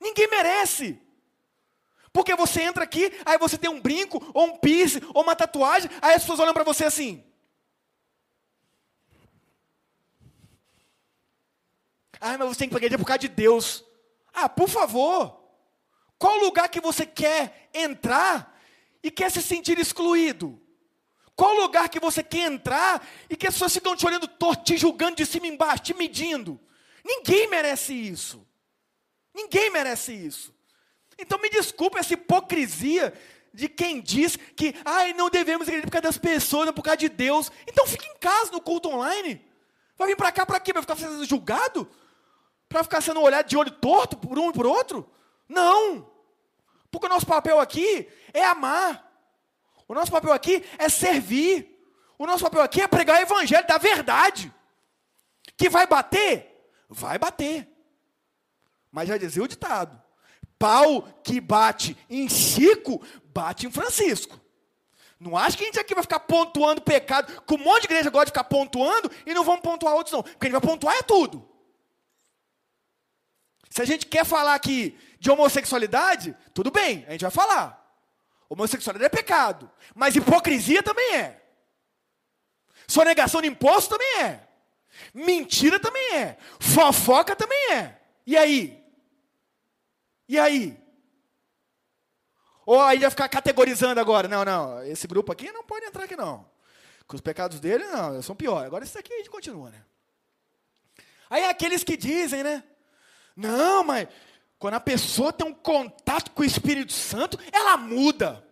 Ninguém 0.00 0.28
merece. 0.28 1.00
Porque 2.12 2.36
você 2.36 2.62
entra 2.62 2.84
aqui, 2.84 3.10
aí 3.24 3.38
você 3.38 3.58
tem 3.58 3.70
um 3.70 3.80
brinco, 3.80 4.22
ou 4.32 4.46
um 4.46 4.56
piercing, 4.58 5.00
ou 5.12 5.22
uma 5.22 5.34
tatuagem, 5.34 5.90
aí 6.00 6.14
as 6.14 6.22
pessoas 6.22 6.40
olham 6.40 6.54
para 6.54 6.62
você 6.62 6.84
assim. 6.84 7.24
Ah, 12.20 12.38
mas 12.38 12.48
você 12.48 12.60
tem 12.60 12.68
que 12.68 12.74
ir 12.74 12.76
para 12.76 12.78
a 12.78 12.86
igreja 12.86 12.98
por 12.98 13.06
causa 13.06 13.18
de 13.18 13.28
Deus. 13.28 13.84
Ah, 14.32 14.48
por 14.48 14.68
favor. 14.68 15.43
Qual 16.18 16.38
lugar 16.38 16.68
que 16.68 16.80
você 16.80 17.04
quer 17.04 17.70
entrar 17.72 18.58
e 19.02 19.10
quer 19.10 19.30
se 19.30 19.42
sentir 19.42 19.78
excluído? 19.78 20.60
Qual 21.36 21.52
lugar 21.54 21.88
que 21.88 21.98
você 21.98 22.22
quer 22.22 22.50
entrar 22.50 23.04
e 23.28 23.36
que 23.36 23.46
as 23.46 23.54
pessoas 23.54 23.74
ficam 23.74 23.96
te 23.96 24.06
olhando 24.06 24.28
torto, 24.28 24.64
te 24.64 24.76
julgando 24.76 25.16
de 25.16 25.26
cima 25.26 25.46
e 25.46 25.50
embaixo, 25.50 25.82
te 25.82 25.94
medindo? 25.94 26.60
Ninguém 27.04 27.48
merece 27.48 27.92
isso. 27.92 28.46
Ninguém 29.34 29.70
merece 29.70 30.12
isso. 30.12 30.54
Então 31.18 31.38
me 31.40 31.50
desculpe 31.50 31.98
essa 31.98 32.14
hipocrisia 32.14 33.12
de 33.52 33.68
quem 33.68 34.00
diz 34.00 34.36
que 34.36 34.74
ai, 34.84 35.12
não 35.12 35.28
devemos 35.28 35.68
ir 35.68 35.82
por 35.82 35.90
causa 35.90 36.02
das 36.02 36.18
pessoas, 36.18 36.66
não 36.66 36.72
por 36.72 36.82
causa 36.82 36.96
de 36.96 37.08
Deus. 37.08 37.50
Então 37.66 37.86
fique 37.86 38.06
em 38.06 38.16
casa 38.18 38.52
no 38.52 38.60
culto 38.60 38.88
online. 38.88 39.44
Vai 39.96 40.08
vir 40.08 40.16
para 40.16 40.32
cá 40.32 40.46
para 40.46 40.60
quê? 40.60 40.72
Vai 40.72 40.82
ficar 40.82 40.96
sendo 40.96 41.24
julgado? 41.24 41.88
Para 42.68 42.82
ficar 42.82 43.00
sendo 43.00 43.20
olhado 43.20 43.46
de 43.46 43.56
olho 43.56 43.70
torto 43.70 44.16
por 44.16 44.38
um 44.38 44.50
e 44.50 44.52
por 44.52 44.66
outro? 44.66 45.08
Não. 45.48 46.10
Porque 46.90 47.06
o 47.06 47.10
nosso 47.10 47.26
papel 47.26 47.58
aqui 47.58 48.08
é 48.32 48.44
amar. 48.44 49.12
O 49.86 49.94
nosso 49.94 50.10
papel 50.10 50.32
aqui 50.32 50.64
é 50.78 50.88
servir. 50.88 51.70
O 52.18 52.26
nosso 52.26 52.44
papel 52.44 52.62
aqui 52.62 52.80
é 52.80 52.88
pregar 52.88 53.18
o 53.18 53.22
evangelho 53.22 53.66
da 53.66 53.78
verdade. 53.78 54.52
Que 55.56 55.68
vai 55.68 55.86
bater? 55.86 56.68
Vai 56.88 57.18
bater. 57.18 57.68
Mas 58.90 59.08
já 59.08 59.16
dizia 59.16 59.42
o 59.42 59.48
ditado: 59.48 60.00
pau 60.58 61.02
que 61.22 61.40
bate 61.40 61.96
em 62.08 62.28
Chico, 62.28 63.04
bate 63.24 63.66
em 63.66 63.70
Francisco. 63.70 64.40
Não 65.18 65.36
acho 65.36 65.56
que 65.56 65.64
a 65.64 65.66
gente 65.66 65.80
aqui 65.80 65.94
vai 65.94 66.02
ficar 66.02 66.20
pontuando 66.20 66.82
pecado, 66.82 67.42
que 67.42 67.54
um 67.54 67.58
monte 67.58 67.82
de 67.82 67.86
igreja 67.86 68.10
gosta 68.10 68.26
de 68.26 68.30
ficar 68.30 68.44
pontuando 68.44 69.10
e 69.24 69.32
não 69.32 69.42
vamos 69.42 69.62
pontuar 69.62 69.94
outros, 69.94 70.12
não. 70.12 70.22
Porque 70.22 70.46
a 70.46 70.50
gente 70.50 70.60
vai 70.60 70.70
pontuar 70.70 70.96
é 70.96 71.02
tudo. 71.02 71.48
Se 73.74 73.82
a 73.82 73.84
gente 73.84 74.06
quer 74.06 74.24
falar 74.24 74.54
aqui 74.54 74.96
de 75.18 75.28
homossexualidade, 75.32 76.36
tudo 76.54 76.70
bem, 76.70 77.04
a 77.08 77.10
gente 77.10 77.22
vai 77.22 77.30
falar. 77.32 77.84
Homossexualidade 78.48 79.12
é 79.12 79.16
pecado, 79.16 79.68
mas 79.96 80.14
hipocrisia 80.14 80.80
também 80.80 81.16
é. 81.16 81.42
Sonegação 82.86 83.42
de 83.42 83.48
imposto 83.48 83.98
também 83.98 84.22
é. 84.22 84.48
Mentira 85.12 85.80
também 85.80 86.14
é. 86.14 86.38
Fofoca 86.60 87.34
também 87.34 87.72
é. 87.72 88.00
E 88.24 88.36
aí? 88.36 88.80
E 90.28 90.38
aí? 90.38 90.80
Ou 92.64 92.80
aí 92.80 93.00
vai 93.00 93.10
ficar 93.10 93.28
categorizando 93.28 94.00
agora? 94.00 94.28
Não, 94.28 94.44
não, 94.44 94.84
esse 94.84 95.08
grupo 95.08 95.32
aqui 95.32 95.50
não 95.50 95.64
pode 95.64 95.84
entrar 95.84 96.04
aqui 96.04 96.14
não. 96.14 96.48
Com 97.08 97.16
os 97.16 97.20
pecados 97.20 97.58
dele, 97.58 97.84
não, 97.88 98.22
são 98.22 98.36
piores. 98.36 98.66
Agora 98.68 98.84
esse 98.84 98.96
aqui 98.96 99.12
a 99.12 99.16
gente 99.16 99.30
continua, 99.30 99.70
né? 99.70 99.84
Aí 101.28 101.44
aqueles 101.46 101.82
que 101.82 101.96
dizem, 101.96 102.44
né? 102.44 102.62
Não, 103.36 103.84
mas 103.84 104.08
quando 104.58 104.74
a 104.74 104.80
pessoa 104.80 105.32
tem 105.32 105.46
um 105.46 105.54
contato 105.54 106.30
com 106.30 106.42
o 106.42 106.44
Espírito 106.44 106.92
Santo, 106.92 107.38
ela 107.52 107.76
muda. 107.76 108.44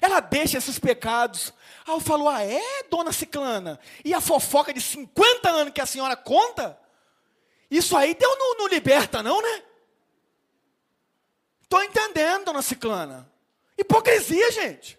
Ela 0.00 0.20
deixa 0.20 0.58
esses 0.58 0.78
pecados. 0.78 1.52
Aí 1.86 1.94
eu 1.94 2.00
falo, 2.00 2.28
ah, 2.28 2.42
é, 2.42 2.82
dona 2.90 3.12
Ciclana? 3.12 3.78
E 4.04 4.12
a 4.12 4.20
fofoca 4.20 4.72
de 4.74 4.80
50 4.80 5.48
anos 5.48 5.72
que 5.72 5.80
a 5.80 5.86
senhora 5.86 6.16
conta? 6.16 6.78
Isso 7.70 7.96
aí 7.96 8.14
Deus 8.14 8.36
não, 8.38 8.68
liberta, 8.68 9.22
não, 9.22 9.40
né? 9.40 9.62
Estou 11.62 11.82
entendendo, 11.82 12.44
dona 12.44 12.62
Ciclana. 12.62 13.30
Hipocrisia, 13.78 14.50
gente. 14.52 14.98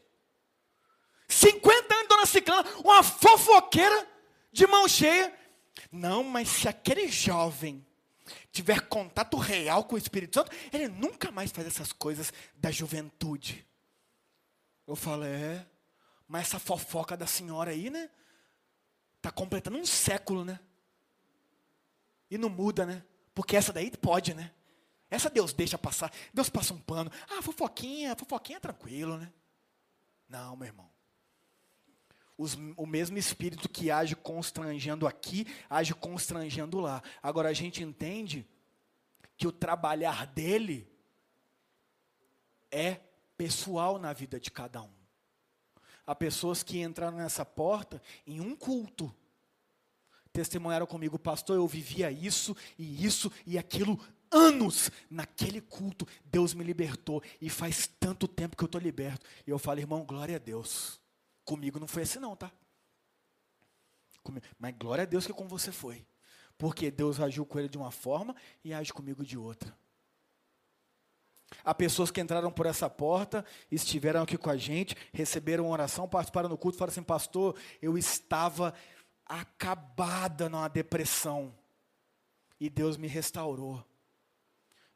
50 1.28 1.95
anos, 1.95 2.07
dona 2.07 2.25
Ciclana, 2.25 2.65
uma 2.84 3.03
fofoqueira 3.03 4.07
de 4.51 4.65
mão 4.67 4.88
cheia. 4.88 5.34
Não, 5.91 6.23
mas 6.23 6.49
se 6.49 6.67
aquele 6.67 7.07
jovem 7.07 7.86
tiver 8.57 8.81
contato 8.87 9.37
real 9.37 9.83
com 9.83 9.95
o 9.95 9.97
Espírito 9.97 10.35
Santo, 10.35 10.51
ele 10.73 10.87
nunca 10.87 11.31
mais 11.31 11.51
faz 11.51 11.67
essas 11.67 11.91
coisas 11.91 12.33
da 12.55 12.71
juventude. 12.71 13.65
Eu 14.85 14.95
falo, 14.95 15.23
é, 15.23 15.65
mas 16.27 16.47
essa 16.47 16.59
fofoca 16.59 17.15
da 17.15 17.27
senhora 17.27 17.71
aí, 17.71 17.89
né? 17.89 18.09
Está 19.17 19.31
completando 19.31 19.77
um 19.77 19.85
século, 19.85 20.43
né? 20.43 20.59
E 22.29 22.37
não 22.37 22.49
muda, 22.49 22.85
né? 22.85 23.03
Porque 23.33 23.55
essa 23.55 23.71
daí 23.71 23.91
pode, 23.91 24.33
né? 24.33 24.51
Essa 25.09 25.29
Deus 25.29 25.53
deixa 25.53 25.77
passar. 25.77 26.11
Deus 26.33 26.49
passa 26.49 26.73
um 26.73 26.79
pano. 26.79 27.11
Ah, 27.29 27.41
fofoquinha, 27.41 28.15
fofoquinha 28.15 28.57
é 28.57 28.61
tranquilo, 28.61 29.17
né? 29.17 29.31
Não, 30.27 30.55
meu 30.57 30.67
irmão. 30.67 30.89
Os, 32.38 32.55
o 32.75 32.85
mesmo 32.85 33.17
espírito 33.17 33.67
que 33.67 33.89
age 33.89 34.15
constrangendo 34.15 35.07
aqui, 35.07 35.47
age 35.69 35.93
constrangendo 35.93 36.79
lá. 36.79 37.01
Agora 37.21 37.49
a 37.49 37.53
gente 37.53 37.83
entende 37.83 38.45
que 39.35 39.47
o 39.47 39.51
trabalhar 39.51 40.27
dele 40.27 40.88
é 42.71 42.99
pessoal 43.38 43.97
na 43.97 44.13
vida 44.13 44.39
de 44.39 44.51
cada 44.51 44.81
um. 44.81 44.97
Há 46.05 46.15
pessoas 46.15 46.63
que 46.63 46.79
entraram 46.79 47.17
nessa 47.17 47.45
porta 47.45 48.01
em 48.25 48.39
um 48.39 48.55
culto. 48.55 49.13
Testemunharam 50.31 50.85
comigo, 50.85 51.17
pastor, 51.19 51.55
eu 51.57 51.67
vivia 51.67 52.11
isso 52.11 52.55
e 52.77 53.05
isso 53.05 53.31
e 53.45 53.57
aquilo 53.57 53.99
anos 54.31 54.89
naquele 55.09 55.61
culto. 55.61 56.07
Deus 56.25 56.53
me 56.53 56.63
libertou 56.63 57.21
e 57.41 57.49
faz 57.49 57.88
tanto 57.99 58.27
tempo 58.27 58.55
que 58.55 58.63
eu 58.63 58.67
estou 58.67 58.79
liberto. 58.79 59.25
E 59.45 59.49
eu 59.49 59.59
falo, 59.59 59.79
irmão, 59.79 60.05
glória 60.05 60.35
a 60.35 60.39
Deus. 60.39 60.99
Comigo 61.47 61.79
não 61.79 61.87
foi 61.87 62.03
assim 62.03 62.19
não, 62.19 62.35
tá? 62.35 62.51
Mas 64.59 64.75
glória 64.77 65.03
a 65.03 65.05
Deus 65.05 65.25
que 65.25 65.31
com 65.31 65.47
você 65.47 65.71
foi. 65.71 66.05
Porque 66.57 66.91
Deus 66.91 67.21
agiu 67.21 67.45
com 67.45 67.57
ele 67.57 67.69
de 67.69 67.77
uma 67.77 67.89
forma 67.89 68.35
e 68.65 68.73
age 68.73 68.91
comigo 68.91 69.23
de 69.23 69.37
outra. 69.37 69.73
Há 71.63 71.73
pessoas 71.73 72.11
que 72.11 72.19
entraram 72.19 72.51
por 72.51 72.65
essa 72.65 72.89
porta, 72.89 73.45
estiveram 73.71 74.23
aqui 74.23 74.37
com 74.37 74.49
a 74.49 74.57
gente, 74.57 74.93
receberam 75.13 75.69
oração, 75.69 76.05
participaram 76.05 76.49
do 76.49 76.57
culto, 76.57 76.77
falaram 76.77 76.91
assim, 76.91 77.01
pastor, 77.01 77.57
eu 77.81 77.97
estava 77.97 78.73
acabada 79.25 80.49
numa 80.49 80.67
depressão. 80.67 81.57
E 82.59 82.69
Deus 82.69 82.97
me 82.97 83.07
restaurou. 83.07 83.81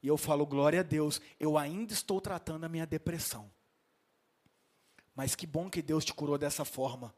E 0.04 0.08
eu 0.10 0.18
falo, 0.18 0.46
glória 0.46 0.82
a 0.82 0.84
Deus, 0.84 1.22
eu 1.40 1.58
ainda 1.58 1.94
estou 1.94 2.20
tratando 2.20 2.66
a 2.66 2.70
minha 2.70 2.86
depressão. 2.86 3.50
Mas 5.16 5.36
que 5.36 5.46
bom 5.46 5.70
que 5.70 5.82
Deus 5.82 6.06
te 6.06 6.14
curou 6.14 6.38
dessa 6.38 6.66
forma 6.66 7.14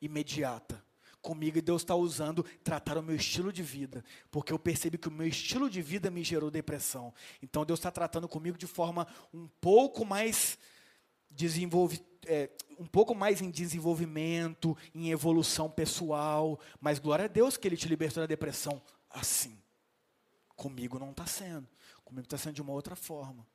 imediata. 0.00 0.82
Comigo 1.22 1.58
e 1.58 1.62
Deus 1.62 1.82
está 1.82 1.94
usando 1.94 2.42
tratar 2.64 2.96
o 2.96 3.02
meu 3.02 3.14
estilo 3.14 3.52
de 3.52 3.62
vida, 3.62 4.02
porque 4.30 4.52
eu 4.52 4.58
percebi 4.58 4.96
que 4.96 5.08
o 5.08 5.12
meu 5.12 5.28
estilo 5.28 5.68
de 5.68 5.82
vida 5.82 6.10
me 6.10 6.24
gerou 6.24 6.50
depressão. 6.50 7.12
Então 7.42 7.64
Deus 7.64 7.78
está 7.78 7.90
tratando 7.90 8.26
comigo 8.26 8.56
de 8.56 8.66
forma 8.66 9.06
um 9.32 9.46
pouco 9.60 10.04
mais 10.04 10.58
desenvolve, 11.30 12.02
é, 12.26 12.50
um 12.78 12.86
pouco 12.86 13.14
mais 13.14 13.40
em 13.40 13.50
desenvolvimento, 13.50 14.76
em 14.94 15.10
evolução 15.10 15.70
pessoal. 15.70 16.58
Mas 16.80 16.98
glória 16.98 17.26
a 17.26 17.28
Deus 17.28 17.56
que 17.56 17.68
Ele 17.68 17.76
te 17.76 17.88
libertou 17.88 18.22
da 18.22 18.26
depressão 18.26 18.82
assim. 19.10 19.58
Comigo 20.56 20.98
não 20.98 21.10
está 21.10 21.26
sendo. 21.26 21.68
Comigo 22.04 22.26
está 22.26 22.38
sendo 22.38 22.54
de 22.54 22.62
uma 22.62 22.72
outra 22.72 22.96
forma. 22.96 23.46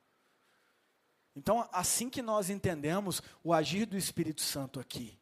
Então, 1.36 1.68
assim 1.72 2.10
que 2.10 2.22
nós 2.22 2.50
entendemos 2.50 3.22
o 3.44 3.54
agir 3.54 3.86
do 3.86 3.98
Espírito 3.98 4.42
Santo 4.42 4.80
aqui, 4.80 5.20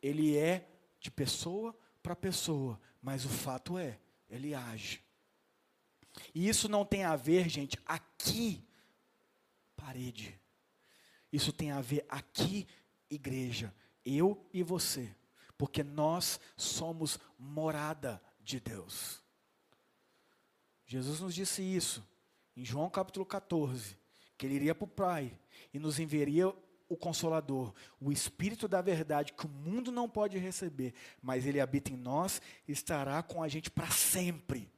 ele 0.00 0.36
é 0.36 0.68
de 1.00 1.10
pessoa 1.10 1.76
para 2.02 2.14
pessoa, 2.14 2.80
mas 3.02 3.24
o 3.24 3.28
fato 3.28 3.76
é, 3.76 3.98
ele 4.28 4.54
age. 4.54 5.02
E 6.32 6.48
isso 6.48 6.68
não 6.68 6.84
tem 6.84 7.02
a 7.02 7.16
ver, 7.16 7.48
gente, 7.48 7.76
aqui, 7.84 8.64
parede. 9.74 10.40
Isso 11.32 11.52
tem 11.52 11.72
a 11.72 11.80
ver 11.80 12.06
aqui, 12.08 12.68
igreja, 13.10 13.74
eu 14.04 14.48
e 14.52 14.62
você, 14.62 15.12
porque 15.58 15.82
nós 15.82 16.38
somos 16.56 17.18
morada 17.36 18.22
de 18.40 18.60
Deus. 18.60 19.20
Jesus 20.86 21.18
nos 21.18 21.34
disse 21.34 21.60
isso 21.60 22.06
em 22.56 22.64
João 22.64 22.88
capítulo 22.88 23.26
14, 23.26 23.96
que 24.36 24.46
ele 24.46 24.54
iria 24.54 24.74
para 24.74 24.84
o 24.84 24.88
Pai 24.88 25.38
e 25.72 25.78
nos 25.78 25.98
enviaria 25.98 26.52
o 26.88 26.96
Consolador, 26.96 27.74
o 28.00 28.12
Espírito 28.12 28.68
da 28.68 28.80
Verdade, 28.80 29.32
que 29.32 29.46
o 29.46 29.48
mundo 29.48 29.90
não 29.90 30.08
pode 30.08 30.38
receber, 30.38 30.94
mas 31.20 31.46
ele 31.46 31.60
habita 31.60 31.92
em 31.92 31.96
nós 31.96 32.40
e 32.68 32.72
estará 32.72 33.22
com 33.22 33.42
a 33.42 33.48
gente 33.48 33.70
para 33.70 33.90
sempre. 33.90 34.70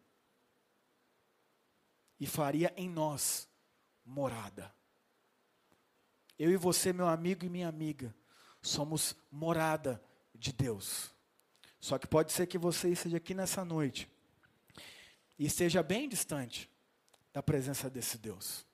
E 2.19 2.27
faria 2.27 2.73
em 2.77 2.89
nós 2.89 3.49
morada. 4.05 4.73
Eu 6.39 6.51
e 6.51 6.57
você, 6.57 6.93
meu 6.93 7.09
amigo 7.09 7.45
e 7.45 7.49
minha 7.49 7.69
amiga, 7.69 8.15
somos 8.63 9.15
morada 9.31 10.03
de 10.35 10.53
Deus. 10.53 11.11
Só 11.81 11.99
que 11.99 12.07
pode 12.07 12.33
ser 12.33 12.47
que 12.47 12.57
você 12.57 12.91
esteja 12.91 13.19
aqui 13.19 13.35
nessa 13.35 13.65
noite 13.65 14.09
e 15.39 15.45
esteja 15.47 15.83
bem 15.83 16.09
distante 16.09 16.71
da 17.37 17.43
presença 17.43 17.91
desse 17.91 18.17
Deus. 18.17 18.65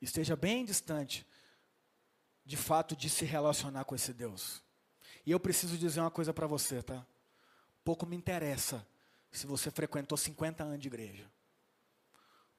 Esteja 0.00 0.34
bem 0.34 0.64
distante, 0.64 1.26
de 2.46 2.56
fato, 2.56 2.96
de 2.96 3.10
se 3.10 3.26
relacionar 3.26 3.84
com 3.84 3.94
esse 3.94 4.10
Deus. 4.14 4.62
E 5.26 5.30
eu 5.30 5.38
preciso 5.38 5.76
dizer 5.76 6.00
uma 6.00 6.10
coisa 6.10 6.32
para 6.32 6.46
você, 6.46 6.82
tá? 6.82 7.06
Pouco 7.84 8.06
me 8.06 8.16
interessa 8.16 8.88
se 9.30 9.46
você 9.46 9.70
frequentou 9.70 10.16
50 10.16 10.64
anos 10.64 10.78
de 10.78 10.88
igreja. 10.88 11.30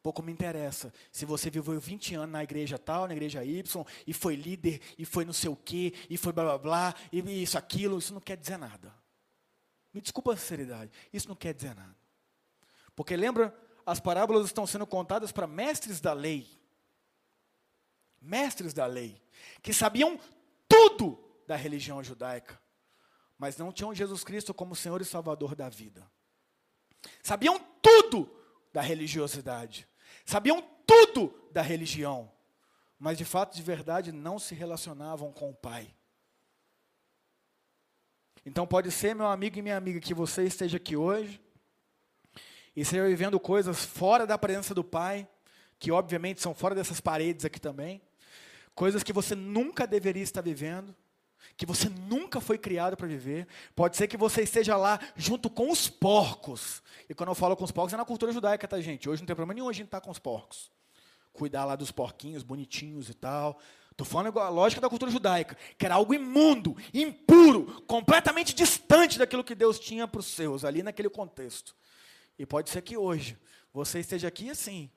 Pouco 0.04 0.22
me 0.22 0.32
interessa 0.32 0.94
se 1.12 1.26
você 1.26 1.50
viveu 1.50 1.80
20 1.80 2.14
anos 2.14 2.34
na 2.34 2.44
igreja 2.44 2.78
tal, 2.78 3.08
na 3.08 3.16
igreja 3.16 3.44
Y, 3.44 3.84
e 4.06 4.14
foi 4.14 4.36
líder, 4.36 4.80
e 4.96 5.06
foi 5.06 5.26
não 5.26 5.34
sei 5.34 5.50
o 5.50 5.56
quê, 5.56 5.92
e 6.08 6.18
foi 6.18 6.32
blá 6.32 6.44
blá 6.44 6.58
blá, 6.60 6.96
e 7.12 7.42
isso, 7.42 7.58
aquilo, 7.58 7.98
isso 7.98 8.14
não 8.14 8.22
quer 8.22 8.38
dizer 8.38 8.58
nada. 8.58 8.94
Me 9.92 10.00
desculpa 10.00 10.34
a 10.34 10.38
sinceridade, 10.38 10.92
isso 11.12 11.28
não 11.28 11.36
quer 11.36 11.56
dizer 11.56 11.74
nada. 11.74 11.96
Porque 12.96 13.16
lembra, 13.16 13.63
as 13.86 14.00
parábolas 14.00 14.46
estão 14.46 14.66
sendo 14.66 14.88
contadas 14.88 15.32
para 15.32 15.48
mestres 15.48 16.00
da 16.00 16.14
lei. 16.14 16.48
Mestres 18.22 18.74
da 18.74 18.86
lei, 18.86 19.22
que 19.62 19.74
sabiam 19.74 20.18
tudo 20.68 21.22
da 21.46 21.58
religião 21.58 22.02
judaica, 22.02 22.58
mas 23.38 23.58
não 23.58 23.72
tinham 23.72 23.94
Jesus 23.94 24.24
Cristo 24.24 24.54
como 24.54 24.76
Senhor 24.76 25.02
e 25.02 25.06
Salvador 25.06 25.56
da 25.56 25.68
vida. 25.68 26.10
Sabiam 27.22 27.60
tudo 27.82 28.34
da 28.72 28.82
religiosidade, 28.82 29.86
sabiam 30.26 30.62
tudo 30.88 31.38
da 31.52 31.62
religião, 31.62 32.32
mas 32.98 33.18
de 33.18 33.26
fato, 33.26 33.54
de 33.54 33.62
verdade, 33.62 34.14
não 34.14 34.40
se 34.40 34.56
relacionavam 34.56 35.34
com 35.34 35.50
o 35.50 35.56
Pai. 35.56 35.94
Então 38.46 38.66
pode 38.66 38.90
ser, 38.90 39.14
meu 39.14 39.28
amigo 39.28 39.60
e 39.60 39.62
minha 39.62 39.76
amiga, 39.76 40.00
que 40.00 40.14
você 40.14 40.44
esteja 40.46 40.78
aqui 40.78 40.96
hoje 40.96 41.43
e 42.76 42.82
esteja 42.82 43.08
vivendo 43.08 43.40
coisas 43.40 43.84
fora 43.86 44.26
da 44.26 44.38
presença 44.38 44.74
do 44.74 44.84
Pai, 44.84 45.28
que 45.80 45.92
obviamente 45.92 46.42
são 46.42 46.54
fora 46.54 46.74
dessas 46.74 47.00
paredes 47.00 47.46
aqui 47.46 47.60
também, 47.60 48.02
coisas 48.74 49.04
que 49.04 49.14
você 49.14 49.36
nunca 49.36 49.86
deveria 49.86 50.24
estar 50.24 50.42
vivendo, 50.42 50.96
que 51.56 51.66
você 51.66 51.90
nunca 51.90 52.42
foi 52.42 52.58
criado 52.58 52.98
para 52.98 53.08
viver. 53.08 53.48
Pode 53.76 53.98
ser 53.98 54.08
que 54.08 54.18
você 54.18 54.42
esteja 54.42 54.76
lá 54.76 55.00
junto 55.16 55.50
com 55.50 55.70
os 55.70 55.90
porcos. 55.90 56.82
E 57.08 57.14
quando 57.14 57.30
eu 57.30 57.36
falo 57.36 57.56
com 57.56 57.64
os 57.64 57.72
porcos, 57.72 57.94
é 57.94 57.98
na 57.98 58.06
cultura 58.06 58.32
judaica, 58.32 58.68
tá, 58.68 58.80
gente? 58.82 59.10
Hoje 59.10 59.22
não 59.22 59.28
tem 59.28 59.36
problema 59.36 59.54
nenhum 59.54 59.70
a 59.70 59.74
gente 59.74 59.86
estar 59.86 60.00
tá 60.00 60.06
com 60.06 60.12
os 60.12 60.20
porcos. 60.20 60.72
Cuidar 61.32 61.66
lá 61.66 61.76
dos 61.76 61.92
porquinhos 61.92 62.44
bonitinhos 62.44 63.10
e 63.10 63.14
tal. 63.14 63.60
Estou 63.92 64.08
falando 64.08 64.40
a 64.40 64.50
lógica 64.50 64.82
da 64.82 64.90
cultura 64.90 65.12
judaica, 65.12 65.56
que 65.78 65.86
era 65.86 65.96
algo 65.96 66.16
imundo, 66.16 66.76
impuro, 66.92 67.84
completamente 67.86 68.54
distante 68.56 69.20
daquilo 69.20 69.44
que 69.44 69.54
Deus 69.54 69.80
tinha 69.80 70.08
para 70.08 70.20
os 70.20 70.26
seus, 70.26 70.66
ali 70.66 70.82
naquele 70.82 71.10
contexto. 71.10 71.76
E 72.38 72.46
pode 72.46 72.70
ser 72.70 72.82
que 72.82 72.98
hoje 72.98 73.38
você 73.74 74.00
esteja 74.00 74.28
aqui 74.28 74.50
assim, 74.50 74.90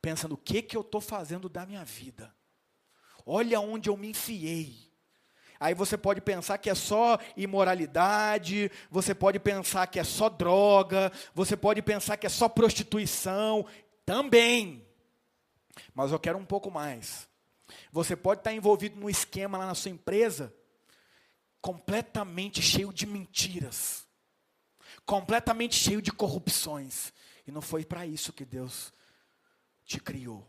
pensando: 0.00 0.32
o 0.32 0.38
que, 0.38 0.62
que 0.62 0.76
eu 0.76 0.82
estou 0.82 1.00
fazendo 1.00 1.48
da 1.48 1.66
minha 1.66 1.84
vida? 1.84 2.34
Olha 3.26 3.60
onde 3.60 3.88
eu 3.88 3.96
me 3.96 4.10
enfiei. 4.10 4.92
Aí 5.58 5.72
você 5.72 5.96
pode 5.96 6.20
pensar 6.20 6.58
que 6.58 6.68
é 6.68 6.74
só 6.74 7.18
imoralidade, 7.36 8.70
você 8.90 9.14
pode 9.14 9.38
pensar 9.38 9.86
que 9.86 9.98
é 9.98 10.04
só 10.04 10.28
droga, 10.28 11.10
você 11.34 11.56
pode 11.56 11.80
pensar 11.80 12.16
que 12.16 12.26
é 12.26 12.28
só 12.28 12.48
prostituição, 12.48 13.64
também. 14.04 14.86
Mas 15.94 16.12
eu 16.12 16.18
quero 16.18 16.38
um 16.38 16.44
pouco 16.44 16.70
mais. 16.70 17.28
Você 17.92 18.14
pode 18.14 18.40
estar 18.40 18.52
envolvido 18.52 18.98
num 18.98 19.08
esquema 19.08 19.56
lá 19.56 19.66
na 19.66 19.74
sua 19.74 19.90
empresa 19.90 20.54
completamente 21.60 22.60
cheio 22.60 22.92
de 22.92 23.06
mentiras, 23.06 24.03
completamente 25.04 25.74
cheio 25.74 26.02
de 26.02 26.12
corrupções. 26.12 27.12
E 27.46 27.50
não 27.50 27.60
foi 27.60 27.84
para 27.84 28.06
isso 28.06 28.32
que 28.32 28.44
Deus 28.44 28.92
te 29.84 30.00
criou. 30.00 30.46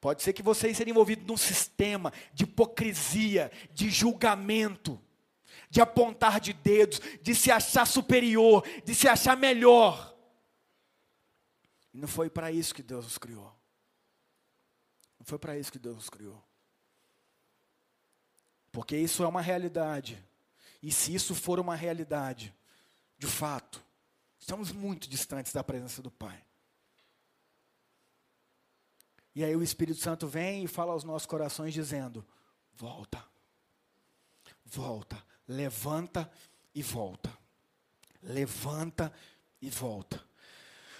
Pode 0.00 0.22
ser 0.22 0.32
que 0.32 0.42
você 0.42 0.70
esteja 0.70 0.88
envolvido 0.88 1.26
num 1.26 1.36
sistema 1.36 2.12
de 2.32 2.44
hipocrisia, 2.44 3.52
de 3.72 3.90
julgamento, 3.90 4.98
de 5.68 5.80
apontar 5.80 6.40
de 6.40 6.54
dedos, 6.54 7.00
de 7.20 7.34
se 7.34 7.50
achar 7.50 7.86
superior, 7.86 8.66
de 8.84 8.94
se 8.94 9.06
achar 9.06 9.36
melhor. 9.36 10.16
E 11.92 11.98
não 11.98 12.08
foi 12.08 12.30
para 12.30 12.50
isso 12.50 12.74
que 12.74 12.82
Deus 12.82 13.04
nos 13.04 13.18
criou. 13.18 13.54
Não 15.18 15.26
foi 15.26 15.38
para 15.38 15.58
isso 15.58 15.70
que 15.70 15.78
Deus 15.78 15.96
nos 15.96 16.08
criou. 16.08 16.42
Porque 18.72 18.96
isso 18.96 19.22
é 19.22 19.28
uma 19.28 19.42
realidade. 19.42 20.24
E 20.82 20.90
se 20.90 21.14
isso 21.14 21.34
for 21.34 21.60
uma 21.60 21.74
realidade, 21.74 22.54
de 23.20 23.26
fato, 23.26 23.84
estamos 24.38 24.72
muito 24.72 25.06
distantes 25.06 25.52
da 25.52 25.62
presença 25.62 26.00
do 26.00 26.10
Pai. 26.10 26.42
E 29.34 29.44
aí 29.44 29.54
o 29.54 29.62
Espírito 29.62 30.00
Santo 30.00 30.26
vem 30.26 30.64
e 30.64 30.66
fala 30.66 30.92
aos 30.92 31.04
nossos 31.04 31.26
corações 31.26 31.74
dizendo: 31.74 32.26
volta, 32.72 33.22
volta, 34.64 35.22
levanta 35.46 36.32
e 36.74 36.82
volta, 36.82 37.30
levanta 38.22 39.12
e 39.60 39.68
volta. 39.68 40.18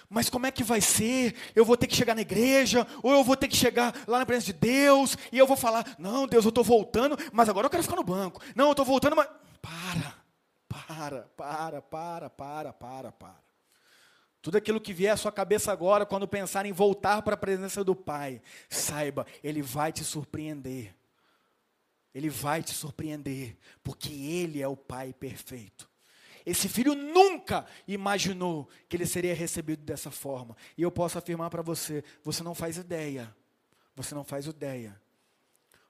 Mas 0.07 0.29
como 0.29 0.45
é 0.45 0.51
que 0.51 0.63
vai 0.63 0.79
ser? 0.79 1.35
Eu 1.55 1.65
vou 1.65 1.75
ter 1.75 1.87
que 1.87 1.95
chegar 1.95 2.13
na 2.13 2.21
igreja, 2.21 2.85
ou 3.01 3.13
eu 3.13 3.23
vou 3.23 3.35
ter 3.35 3.47
que 3.47 3.57
chegar 3.57 3.95
lá 4.07 4.19
na 4.19 4.27
presença 4.27 4.53
de 4.53 4.59
Deus, 4.59 5.17
e 5.31 5.39
eu 5.39 5.47
vou 5.47 5.57
falar: 5.57 5.95
Não, 5.97 6.27
Deus, 6.27 6.45
eu 6.45 6.49
estou 6.49 6.63
voltando, 6.63 7.17
mas 7.33 7.49
agora 7.49 7.65
eu 7.65 7.71
quero 7.71 7.81
ficar 7.81 7.95
no 7.95 8.03
banco. 8.03 8.39
Não, 8.55 8.65
eu 8.65 8.73
estou 8.73 8.85
voltando, 8.85 9.15
mas. 9.15 9.27
Para, 9.59 10.20
para, 10.71 11.23
para, 11.35 11.81
para, 11.81 12.29
para, 12.29 12.73
para, 12.73 13.11
para. 13.11 13.43
Tudo 14.41 14.57
aquilo 14.57 14.81
que 14.81 14.93
vier 14.93 15.13
à 15.13 15.17
sua 15.17 15.31
cabeça 15.31 15.71
agora, 15.71 16.05
quando 16.05 16.27
pensar 16.27 16.65
em 16.65 16.71
voltar 16.71 17.21
para 17.21 17.35
a 17.35 17.37
presença 17.37 17.83
do 17.83 17.95
Pai, 17.95 18.41
saiba, 18.69 19.27
Ele 19.43 19.61
vai 19.61 19.91
te 19.91 20.03
surpreender. 20.03 20.95
Ele 22.13 22.29
vai 22.29 22.63
te 22.63 22.71
surpreender, 22.71 23.55
porque 23.83 24.11
Ele 24.11 24.61
é 24.61 24.67
o 24.67 24.75
Pai 24.75 25.13
perfeito. 25.13 25.89
Esse 26.43 26.67
filho 26.67 26.95
nunca 26.95 27.67
imaginou 27.87 28.67
que 28.89 28.97
ele 28.97 29.05
seria 29.05 29.35
recebido 29.35 29.83
dessa 29.83 30.09
forma. 30.09 30.57
E 30.75 30.81
eu 30.81 30.91
posso 30.91 31.19
afirmar 31.19 31.51
para 31.51 31.61
você: 31.61 32.03
você 32.23 32.41
não 32.41 32.55
faz 32.55 32.77
ideia. 32.77 33.31
Você 33.95 34.15
não 34.15 34.23
faz 34.23 34.47
ideia. 34.47 34.99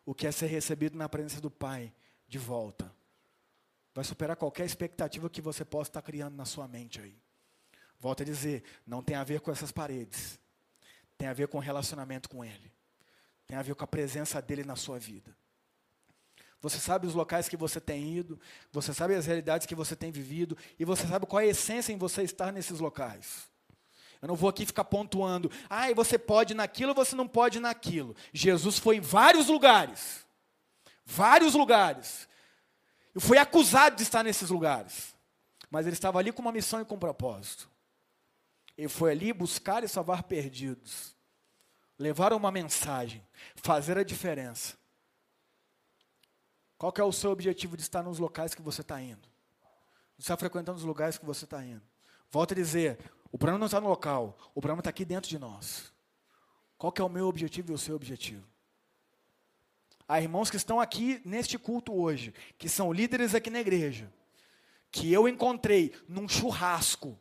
O 0.06 0.14
que 0.14 0.28
é 0.28 0.32
ser 0.32 0.48
recebido 0.48 0.98
na 0.98 1.08
presença 1.08 1.40
do 1.40 1.50
Pai 1.50 1.94
de 2.28 2.38
volta. 2.38 2.94
Vai 3.94 4.04
superar 4.04 4.36
qualquer 4.36 4.66
expectativa 4.66 5.30
que 5.30 5.42
você 5.42 5.66
possa 5.66 5.90
estar 5.90 6.02
criando 6.02 6.36
na 6.36 6.46
sua 6.46 6.68
mente 6.68 7.00
aí. 7.00 7.16
Volto 8.00 8.24
a 8.24 8.26
dizer, 8.26 8.64
não 8.86 9.04
tem 9.04 9.16
a 9.16 9.24
ver 9.24 9.42
com 9.42 9.52
essas 9.52 9.72
paredes. 9.72 10.40
Tem 11.18 11.28
a 11.28 11.34
ver 11.34 11.48
com 11.48 11.58
o 11.58 11.62
relacionamento 11.62 12.30
com 12.30 12.44
Ele. 12.44 12.72
Tem 13.46 13.58
a 13.58 13.62
ver 13.62 13.76
com 13.76 13.84
a 13.84 13.88
presença 13.88 14.42
dEle 14.42 14.64
na 14.64 14.76
sua 14.76 14.98
vida. 14.98 15.36
Você 16.62 16.78
sabe 16.78 17.08
os 17.08 17.14
locais 17.14 17.50
que 17.50 17.58
você 17.58 17.82
tem 17.82 18.18
ido, 18.18 18.40
você 18.72 18.94
sabe 18.94 19.16
as 19.16 19.26
realidades 19.26 19.66
que 19.66 19.76
você 19.76 19.96
tem 19.96 20.12
vivido, 20.12 20.56
e 20.80 20.86
você 20.86 21.08
sabe 21.08 21.26
qual 21.26 21.40
é 21.40 21.46
a 21.46 21.48
essência 21.48 21.92
em 21.92 21.98
você 21.98 22.22
estar 22.22 22.52
nesses 22.54 22.80
locais. 22.80 23.50
Eu 24.22 24.28
não 24.28 24.36
vou 24.36 24.48
aqui 24.48 24.66
ficar 24.66 24.84
pontuando, 24.84 25.52
ah, 25.68 25.92
você 25.94 26.20
pode 26.20 26.54
naquilo, 26.54 26.94
você 26.94 27.16
não 27.16 27.28
pode 27.28 27.60
naquilo. 27.60 28.16
Jesus 28.32 28.78
foi 28.78 28.98
em 28.98 29.02
vários 29.02 29.48
lugares. 29.48 30.24
Vários 31.04 31.56
lugares. 31.56 32.28
E 33.16 33.20
foi 33.20 33.38
acusado 33.38 33.96
de 33.96 34.04
estar 34.04 34.24
nesses 34.24 34.50
lugares. 34.50 35.16
Mas 35.70 35.86
ele 35.86 35.96
estava 35.96 36.20
ali 36.20 36.32
com 36.32 36.42
uma 36.42 36.52
missão 36.52 36.82
e 36.82 36.86
com 36.86 36.96
um 36.96 37.00
propósito. 37.00 37.70
Ele 38.78 38.90
foi 38.90 39.12
ali 39.12 39.32
buscar 39.34 39.84
e 39.84 39.88
salvar 39.88 40.24
perdidos. 40.24 41.16
Levar 41.98 42.34
uma 42.34 42.52
mensagem, 42.52 43.26
fazer 43.56 43.98
a 43.98 44.04
diferença. 44.04 44.76
Qual 46.78 46.92
é 46.98 47.04
o 47.04 47.12
seu 47.12 47.30
objetivo 47.30 47.78
de 47.78 47.84
estar 47.84 48.02
nos 48.02 48.18
locais 48.18 48.56
que 48.56 48.62
você 48.62 48.82
está 48.82 49.00
indo? 49.00 49.22
De 50.18 50.24
estar 50.24 50.36
frequentando 50.36 50.80
os 50.80 50.84
lugares 50.84 51.18
que 51.18 51.26
você 51.26 51.46
está 51.46 51.64
indo. 51.64 51.84
Volto 52.32 52.54
a 52.54 52.56
dizer, 52.56 52.98
o 53.32 53.38
problema 53.38 53.60
não 53.60 53.68
está 53.68 53.80
no 53.80 53.88
local, 53.88 54.36
o 54.56 54.62
problema 54.62 54.80
está 54.80 54.90
aqui 54.90 55.06
dentro 55.06 55.30
de 55.30 55.38
nós. 55.38 55.94
Qual 56.78 56.92
é 56.98 57.04
o 57.04 57.10
meu 57.10 57.28
objetivo 57.28 57.72
e 57.72 57.76
o 57.76 57.78
seu 57.78 57.96
objetivo? 57.96 58.51
Há 60.12 60.20
irmãos 60.20 60.50
que 60.50 60.58
estão 60.58 60.78
aqui 60.78 61.22
neste 61.24 61.58
culto 61.58 61.94
hoje, 61.94 62.34
que 62.58 62.68
são 62.68 62.92
líderes 62.92 63.34
aqui 63.34 63.50
na 63.50 63.62
igreja, 63.62 64.12
que 64.92 65.10
eu 65.10 65.26
encontrei 65.26 65.96
num 66.06 66.28
churrasco, 66.28 67.18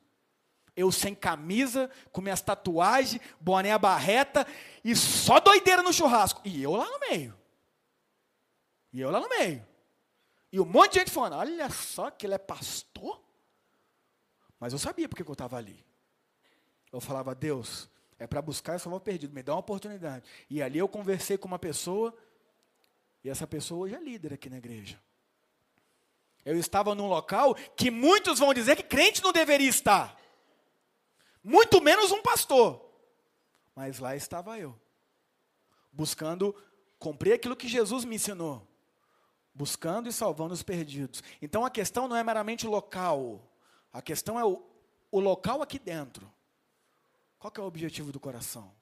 eu 0.74 0.90
sem 0.90 1.14
camisa, 1.14 1.88
com 2.10 2.20
minhas 2.20 2.40
tatuagens, 2.40 3.22
boné 3.40 3.78
barreta 3.78 4.44
e 4.82 4.96
só 4.96 5.38
doideira 5.38 5.84
no 5.84 5.92
churrasco. 5.92 6.42
E 6.44 6.60
eu 6.60 6.72
lá 6.72 6.90
no 6.90 6.98
meio. 6.98 7.38
E 8.92 9.00
eu 9.00 9.08
lá 9.08 9.20
no 9.20 9.28
meio. 9.28 9.64
E 10.50 10.58
um 10.58 10.64
monte 10.64 10.94
de 10.94 10.98
gente 10.98 11.12
falando: 11.12 11.36
olha 11.36 11.70
só 11.70 12.10
que 12.10 12.26
ele 12.26 12.34
é 12.34 12.38
pastor. 12.38 13.22
Mas 14.58 14.72
eu 14.72 14.80
sabia 14.80 15.08
porque 15.08 15.22
eu 15.22 15.32
estava 15.32 15.56
ali. 15.56 15.86
Eu 16.92 17.00
falava: 17.00 17.36
Deus, 17.36 17.88
é 18.18 18.26
para 18.26 18.42
buscar 18.42 18.74
esse 18.74 18.82
salvar 18.82 18.98
perdido, 18.98 19.32
me 19.32 19.44
dá 19.44 19.52
uma 19.52 19.60
oportunidade. 19.60 20.24
E 20.50 20.60
ali 20.60 20.80
eu 20.80 20.88
conversei 20.88 21.38
com 21.38 21.46
uma 21.46 21.56
pessoa, 21.56 22.12
e 23.22 23.28
essa 23.28 23.46
pessoa 23.46 23.84
hoje 23.84 23.94
é 23.94 24.00
líder 24.00 24.34
aqui 24.34 24.48
na 24.48 24.58
igreja. 24.58 25.00
Eu 26.44 26.58
estava 26.58 26.94
num 26.94 27.08
local 27.08 27.54
que 27.76 27.90
muitos 27.90 28.38
vão 28.38 28.54
dizer 28.54 28.76
que 28.76 28.82
crente 28.82 29.22
não 29.22 29.32
deveria 29.32 29.68
estar. 29.68 30.18
Muito 31.42 31.80
menos 31.82 32.10
um 32.10 32.22
pastor. 32.22 32.84
Mas 33.74 33.98
lá 33.98 34.16
estava 34.16 34.58
eu, 34.58 34.78
buscando 35.92 36.54
cumprir 36.98 37.32
aquilo 37.32 37.56
que 37.56 37.68
Jesus 37.68 38.04
me 38.04 38.16
ensinou, 38.16 38.66
buscando 39.54 40.08
e 40.08 40.12
salvando 40.12 40.52
os 40.52 40.62
perdidos. 40.62 41.22
Então 41.40 41.64
a 41.64 41.70
questão 41.70 42.08
não 42.08 42.16
é 42.16 42.22
meramente 42.22 42.66
local, 42.66 43.42
a 43.92 44.02
questão 44.02 44.38
é 44.38 44.44
o, 44.44 44.62
o 45.10 45.20
local 45.20 45.62
aqui 45.62 45.78
dentro. 45.78 46.30
Qual 47.38 47.52
é 47.56 47.60
o 47.60 47.64
objetivo 47.64 48.12
do 48.12 48.20
coração? 48.20 48.74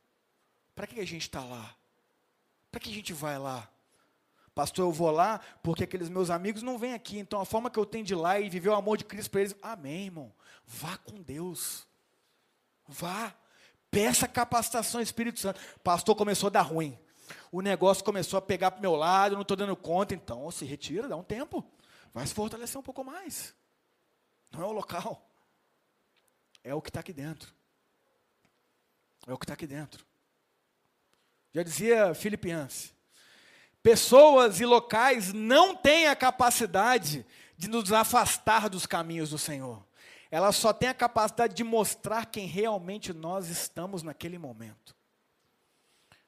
Para 0.74 0.86
que 0.86 0.98
a 0.98 1.06
gente 1.06 1.22
está 1.22 1.44
lá? 1.44 1.76
Para 2.70 2.80
que 2.80 2.90
a 2.90 2.94
gente 2.94 3.12
vai 3.12 3.38
lá? 3.38 3.70
Pastor, 4.58 4.86
eu 4.86 4.90
vou 4.90 5.12
lá 5.12 5.40
porque 5.62 5.84
aqueles 5.84 6.08
meus 6.08 6.30
amigos 6.30 6.64
não 6.64 6.76
vêm 6.76 6.92
aqui. 6.92 7.16
Então 7.16 7.40
a 7.40 7.44
forma 7.44 7.70
que 7.70 7.78
eu 7.78 7.86
tenho 7.86 8.04
de 8.04 8.12
ir 8.12 8.16
lá 8.16 8.40
e 8.40 8.50
viver 8.50 8.70
o 8.70 8.74
amor 8.74 8.98
de 8.98 9.04
Cristo 9.04 9.30
para 9.30 9.42
eles. 9.42 9.54
Amém, 9.62 10.06
irmão. 10.06 10.32
Vá 10.66 10.98
com 10.98 11.22
Deus. 11.22 11.86
Vá. 12.84 13.32
Peça 13.88 14.26
capacitação 14.26 15.00
Espírito 15.00 15.38
Santo. 15.38 15.60
Pastor 15.84 16.16
começou 16.16 16.48
a 16.48 16.50
dar 16.50 16.62
ruim. 16.62 16.98
O 17.52 17.60
negócio 17.60 18.02
começou 18.02 18.36
a 18.36 18.42
pegar 18.42 18.72
para 18.72 18.78
o 18.80 18.82
meu 18.82 18.96
lado, 18.96 19.34
eu 19.34 19.36
não 19.36 19.42
estou 19.42 19.56
dando 19.56 19.76
conta. 19.76 20.12
Então 20.12 20.50
se 20.50 20.64
retira, 20.64 21.06
dá 21.06 21.14
um 21.14 21.22
tempo. 21.22 21.64
Vai 22.12 22.26
se 22.26 22.34
fortalecer 22.34 22.80
um 22.80 22.82
pouco 22.82 23.04
mais. 23.04 23.54
Não 24.50 24.60
é 24.60 24.66
o 24.66 24.72
local. 24.72 25.24
É 26.64 26.74
o 26.74 26.82
que 26.82 26.90
está 26.90 26.98
aqui 26.98 27.12
dentro. 27.12 27.54
É 29.24 29.32
o 29.32 29.38
que 29.38 29.44
está 29.44 29.54
aqui 29.54 29.68
dentro. 29.68 30.04
Já 31.54 31.62
dizia 31.62 32.12
Filipianse. 32.12 32.97
Pessoas 33.82 34.60
e 34.60 34.66
locais 34.66 35.32
não 35.32 35.74
têm 35.74 36.08
a 36.08 36.16
capacidade 36.16 37.24
de 37.56 37.68
nos 37.68 37.92
afastar 37.92 38.68
dos 38.68 38.86
caminhos 38.86 39.30
do 39.30 39.38
Senhor. 39.38 39.84
Elas 40.30 40.56
só 40.56 40.72
têm 40.72 40.88
a 40.88 40.94
capacidade 40.94 41.54
de 41.54 41.64
mostrar 41.64 42.26
quem 42.26 42.46
realmente 42.46 43.12
nós 43.12 43.48
estamos 43.48 44.02
naquele 44.02 44.38
momento. 44.38 44.94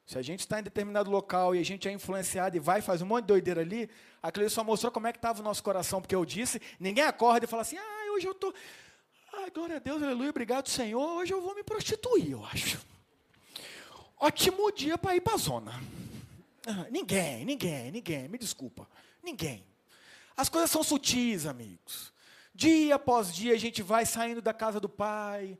Se 0.05 0.17
a 0.17 0.21
gente 0.21 0.41
está 0.41 0.59
em 0.59 0.63
determinado 0.63 1.09
local 1.09 1.55
e 1.55 1.59
a 1.59 1.63
gente 1.63 1.87
é 1.87 1.91
influenciado 1.91 2.57
e 2.57 2.59
vai 2.59 2.81
fazer 2.81 3.03
um 3.03 3.07
monte 3.07 3.21
de 3.21 3.27
doideira 3.27 3.61
ali, 3.61 3.89
aquilo 4.21 4.49
só 4.49 4.63
mostrou 4.63 4.91
como 4.91 5.07
é 5.07 5.13
que 5.13 5.17
estava 5.17 5.39
o 5.39 5.43
nosso 5.43 5.63
coração, 5.63 6.01
porque 6.01 6.15
eu 6.15 6.25
disse, 6.25 6.61
ninguém 6.79 7.03
acorda 7.03 7.45
e 7.45 7.47
fala 7.47 7.61
assim, 7.61 7.77
ah, 7.77 8.11
hoje 8.13 8.27
eu 8.27 8.33
estou, 8.33 8.53
ai, 9.33 9.49
glória 9.51 9.77
a 9.77 9.79
Deus, 9.79 10.03
aleluia, 10.03 10.31
obrigado 10.31 10.67
Senhor, 10.67 11.01
hoje 11.01 11.33
eu 11.33 11.41
vou 11.41 11.55
me 11.55 11.63
prostituir, 11.63 12.31
eu 12.31 12.43
acho. 12.45 12.85
Ótimo 14.19 14.69
dia 14.71 14.97
para 14.97 15.15
ir 15.15 15.21
para 15.21 15.35
a 15.35 15.37
zona. 15.37 15.81
Ninguém, 16.89 17.43
ninguém, 17.45 17.91
ninguém, 17.91 18.27
me 18.27 18.37
desculpa. 18.37 18.87
Ninguém. 19.23 19.65
As 20.35 20.49
coisas 20.49 20.69
são 20.69 20.83
sutis, 20.83 21.45
amigos. 21.45 22.13
Dia 22.53 22.95
após 22.95 23.33
dia 23.33 23.53
a 23.53 23.57
gente 23.57 23.81
vai 23.81 24.05
saindo 24.05 24.41
da 24.41 24.53
casa 24.53 24.79
do 24.79 24.89
pai, 24.89 25.57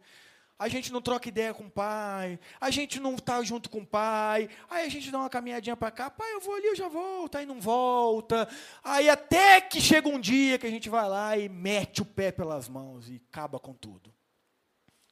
a 0.60 0.68
gente 0.68 0.91
não 0.91 1.02
troca 1.02 1.28
ideia 1.28 1.54
com 1.54 1.66
o 1.66 1.72
pai, 1.72 2.39
a 2.60 2.70
gente 2.70 2.99
não 2.99 3.16
está 3.16 3.41
junto 3.41 3.70
com 3.70 3.80
o 3.80 3.86
pai, 3.86 4.47
aí 4.70 4.86
a 4.86 4.89
gente 4.89 5.10
dá 5.10 5.18
uma 5.18 5.30
caminhadinha 5.30 5.76
para 5.76 5.89
cá, 5.89 6.12
pai, 6.12 6.32
eu 6.34 6.39
vou 6.39 6.54
ali, 6.54 6.68
eu 6.68 6.76
já 6.76 6.88
volto, 6.88 7.36
aí 7.36 7.45
não 7.47 7.60
volta. 7.60 8.47
Aí 8.84 9.10
até 9.10 9.60
que 9.60 9.82
chega 9.82 10.08
um 10.08 10.20
dia 10.20 10.60
que 10.60 10.68
a 10.68 10.70
gente 10.70 10.89
vai 10.89 11.10
lá 11.10 11.36
e 11.36 11.49
mete 11.49 12.04
o 12.04 12.06
pé 12.06 12.32
pelas 12.32 12.70
mãos 12.70 13.10
e 13.10 13.20
acaba 13.30 13.60
com 13.60 13.74
tudo. 13.74 14.14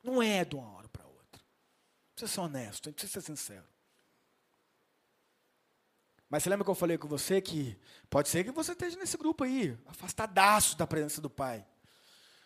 Não 0.04 0.22
é 0.22 0.46
de 0.46 0.56
uma 0.56 0.72
hora 0.76 0.88
para 0.88 1.06
outra. 1.08 1.42
Precisa 2.14 2.32
ser 2.32 2.42
honesto, 2.42 2.94
precisa 2.94 3.20
ser 3.20 3.26
sincero. 3.26 3.79
Mas 6.30 6.44
você 6.44 6.50
lembra 6.50 6.64
que 6.64 6.70
eu 6.70 6.76
falei 6.76 6.98
com 6.98 7.08
você 7.08 7.42
que 7.42 7.76
pode 8.10 8.30
ser 8.30 8.44
que 8.44 8.52
você 8.52 8.74
esteja 8.74 8.98
nesse 8.98 9.18
grupo 9.18 9.44
aí, 9.44 9.76
afastadaço 9.88 10.78
da 10.78 10.86
presença 10.86 11.20
do 11.20 11.30
Pai. 11.30 11.66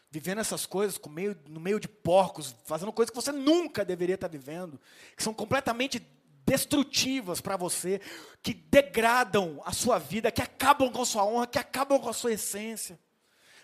Vivendo 0.10 0.40
essas 0.40 0.66
coisas 0.66 1.00
meio, 1.10 1.38
no 1.50 1.60
meio 1.60 1.80
de 1.80 1.88
porcos, 1.88 2.56
fazendo 2.66 2.94
coisas 2.94 3.10
que 3.10 3.16
você 3.16 3.32
nunca 3.32 3.84
deveria 3.84 4.16
estar 4.16 4.30
vivendo, 4.30 4.80
que 5.18 5.24
são 5.24 5.34
completamente 5.34 6.00
destrutivas 6.46 7.42
para 7.42 7.58
você, 7.58 8.00
que 8.42 8.54
degradam 8.54 9.62
a 9.66 9.74
sua 9.74 9.98
vida, 9.98 10.32
que 10.32 10.42
acabam 10.42 10.90
com 10.90 11.02
a 11.02 11.06
sua 11.06 11.26
honra, 11.26 11.48
que 11.48 11.60
acabam 11.60 12.00
com 12.00 12.10
a 12.10 12.14
sua 12.14 12.34
essência. 12.34 12.98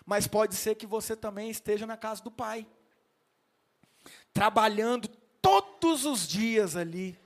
Mas 0.04 0.26
pode 0.26 0.54
ser 0.54 0.74
que 0.74 0.86
você 0.86 1.16
também 1.16 1.50
esteja 1.50 1.86
na 1.86 1.96
casa 1.96 2.22
do 2.22 2.30
Pai, 2.30 2.66
trabalhando 4.32 5.08
todos 5.40 6.04
os 6.04 6.26
dias 6.26 6.76
ali, 6.76 7.18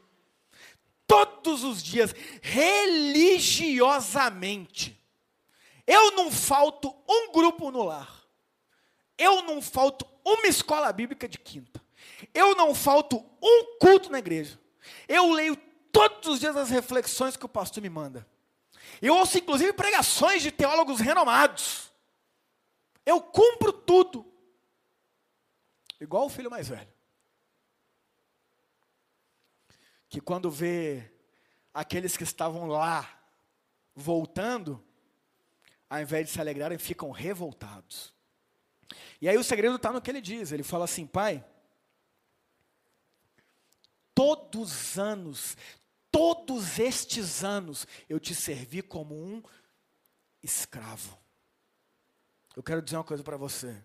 todos 1.14 1.64
os 1.64 1.82
dias, 1.82 2.14
religiosamente. 2.42 5.02
Eu 5.86 6.10
não 6.12 6.30
falto 6.30 6.94
um 7.08 7.32
grupo 7.32 7.70
no 7.70 7.82
lar. 7.82 8.22
Eu 9.16 9.40
não 9.42 9.62
falto 9.62 10.06
uma 10.24 10.46
escola 10.46 10.90
bíblica 10.92 11.28
de 11.28 11.38
quinta. 11.38 11.82
Eu 12.32 12.56
não 12.56 12.74
falto 12.74 13.22
um 13.42 13.78
culto 13.78 14.10
na 14.10 14.18
igreja. 14.18 14.58
Eu 15.06 15.30
leio 15.32 15.54
todos 15.92 16.26
os 16.28 16.40
dias 16.40 16.56
as 16.56 16.70
reflexões 16.70 17.36
que 17.36 17.44
o 17.44 17.48
pastor 17.48 17.82
me 17.82 17.90
manda. 17.90 18.26
Eu 19.00 19.16
ouço 19.16 19.38
inclusive 19.38 19.72
pregações 19.72 20.42
de 20.42 20.50
teólogos 20.50 20.98
renomados. 21.00 21.92
Eu 23.04 23.20
cumpro 23.20 23.72
tudo. 23.72 24.24
Igual 26.00 26.26
o 26.26 26.30
filho 26.30 26.50
mais 26.50 26.68
velho. 26.68 26.93
Que 30.14 30.20
quando 30.20 30.48
vê 30.48 31.10
aqueles 31.72 32.16
que 32.16 32.22
estavam 32.22 32.68
lá 32.68 33.20
voltando, 33.96 34.80
ao 35.90 36.00
invés 36.00 36.28
de 36.28 36.32
se 36.32 36.40
alegrarem, 36.40 36.78
ficam 36.78 37.10
revoltados. 37.10 38.14
E 39.20 39.28
aí 39.28 39.36
o 39.36 39.42
segredo 39.42 39.74
está 39.74 39.90
no 39.90 40.00
que 40.00 40.08
ele 40.08 40.20
diz. 40.20 40.52
Ele 40.52 40.62
fala 40.62 40.84
assim, 40.84 41.04
pai, 41.04 41.44
todos 44.14 44.70
os 44.70 44.98
anos, 45.00 45.56
todos 46.12 46.78
estes 46.78 47.42
anos, 47.42 47.84
eu 48.08 48.20
te 48.20 48.36
servi 48.36 48.82
como 48.82 49.16
um 49.16 49.42
escravo. 50.40 51.18
Eu 52.54 52.62
quero 52.62 52.80
dizer 52.80 52.98
uma 52.98 53.02
coisa 53.02 53.24
para 53.24 53.36
você. 53.36 53.84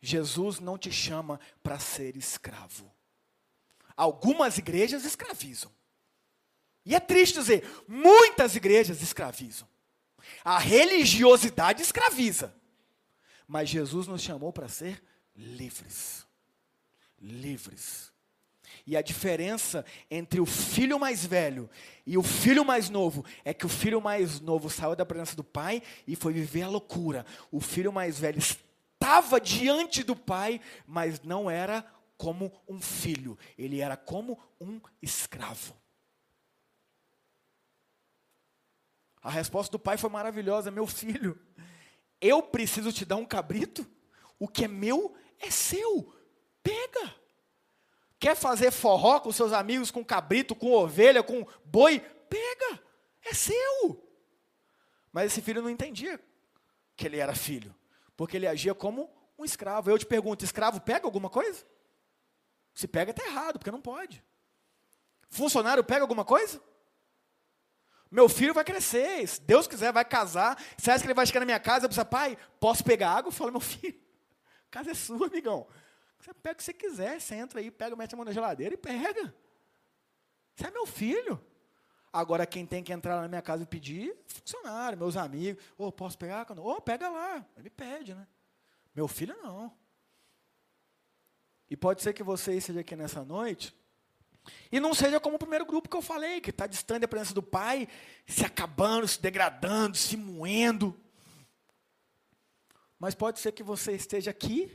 Jesus 0.00 0.58
não 0.58 0.76
te 0.76 0.90
chama 0.90 1.38
para 1.62 1.78
ser 1.78 2.16
escravo. 2.16 2.92
Algumas 3.96 4.58
igrejas 4.58 5.04
escravizam. 5.04 5.70
E 6.84 6.94
é 6.94 7.00
triste 7.00 7.38
dizer, 7.38 7.64
muitas 7.86 8.56
igrejas 8.56 9.02
escravizam. 9.02 9.68
A 10.44 10.58
religiosidade 10.58 11.82
escraviza. 11.82 12.54
Mas 13.46 13.68
Jesus 13.68 14.06
nos 14.06 14.22
chamou 14.22 14.52
para 14.52 14.68
ser 14.68 15.02
livres. 15.36 16.26
Livres. 17.20 18.12
E 18.86 18.96
a 18.96 19.02
diferença 19.02 19.84
entre 20.10 20.40
o 20.40 20.46
filho 20.46 20.98
mais 20.98 21.24
velho 21.24 21.70
e 22.04 22.18
o 22.18 22.22
filho 22.22 22.64
mais 22.64 22.88
novo 22.88 23.24
é 23.44 23.54
que 23.54 23.64
o 23.64 23.68
filho 23.68 24.00
mais 24.00 24.40
novo 24.40 24.68
saiu 24.68 24.96
da 24.96 25.06
presença 25.06 25.36
do 25.36 25.44
pai 25.44 25.82
e 26.06 26.16
foi 26.16 26.32
viver 26.32 26.62
a 26.62 26.68
loucura. 26.68 27.24
O 27.50 27.60
filho 27.60 27.92
mais 27.92 28.18
velho 28.18 28.40
estava 28.40 29.40
diante 29.40 30.02
do 30.02 30.16
pai, 30.16 30.60
mas 30.86 31.20
não 31.22 31.48
era 31.48 31.84
como 32.22 32.52
um 32.68 32.80
filho, 32.80 33.36
ele 33.58 33.80
era 33.80 33.96
como 33.96 34.40
um 34.60 34.80
escravo. 35.02 35.76
A 39.20 39.28
resposta 39.28 39.72
do 39.72 39.78
pai 39.80 39.98
foi 39.98 40.08
maravilhosa: 40.08 40.70
Meu 40.70 40.86
filho, 40.86 41.36
eu 42.20 42.40
preciso 42.40 42.92
te 42.92 43.04
dar 43.04 43.16
um 43.16 43.24
cabrito? 43.24 43.84
O 44.38 44.46
que 44.46 44.66
é 44.66 44.68
meu 44.68 45.16
é 45.40 45.50
seu. 45.50 46.14
Pega. 46.62 47.12
Quer 48.20 48.36
fazer 48.36 48.70
forró 48.70 49.18
com 49.18 49.32
seus 49.32 49.52
amigos, 49.52 49.90
com 49.90 50.04
cabrito, 50.04 50.54
com 50.54 50.70
ovelha, 50.70 51.24
com 51.24 51.44
boi? 51.64 51.98
Pega. 51.98 52.80
É 53.24 53.34
seu. 53.34 54.00
Mas 55.12 55.32
esse 55.32 55.42
filho 55.42 55.60
não 55.60 55.68
entendia 55.68 56.20
que 56.94 57.04
ele 57.04 57.16
era 57.16 57.34
filho, 57.34 57.74
porque 58.16 58.36
ele 58.36 58.46
agia 58.46 58.76
como 58.76 59.10
um 59.36 59.44
escravo. 59.44 59.90
Eu 59.90 59.98
te 59.98 60.06
pergunto: 60.06 60.44
escravo 60.44 60.80
pega 60.80 61.04
alguma 61.04 61.28
coisa? 61.28 61.66
Se 62.74 62.88
pega, 62.88 63.10
está 63.10 63.24
errado, 63.24 63.58
porque 63.58 63.70
não 63.70 63.80
pode. 63.80 64.24
Funcionário 65.28 65.82
pega 65.84 66.02
alguma 66.02 66.24
coisa? 66.24 66.60
Meu 68.10 68.28
filho 68.28 68.52
vai 68.52 68.62
crescer, 68.62 69.26
se 69.26 69.40
Deus 69.40 69.66
quiser, 69.66 69.90
vai 69.90 70.04
casar. 70.04 70.62
Você 70.76 70.90
acha 70.90 71.00
que 71.00 71.06
ele 71.06 71.14
vai 71.14 71.24
chegar 71.26 71.40
na 71.40 71.46
minha 71.46 71.58
casa 71.58 71.86
e 71.86 71.88
pensa, 71.88 72.04
pai, 72.04 72.36
posso 72.60 72.84
pegar 72.84 73.10
água? 73.10 73.28
Eu 73.28 73.32
falo, 73.32 73.50
meu 73.50 73.60
filho, 73.60 73.98
a 74.66 74.68
casa 74.70 74.90
é 74.90 74.94
sua, 74.94 75.28
amigão. 75.28 75.66
Você 76.18 76.34
pega 76.34 76.54
o 76.54 76.56
que 76.56 76.62
você 76.62 76.72
quiser, 76.74 77.20
você 77.20 77.34
entra 77.34 77.60
aí, 77.60 77.70
pega, 77.70 77.96
mete 77.96 78.12
a 78.12 78.16
mão 78.16 78.24
na 78.24 78.32
geladeira 78.32 78.74
e 78.74 78.76
pega. 78.76 79.34
Você 80.54 80.66
é 80.66 80.70
meu 80.70 80.86
filho. 80.86 81.42
Agora, 82.12 82.44
quem 82.46 82.66
tem 82.66 82.84
que 82.84 82.92
entrar 82.92 83.22
na 83.22 83.26
minha 83.26 83.40
casa 83.40 83.62
e 83.62 83.66
pedir, 83.66 84.14
funcionário, 84.26 84.98
meus 84.98 85.16
amigos. 85.16 85.64
Ô, 85.78 85.86
oh, 85.86 85.92
posso 85.92 86.18
pegar? 86.18 86.46
Ô, 86.58 86.72
oh, 86.72 86.80
pega 86.82 87.08
lá. 87.08 87.44
Ele 87.56 87.70
pede, 87.70 88.14
né? 88.14 88.28
Meu 88.94 89.08
filho, 89.08 89.34
não. 89.42 89.74
E 91.72 91.76
pode 91.76 92.02
ser 92.02 92.12
que 92.12 92.22
você 92.22 92.54
esteja 92.54 92.80
aqui 92.80 92.94
nessa 92.94 93.24
noite 93.24 93.74
e 94.70 94.78
não 94.78 94.92
seja 94.92 95.18
como 95.18 95.36
o 95.36 95.38
primeiro 95.38 95.64
grupo 95.64 95.88
que 95.88 95.96
eu 95.96 96.02
falei, 96.02 96.38
que 96.38 96.50
está 96.50 96.66
distante 96.66 97.00
da 97.00 97.08
presença 97.08 97.32
do 97.32 97.42
Pai, 97.42 97.88
se 98.26 98.44
acabando, 98.44 99.08
se 99.08 99.18
degradando, 99.18 99.96
se 99.96 100.14
moendo. 100.14 100.94
Mas 102.98 103.14
pode 103.14 103.40
ser 103.40 103.52
que 103.52 103.62
você 103.62 103.92
esteja 103.92 104.30
aqui, 104.30 104.70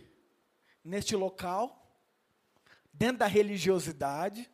neste 0.84 1.16
local, 1.16 1.88
dentro 2.92 3.20
da 3.20 3.28
religiosidade, 3.28 4.50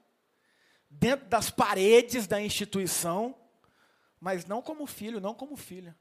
dentro 0.89 1.25
das 1.27 1.49
paredes 1.49 2.27
da 2.27 2.41
instituição, 2.41 3.33
mas 4.19 4.45
não 4.45 4.61
como 4.61 4.85
filho, 4.85 5.21
não 5.21 5.33
como 5.33 5.55
filha, 5.55 5.97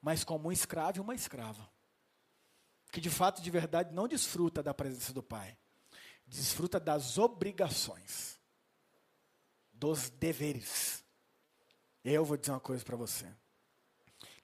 mas 0.00 0.24
como 0.24 0.48
um 0.48 0.52
escravo 0.52 0.96
e 0.96 1.02
uma 1.02 1.14
escrava. 1.14 1.70
Que 2.92 3.00
de 3.00 3.10
fato, 3.10 3.42
de 3.42 3.50
verdade, 3.50 3.92
não 3.92 4.06
desfruta 4.06 4.62
da 4.62 4.72
presença 4.72 5.12
do 5.12 5.22
Pai, 5.22 5.56
desfruta 6.26 6.78
das 6.78 7.18
obrigações, 7.18 8.38
dos 9.72 10.10
deveres. 10.10 11.02
Eu 12.04 12.24
vou 12.24 12.36
dizer 12.36 12.52
uma 12.52 12.60
coisa 12.60 12.84
para 12.84 12.96
você. 12.96 13.26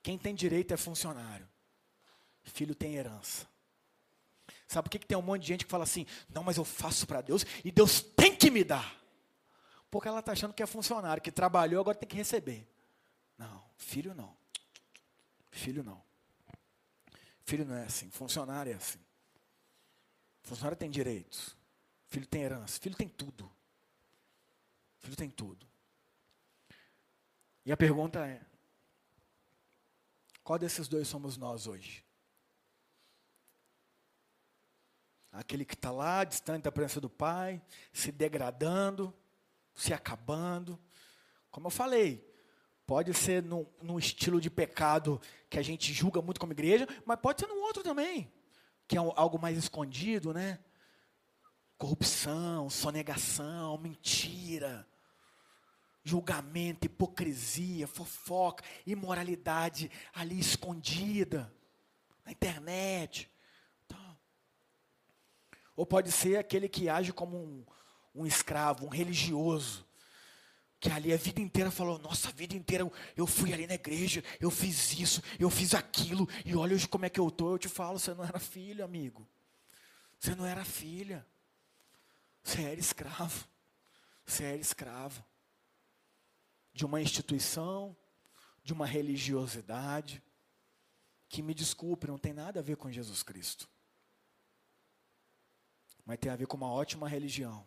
Quem 0.03 0.17
tem 0.19 0.35
direito 0.35 0.73
é 0.73 0.77
funcionário, 0.77 1.49
filho 2.43 2.75
tem 2.75 2.97
herança. 2.97 3.47
Sabe 4.67 4.85
por 4.85 4.91
que, 4.91 4.99
que 4.99 5.07
tem 5.07 5.17
um 5.17 5.23
monte 5.23 5.43
de 5.43 5.49
gente 5.49 5.65
que 5.67 5.71
fala 5.71 5.85
assim: 5.85 6.07
não, 6.29 6.43
mas 6.43 6.57
eu 6.57 6.65
faço 6.65 7.07
para 7.07 7.21
Deus 7.21 7.45
e 7.63 7.71
Deus 7.71 8.01
tem 8.01 8.35
que 8.35 8.51
me 8.51 8.65
dar? 8.65 8.97
Porque 9.91 10.09
ela 10.09 10.21
está 10.21 10.33
achando 10.33 10.55
que 10.55 10.63
é 10.63 10.67
funcionário, 10.67 11.23
que 11.23 11.31
trabalhou, 11.31 11.81
agora 11.81 11.97
tem 11.97 12.09
que 12.09 12.17
receber. 12.17 12.67
Não, 13.37 13.63
filho 13.77 14.15
não. 14.15 14.35
Filho 15.51 15.83
não. 15.83 16.08
Filho 17.49 17.65
não 17.65 17.77
é 17.77 17.85
assim. 17.85 18.11
Funcionário 18.11 18.73
é 18.73 18.75
assim. 18.75 19.01
Funcionário 20.43 20.77
tem 20.77 20.91
direitos. 20.91 21.57
Filho 22.07 22.27
tem 22.27 22.43
herança. 22.43 22.79
Filho 22.79 22.95
tem 22.95 23.09
tudo. 23.09 23.51
Filho 24.99 25.17
tem 25.17 25.31
tudo. 25.31 25.67
E 27.65 27.73
a 27.73 27.77
pergunta 27.77 28.27
é: 28.27 28.45
qual 30.45 30.59
desses 30.59 30.89
dois 30.89 31.09
somos 31.09 31.39
nós 31.39 31.67
hoje? 31.67 32.05
Aquele 35.33 35.65
que 35.65 35.75
está 35.75 35.91
lá, 35.91 36.25
distante 36.25 36.65
da 36.65 36.73
presença 36.73 37.01
do 37.01 37.09
Pai, 37.09 37.63
se 37.95 38.13
degradando, 38.13 39.17
se 39.75 39.95
acabando. 39.95 40.79
Como 41.51 41.69
eu 41.69 41.71
falei, 41.71 42.28
pode 42.89 43.13
ser 43.13 43.43
num, 43.43 43.67
num, 43.83 43.99
estilo 43.99 44.41
de 44.41 44.49
pecado 44.49 45.21
que 45.51 45.59
a 45.59 45.63
gente 45.63 45.93
julga 45.93 46.23
muito 46.23 46.41
como 46.41 46.55
igreja, 46.55 46.89
mas 47.05 47.21
pode 47.21 47.39
ser 47.39 47.47
num 47.47 47.61
outro 47.61 47.83
também, 47.83 48.33
que 48.89 48.97
é 48.97 48.99
algo 48.99 49.39
mais 49.39 49.59
escondido, 49.59 50.33
né? 50.33 50.59
Corrupção, 51.77 52.71
sonegação, 52.71 53.77
mentira, 53.77 54.89
julgamento, 56.03 56.87
hipocrisia, 56.87 57.87
fofoca, 57.87 58.65
imoralidade 58.87 59.91
ali 60.15 60.41
escondida 60.41 61.53
na 62.25 62.33
internet. 62.33 63.31
Então, 63.85 64.19
ou 65.77 65.85
pode 65.85 66.11
ser 66.11 66.39
aquele 66.39 66.71
que 66.71 66.89
age 66.89 67.13
como 67.13 67.37
um, 67.37 67.67
um 68.15 68.25
escravo, 68.25 68.87
um 68.87 68.89
religioso, 68.89 69.87
que 70.81 70.91
ali 70.91 71.13
a 71.13 71.17
vida 71.17 71.41
inteira 71.41 71.71
falou: 71.71 71.99
Nossa, 71.99 72.29
a 72.29 72.33
vida 72.33 72.55
inteira 72.55 72.91
eu, 73.17 73.27
fui 73.27 73.53
ali 73.53 73.67
na 73.67 73.75
igreja, 73.75 74.23
eu 74.41 74.51
fiz 74.51 74.93
isso, 74.99 75.23
eu 75.39 75.51
fiz 75.51 75.75
aquilo, 75.75 76.29
e 76.45 76.55
olha 76.55 76.75
hoje 76.75 76.89
como 76.89 77.05
é 77.05 77.11
que 77.11 77.19
eu 77.19 77.29
estou. 77.29 77.53
Eu 77.53 77.59
te 77.59 77.69
falo: 77.69 77.99
Você 77.99 78.15
não 78.15 78.25
era 78.25 78.39
filho, 78.39 78.85
amigo. 78.85 79.29
Você 80.19 80.35
não 80.35 80.47
era 80.47 80.65
filha. 80.65 81.27
Você 82.43 82.63
era 82.63 82.79
escravo. 82.79 83.47
Você 84.25 84.45
era 84.45 84.57
escravo 84.57 85.25
de 86.73 86.85
uma 86.85 87.01
instituição, 87.01 87.97
de 88.63 88.73
uma 88.73 88.87
religiosidade, 88.87 90.23
que 91.29 91.43
me 91.43 91.53
desculpe, 91.53 92.07
não 92.07 92.19
tem 92.19 92.33
nada 92.33 92.61
a 92.61 92.63
ver 92.63 92.77
com 92.77 92.91
Jesus 92.91 93.23
Cristo. 93.23 93.69
Mas 96.05 96.19
tem 96.19 96.31
a 96.31 96.37
ver 96.37 96.47
com 96.47 96.57
uma 96.57 96.71
ótima 96.71 97.09
religião 97.09 97.67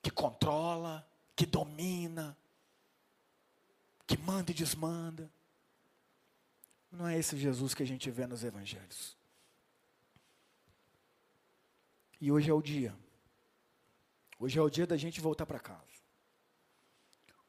que 0.00 0.10
controla, 0.10 1.06
que 1.36 1.46
domina, 1.46 2.36
que 4.06 4.16
manda 4.16 4.50
e 4.50 4.54
desmanda. 4.54 5.30
Não 6.90 7.06
é 7.06 7.18
esse 7.18 7.36
Jesus 7.36 7.74
que 7.74 7.82
a 7.82 7.86
gente 7.86 8.10
vê 8.10 8.26
nos 8.26 8.44
evangelhos. 8.44 9.16
E 12.20 12.30
hoje 12.30 12.50
é 12.50 12.54
o 12.54 12.62
dia. 12.62 12.94
Hoje 14.38 14.58
é 14.58 14.62
o 14.62 14.70
dia 14.70 14.86
da 14.86 14.96
gente 14.96 15.20
voltar 15.20 15.46
para 15.46 15.58
casa. 15.58 15.82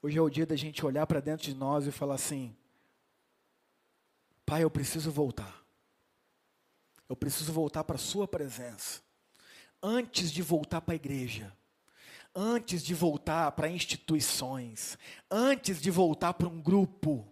Hoje 0.02 0.18
é 0.18 0.22
o 0.22 0.30
dia 0.30 0.46
da 0.46 0.56
gente 0.56 0.86
olhar 0.86 1.06
para 1.06 1.20
dentro 1.20 1.46
de 1.46 1.54
nós 1.54 1.86
e 1.86 1.92
falar 1.92 2.16
assim: 2.16 2.56
Pai, 4.46 4.64
eu 4.64 4.70
preciso 4.72 5.12
voltar. 5.12 5.64
Eu 7.08 7.16
preciso 7.16 7.54
voltar 7.54 7.84
para 7.84 7.96
a 7.96 8.00
Sua 8.00 8.28
presença. 8.28 9.02
Antes 9.82 10.32
de 10.32 10.42
voltar 10.42 10.82
para 10.82 10.94
a 10.94 10.96
igreja 10.96 11.56
antes 12.36 12.84
de 12.84 12.94
voltar 12.94 13.52
para 13.54 13.70
instituições, 13.70 14.98
antes 15.32 15.82
de 15.82 15.90
voltar 15.90 16.34
para 16.34 16.50
um 16.50 16.62
grupo, 16.62 17.32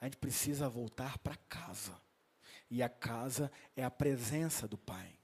a 0.00 0.06
gente 0.06 0.16
precisa 0.16 0.68
voltar 0.68 1.18
para 1.18 1.36
casa. 1.36 2.00
E 2.70 2.82
a 2.82 2.88
casa 2.88 3.52
é 3.76 3.84
a 3.84 3.90
presença 3.90 4.66
do 4.66 4.78
Pai. 4.78 5.14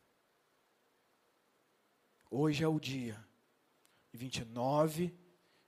Hoje 2.30 2.62
é 2.62 2.68
o 2.68 2.78
dia 2.78 3.18
29 4.12 5.16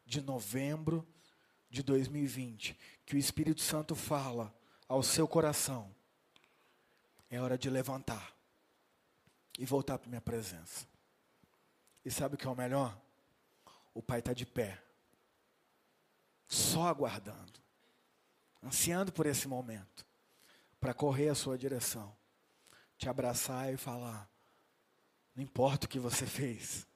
de 0.04 0.20
novembro 0.20 1.08
de 1.70 1.82
2020, 1.82 2.76
que 3.06 3.14
o 3.14 3.18
Espírito 3.18 3.62
Santo 3.62 3.94
fala 3.94 4.54
ao 4.86 5.02
seu 5.02 5.26
coração. 5.26 5.94
É 7.30 7.40
hora 7.40 7.56
de 7.56 7.70
levantar 7.70 8.36
e 9.58 9.64
voltar 9.64 9.98
para 9.98 10.08
minha 10.08 10.20
presença. 10.20 10.86
E 12.04 12.10
sabe 12.10 12.34
o 12.34 12.38
que 12.38 12.46
é 12.46 12.50
o 12.50 12.56
melhor? 12.56 12.98
O 13.92 14.02
pai 14.02 14.20
está 14.20 14.32
de 14.32 14.46
pé, 14.46 14.80
só 16.46 16.86
aguardando, 16.86 17.60
ansiando 18.62 19.12
por 19.12 19.26
esse 19.26 19.46
momento, 19.46 20.06
para 20.80 20.94
correr 20.94 21.28
à 21.28 21.34
sua 21.34 21.58
direção, 21.58 22.16
te 22.96 23.08
abraçar 23.08 23.72
e 23.72 23.76
falar: 23.76 24.28
não 25.34 25.42
importa 25.42 25.86
o 25.86 25.88
que 25.88 25.98
você 25.98 26.24
fez, 26.24 26.86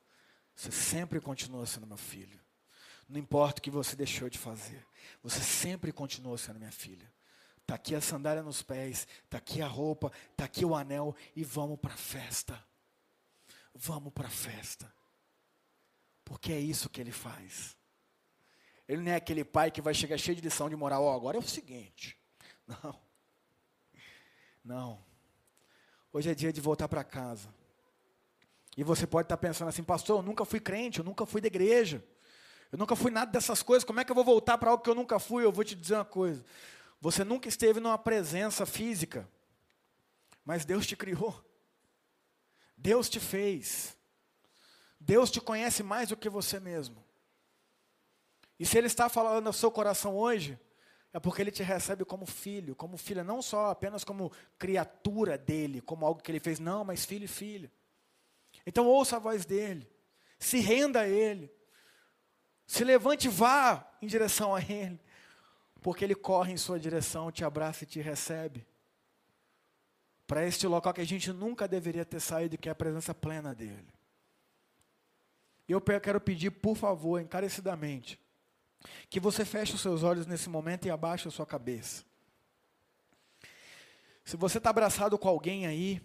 você 0.55 0.71
sempre 0.71 1.21
continua 1.21 1.67
sendo 1.67 1.87
meu 1.87 1.99
filho. 1.99 2.41
Não 3.07 3.21
importa 3.21 3.61
o 3.61 3.63
que 3.63 3.71
você 3.71 3.95
deixou 3.95 4.31
de 4.31 4.39
fazer, 4.39 4.87
você 5.23 5.41
sempre 5.41 5.93
continua 5.93 6.39
sendo 6.39 6.59
minha 6.59 6.73
filha. 6.73 7.13
Está 7.61 7.75
aqui 7.75 7.95
a 7.95 8.01
sandália 8.01 8.43
nos 8.43 8.63
pés, 8.63 9.07
está 9.25 9.39
aqui 9.39 9.61
a 9.61 9.67
roupa, 9.67 10.11
está 10.31 10.45
aqui 10.45 10.65
o 10.65 10.75
anel 10.75 11.15
e 11.35 11.45
vamos 11.45 11.79
para 11.79 11.95
a 11.95 11.99
festa 11.99 12.63
vamos 13.75 14.13
para 14.13 14.29
a 14.29 14.31
festa. 14.31 14.93
Porque 16.25 16.53
é 16.53 16.59
isso 16.59 16.89
que 16.89 17.01
ele 17.01 17.13
faz. 17.13 17.77
Ele 18.89 19.03
não 19.03 19.13
é 19.13 19.17
aquele 19.17 19.45
pai 19.45 19.71
que 19.71 19.81
vai 19.81 19.95
chegar 19.95 20.19
cheio 20.19 20.37
de 20.37 20.43
lição 20.43 20.69
de 20.69 20.77
moral, 20.77 21.05
oh, 21.05 21.11
agora 21.11 21.37
é 21.37 21.41
o 21.41 21.43
seguinte. 21.43 22.19
Não. 22.67 23.05
Não. 24.65 25.05
Hoje 26.13 26.31
é 26.31 26.35
dia 26.35 26.53
de 26.53 26.61
voltar 26.61 26.89
para 26.89 27.05
casa. 27.05 27.53
E 28.77 28.83
você 28.83 29.07
pode 29.07 29.27
estar 29.27 29.37
pensando 29.37 29.69
assim, 29.69 29.83
pastor, 29.83 30.21
eu 30.21 30.23
nunca 30.23 30.45
fui 30.45 30.59
crente, 30.59 30.99
eu 30.99 31.05
nunca 31.05 31.27
fui 31.27 31.41
da 31.41 31.47
igreja. 31.47 32.03
Eu 32.73 32.79
nunca 32.79 32.97
fui 32.97 33.11
nada 33.11 33.31
dessas 33.31 33.63
coisas, 33.63 33.85
como 33.85 34.01
é 34.01 34.05
que 34.05 34.11
eu 34.11 34.15
vou 34.15 34.25
voltar 34.25 34.59
para 34.59 34.71
algo 34.71 34.83
que 34.83 34.89
eu 34.89 34.95
nunca 34.95 35.19
fui? 35.19 35.45
Eu 35.45 35.53
vou 35.53 35.63
te 35.63 35.75
dizer 35.75 35.95
uma 35.95 36.05
coisa. 36.05 36.45
Você 37.01 37.23
nunca 37.23 37.49
esteve 37.49 37.79
numa 37.79 37.99
presença 37.99 38.65
física, 38.65 39.29
mas 40.45 40.65
Deus 40.65 40.87
te 40.87 40.97
criou. 40.97 41.45
Deus 42.85 43.09
te 43.09 43.19
fez. 43.19 43.97
Deus 45.01 45.31
te 45.31 45.41
conhece 45.41 45.83
mais 45.83 46.11
do 46.11 46.17
que 46.19 46.29
você 46.29 46.61
mesmo. 46.61 47.03
E 48.61 48.67
se 48.67 48.77
Ele 48.77 48.89
está 48.89 49.09
falando 49.09 49.47
ao 49.47 49.55
seu 49.55 49.71
coração 49.71 50.15
hoje, 50.15 50.61
é 51.11 51.19
porque 51.19 51.41
Ele 51.41 51.51
te 51.51 51.63
recebe 51.63 52.05
como 52.05 52.27
filho, 52.27 52.77
como 52.77 52.99
filha, 52.99 53.25
não 53.25 53.41
só 53.41 53.71
apenas 53.71 54.05
como 54.05 54.31
criatura 54.59 55.39
dele, 55.39 55.81
como 55.81 56.05
algo 56.05 56.23
que 56.23 56.31
Ele 56.31 56.39
fez, 56.39 56.61
não, 56.61 56.85
mas 56.85 57.07
filho 57.07 57.25
e 57.25 57.29
filha. 57.29 57.73
Então 58.67 58.87
ouça 58.87 59.17
a 59.17 59.19
voz 59.19 59.47
dele, 59.47 59.91
se 60.39 60.59
renda 60.59 61.01
a 61.01 61.09
Ele, 61.09 61.51
se 62.67 62.85
levante 62.85 63.29
e 63.29 63.31
vá 63.31 63.91
em 64.03 64.07
direção 64.07 64.55
a 64.55 64.61
Ele, 64.61 65.01
porque 65.81 66.05
Ele 66.05 66.15
corre 66.15 66.53
em 66.53 66.59
sua 66.59 66.79
direção, 66.79 67.33
te 67.33 67.47
abraça 67.47 67.85
e 67.85 67.87
te 67.87 68.03
recebe 68.03 68.67
para 70.27 70.47
este 70.47 70.67
local 70.67 70.93
que 70.93 71.01
a 71.01 71.07
gente 71.07 71.33
nunca 71.33 71.69
deveria 71.69 72.05
ter 72.05 72.21
saído, 72.21 72.57
que 72.57 72.69
é 72.69 72.73
a 72.73 72.75
presença 72.75 73.15
plena 73.15 73.55
dele. 73.55 73.87
Eu 75.69 75.81
quero 75.81 76.21
pedir, 76.21 76.51
por 76.51 76.77
favor, 76.77 77.21
encarecidamente, 77.21 78.21
que 79.09 79.19
você 79.19 79.45
feche 79.45 79.75
os 79.75 79.81
seus 79.81 80.03
olhos 80.03 80.27
nesse 80.27 80.49
momento 80.49 80.87
e 80.87 80.91
abaixe 80.91 81.29
a 81.29 81.31
sua 81.31 81.47
cabeça. 81.47 82.05
Se 84.25 84.37
você 84.37 84.59
está 84.59 84.71
abraçado 84.71 85.19
com 85.19 85.29
alguém 85.29 85.67
aí, 85.67 86.01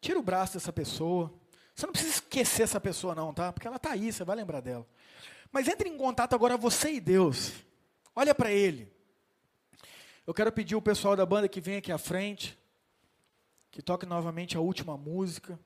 tira 0.00 0.18
o 0.18 0.22
braço 0.22 0.54
dessa 0.54 0.72
pessoa. 0.72 1.32
Você 1.74 1.86
não 1.86 1.92
precisa 1.92 2.14
esquecer 2.14 2.62
essa 2.62 2.80
pessoa, 2.80 3.14
não, 3.14 3.34
tá? 3.34 3.52
Porque 3.52 3.66
ela 3.66 3.76
está 3.76 3.90
aí, 3.90 4.12
você 4.12 4.22
vai 4.24 4.36
lembrar 4.36 4.60
dela. 4.60 4.86
Mas 5.50 5.66
entre 5.66 5.88
em 5.88 5.96
contato 5.96 6.34
agora 6.34 6.56
você 6.56 6.92
e 6.92 7.00
Deus. 7.00 7.52
Olha 8.14 8.34
para 8.34 8.52
Ele. 8.52 8.92
Eu 10.26 10.32
quero 10.32 10.50
pedir 10.52 10.76
o 10.76 10.82
pessoal 10.82 11.16
da 11.16 11.26
banda 11.26 11.48
que 11.48 11.60
vem 11.60 11.76
aqui 11.76 11.92
à 11.92 11.98
frente, 11.98 12.58
que 13.74 13.82
toque 13.82 14.06
novamente 14.06 14.56
a 14.56 14.60
última 14.60 14.96
música. 14.96 15.58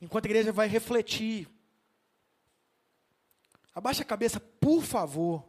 Enquanto 0.00 0.24
a 0.24 0.28
igreja 0.28 0.50
vai 0.52 0.66
refletir. 0.66 1.46
Abaixa 3.74 4.00
a 4.00 4.06
cabeça, 4.06 4.40
por 4.40 4.82
favor. 4.82 5.46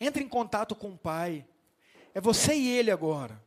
Entre 0.00 0.24
em 0.24 0.28
contato 0.28 0.74
com 0.74 0.90
o 0.90 0.98
Pai. 0.98 1.46
É 2.12 2.20
você 2.20 2.52
e 2.52 2.68
Ele 2.68 2.90
agora. 2.90 3.40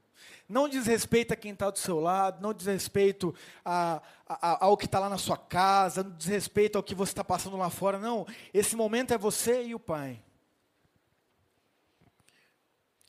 Não 0.48 0.70
diz 0.70 0.88
respeito 0.88 1.34
a 1.34 1.36
quem 1.36 1.52
está 1.52 1.70
do 1.70 1.78
seu 1.78 2.00
lado, 2.00 2.42
não 2.42 2.54
diz 2.54 2.68
respeito 2.68 3.36
a, 3.66 4.02
a, 4.26 4.66
ao 4.66 4.78
que 4.78 4.86
está 4.86 4.98
lá 4.98 5.10
na 5.10 5.18
sua 5.18 5.38
casa, 5.38 6.04
não 6.04 6.16
diz 6.16 6.28
respeito 6.28 6.78
ao 6.78 6.84
que 6.84 6.96
você 6.96 7.12
está 7.12 7.24
passando 7.24 7.58
lá 7.58 7.70
fora, 7.70 8.00
não. 8.00 8.26
Esse 8.54 8.78
momento 8.78 9.14
é 9.14 9.18
você 9.18 9.62
e 9.62 9.76
o 9.76 9.80
Pai. 9.80 10.24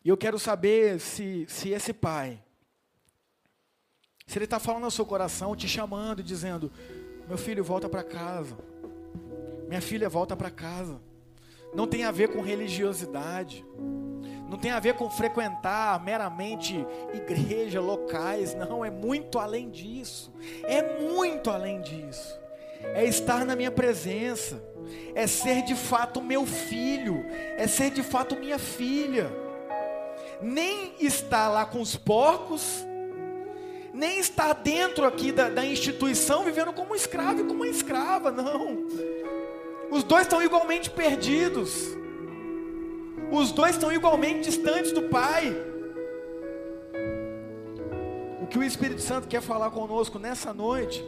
E 0.05 0.09
eu 0.09 0.17
quero 0.17 0.37
saber 0.37 0.99
se, 0.99 1.47
se 1.49 1.69
esse 1.69 1.93
Pai, 1.93 2.43
se 4.33 4.39
Ele 4.39 4.47
está 4.47 4.59
falando 4.59 4.85
no 4.85 4.91
seu 4.91 5.05
coração, 5.05 5.55
te 5.55 5.69
chamando, 5.69 6.23
dizendo: 6.23 6.73
Meu 7.29 7.37
filho, 7.37 7.63
volta 7.63 7.89
para 7.89 8.03
casa. 8.03 8.57
Minha 9.69 9.83
filha, 9.83 10.09
volta 10.09 10.35
para 10.35 10.51
casa. 10.51 11.01
Não 11.75 11.87
tem 11.87 12.05
a 12.05 12.11
ver 12.11 12.29
com 12.29 12.41
religiosidade 12.41 13.65
não 14.53 14.59
tem 14.59 14.71
a 14.71 14.79
ver 14.79 14.93
com 14.97 15.09
frequentar 15.09 16.05
meramente 16.05 16.87
igreja, 17.15 17.81
locais, 17.81 18.55
não, 18.55 18.85
é 18.85 18.91
muito 18.91 19.39
além 19.39 19.71
disso. 19.71 20.31
É 20.65 21.01
muito 21.01 21.49
além 21.49 21.81
disso. 21.81 22.39
É 22.83 23.03
estar 23.03 23.47
na 23.47 23.57
minha 23.57 23.71
presença, 23.71 24.63
é 25.15 25.27
ser 25.27 25.63
de 25.63 25.75
fato 25.75 26.21
meu 26.21 26.45
filho, 26.45 27.25
é 27.57 27.67
ser 27.67 27.93
de 27.93 28.03
fato 28.03 28.37
minha 28.37 28.59
filha. 28.59 29.33
Nem 30.43 30.97
estar 31.01 31.49
lá 31.49 31.65
com 31.65 31.81
os 31.81 31.97
porcos, 31.97 32.85
nem 33.93 34.19
estar 34.19 34.53
dentro 34.55 35.05
aqui 35.05 35.31
da, 35.31 35.49
da 35.49 35.65
instituição 35.65 36.45
vivendo 36.45 36.73
como 36.73 36.93
um 36.93 36.97
escravo 36.97 37.41
e 37.41 37.45
como 37.45 37.63
uma 37.63 37.69
escrava, 37.69 38.31
não. 38.31 38.87
Os 39.91 40.03
dois 40.03 40.23
estão 40.23 40.43
igualmente 40.43 40.91
perdidos. 40.91 41.95
Os 43.31 43.53
dois 43.53 43.73
estão 43.73 43.93
igualmente 43.93 44.41
distantes 44.41 44.93
do 44.93 45.03
Pai. 45.03 45.55
O 48.41 48.47
que 48.47 48.59
o 48.59 48.63
Espírito 48.63 49.01
Santo 49.01 49.29
quer 49.29 49.43
falar 49.43 49.71
conosco 49.71 50.19
nessa 50.19 50.53
noite 50.53 51.05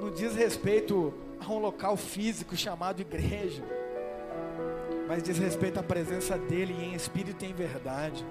não 0.00 0.10
diz 0.10 0.34
respeito 0.34 1.12
a 1.38 1.52
um 1.52 1.58
local 1.58 1.96
físico 1.96 2.56
chamado 2.56 3.00
igreja, 3.00 3.62
mas 5.06 5.22
diz 5.22 5.36
respeito 5.38 5.78
à 5.78 5.82
presença 5.82 6.38
dele 6.38 6.72
em 6.72 6.94
espírito 6.94 7.44
e 7.44 7.48
em 7.48 7.52
verdade. 7.52 8.24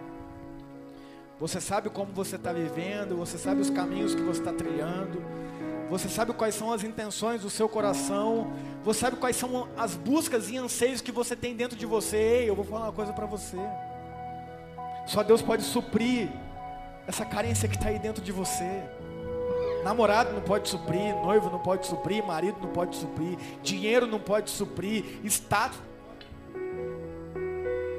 Você 1.39 1.61
sabe 1.61 1.89
como 1.89 2.11
você 2.11 2.35
está 2.35 2.51
vivendo, 2.51 3.15
você 3.15 3.37
sabe 3.37 3.61
os 3.61 3.69
caminhos 3.69 4.13
que 4.13 4.21
você 4.21 4.41
está 4.41 4.51
trilhando. 4.51 5.23
Você 5.89 6.09
sabe 6.09 6.33
quais 6.33 6.53
são 6.53 6.71
as 6.71 6.83
intenções 6.83 7.41
do 7.41 7.49
seu 7.49 7.69
coração. 7.69 8.51
Você 8.83 8.99
sabe 8.99 9.15
quais 9.15 9.37
são 9.37 9.67
as 9.77 9.95
buscas 9.95 10.49
e 10.49 10.57
anseios 10.57 11.01
que 11.01 11.11
você 11.11 11.35
tem 11.35 11.55
dentro 11.55 11.77
de 11.77 11.85
você. 11.85 12.17
Ei, 12.17 12.49
eu 12.49 12.55
vou 12.55 12.65
falar 12.65 12.85
uma 12.85 12.91
coisa 12.91 13.13
para 13.13 13.25
você. 13.25 13.57
Só 15.07 15.23
Deus 15.23 15.41
pode 15.41 15.63
suprir 15.63 16.29
essa 17.07 17.25
carência 17.25 17.67
que 17.69 17.75
está 17.75 17.87
aí 17.87 17.97
dentro 17.97 18.21
de 18.21 18.31
você. 18.31 18.83
Namorado 19.83 20.33
não 20.33 20.41
pode 20.41 20.67
suprir, 20.67 21.15
noivo 21.15 21.49
não 21.49 21.59
pode 21.59 21.87
suprir, 21.87 22.23
marido 22.23 22.57
não 22.61 22.69
pode 22.69 22.97
suprir, 22.97 23.37
dinheiro 23.63 24.05
não 24.05 24.19
pode 24.19 24.49
suprir, 24.49 25.05
status, 25.23 25.79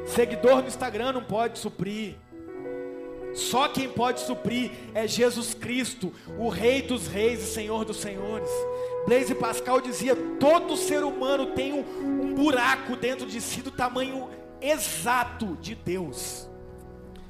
seguidor 0.05 0.61
no 0.61 0.69
Instagram 0.69 1.13
não 1.13 1.25
pode 1.25 1.59
suprir. 1.59 2.17
Só 3.35 3.69
quem 3.69 3.89
pode 3.89 4.21
suprir 4.21 4.73
é 4.95 5.07
Jesus 5.07 5.55
Cristo, 5.55 6.13
o 6.39 6.49
Rei 6.49 6.83
dos 6.83 7.07
Reis 7.07 7.43
e 7.43 7.47
Senhor 7.47 7.85
dos 7.85 7.99
Senhores. 7.99 8.51
Blaise 9.07 9.35
Pascal 9.35 9.81
dizia: 9.81 10.17
todo 10.39 10.77
ser 10.77 11.05
humano 11.05 11.47
tem 11.55 11.73
um, 11.73 11.85
um 12.23 12.35
buraco 12.35 12.97
dentro 12.97 13.27
de 13.27 13.41
si 13.41 13.63
do 13.63 13.71
tamanho 13.71 14.29
exato 14.61 15.57
de 15.61 15.75
Deus. 15.75 16.49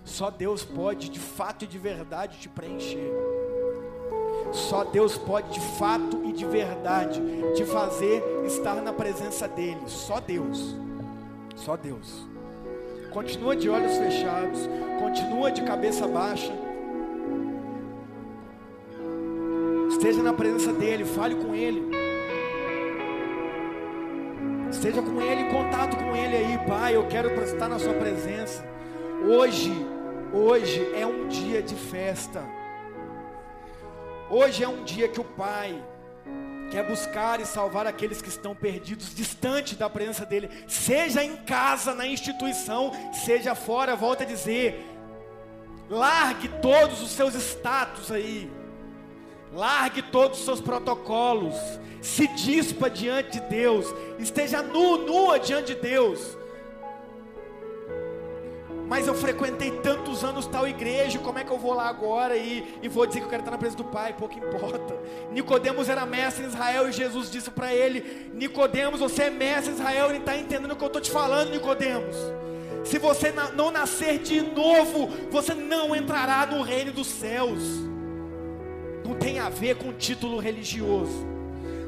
Só 0.04 0.30
Deus 0.30 0.64
pode, 0.64 1.08
de 1.08 1.20
fato 1.20 1.64
e 1.64 1.68
de 1.68 1.78
verdade, 1.78 2.38
te 2.38 2.48
preencher. 2.48 3.12
Só 4.52 4.82
Deus 4.82 5.16
pode, 5.16 5.52
de 5.52 5.60
fato 5.78 6.24
e 6.24 6.32
de 6.32 6.44
verdade, 6.44 7.22
te 7.54 7.64
fazer 7.64 8.22
estar 8.44 8.76
na 8.76 8.92
presença 8.92 9.46
dEle. 9.46 9.82
Só 9.86 10.18
Deus. 10.18 10.74
Só 11.54 11.76
Deus. 11.76 12.29
Continua 13.10 13.56
de 13.56 13.68
olhos 13.68 13.96
fechados. 13.96 14.68
Continua 15.00 15.50
de 15.50 15.62
cabeça 15.62 16.06
baixa. 16.06 16.52
Esteja 19.88 20.22
na 20.22 20.32
presença 20.32 20.72
dEle. 20.72 21.04
Fale 21.04 21.34
com 21.34 21.54
Ele. 21.54 21.90
Esteja 24.70 25.02
com 25.02 25.20
Ele, 25.20 25.42
em 25.42 25.50
contato 25.50 25.96
com 25.96 26.14
Ele 26.14 26.36
aí, 26.36 26.58
Pai. 26.66 26.94
Eu 26.94 27.06
quero 27.08 27.28
estar 27.42 27.68
na 27.68 27.78
Sua 27.78 27.94
presença. 27.94 28.64
Hoje, 29.28 29.72
hoje 30.32 30.88
é 30.94 31.04
um 31.04 31.26
dia 31.26 31.60
de 31.60 31.74
festa. 31.74 32.42
Hoje 34.30 34.62
é 34.62 34.68
um 34.68 34.84
dia 34.84 35.08
que 35.08 35.20
o 35.20 35.24
Pai 35.24 35.82
quer 36.70 36.84
buscar 36.84 37.40
e 37.40 37.44
salvar 37.44 37.86
aqueles 37.86 38.22
que 38.22 38.28
estão 38.28 38.54
perdidos, 38.54 39.14
distante 39.14 39.74
da 39.74 39.90
presença 39.90 40.24
dEle, 40.24 40.48
seja 40.68 41.24
em 41.24 41.36
casa, 41.36 41.94
na 41.94 42.06
instituição, 42.06 42.92
seja 43.24 43.54
fora, 43.54 43.96
volta 43.96 44.22
a 44.22 44.26
dizer, 44.26 44.86
largue 45.88 46.48
todos 46.62 47.02
os 47.02 47.10
seus 47.10 47.34
status 47.34 48.12
aí, 48.12 48.50
largue 49.52 50.00
todos 50.00 50.38
os 50.38 50.44
seus 50.44 50.60
protocolos, 50.60 51.56
se 52.00 52.28
dispa 52.28 52.88
diante 52.88 53.32
de 53.32 53.40
Deus, 53.48 53.86
esteja 54.18 54.62
nu, 54.62 54.98
nua 54.98 55.38
diante 55.38 55.74
de 55.74 55.80
Deus, 55.80 56.38
mas 58.90 59.06
eu 59.06 59.14
frequentei 59.14 59.70
tantos 59.70 60.24
anos 60.24 60.48
tal 60.48 60.66
igreja, 60.66 61.16
como 61.20 61.38
é 61.38 61.44
que 61.44 61.52
eu 61.52 61.58
vou 61.58 61.72
lá 61.72 61.88
agora 61.88 62.36
e, 62.36 62.76
e 62.82 62.88
vou 62.88 63.06
dizer 63.06 63.20
que 63.20 63.26
eu 63.26 63.30
quero 63.30 63.42
estar 63.42 63.52
na 63.52 63.56
presença 63.56 63.80
do 63.80 63.88
Pai? 63.88 64.12
Pouco 64.14 64.36
importa. 64.36 64.96
Nicodemos 65.30 65.88
era 65.88 66.04
mestre 66.04 66.42
em 66.42 66.48
Israel 66.48 66.88
e 66.88 66.92
Jesus 66.92 67.30
disse 67.30 67.52
para 67.52 67.72
ele: 67.72 68.32
Nicodemos, 68.34 68.98
você 68.98 69.22
é 69.22 69.30
mestre 69.30 69.70
em 69.70 69.74
Israel 69.76 70.12
e 70.12 70.16
está 70.16 70.36
entendendo 70.36 70.72
o 70.72 70.76
que 70.76 70.82
eu 70.82 70.88
estou 70.88 71.00
te 71.00 71.08
falando, 71.08 71.52
Nicodemos. 71.52 72.16
Se 72.84 72.98
você 72.98 73.32
não 73.54 73.70
nascer 73.70 74.18
de 74.18 74.40
novo, 74.40 75.06
você 75.30 75.54
não 75.54 75.94
entrará 75.94 76.44
no 76.44 76.60
reino 76.60 76.90
dos 76.90 77.06
céus. 77.06 77.62
Não 79.04 79.14
tem 79.14 79.38
a 79.38 79.48
ver 79.48 79.76
com 79.76 79.92
título 79.92 80.40
religioso, 80.40 81.24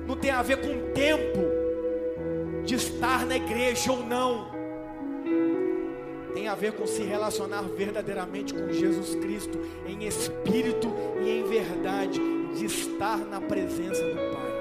não 0.06 0.14
tem 0.14 0.30
a 0.30 0.40
ver 0.40 0.58
com 0.58 0.92
tempo 0.92 1.40
de 2.64 2.76
estar 2.76 3.26
na 3.26 3.34
igreja 3.34 3.90
ou 3.90 4.04
não 4.04 4.51
tem 6.32 6.48
a 6.48 6.54
ver 6.54 6.72
com 6.72 6.86
se 6.86 7.02
relacionar 7.02 7.62
verdadeiramente 7.62 8.54
com 8.54 8.72
Jesus 8.72 9.14
Cristo, 9.16 9.58
em 9.86 10.04
espírito 10.06 10.88
e 11.22 11.30
em 11.30 11.44
verdade, 11.44 12.20
de 12.54 12.64
estar 12.64 13.18
na 13.18 13.40
presença 13.40 14.02
do 14.02 14.14
Pai. 14.14 14.52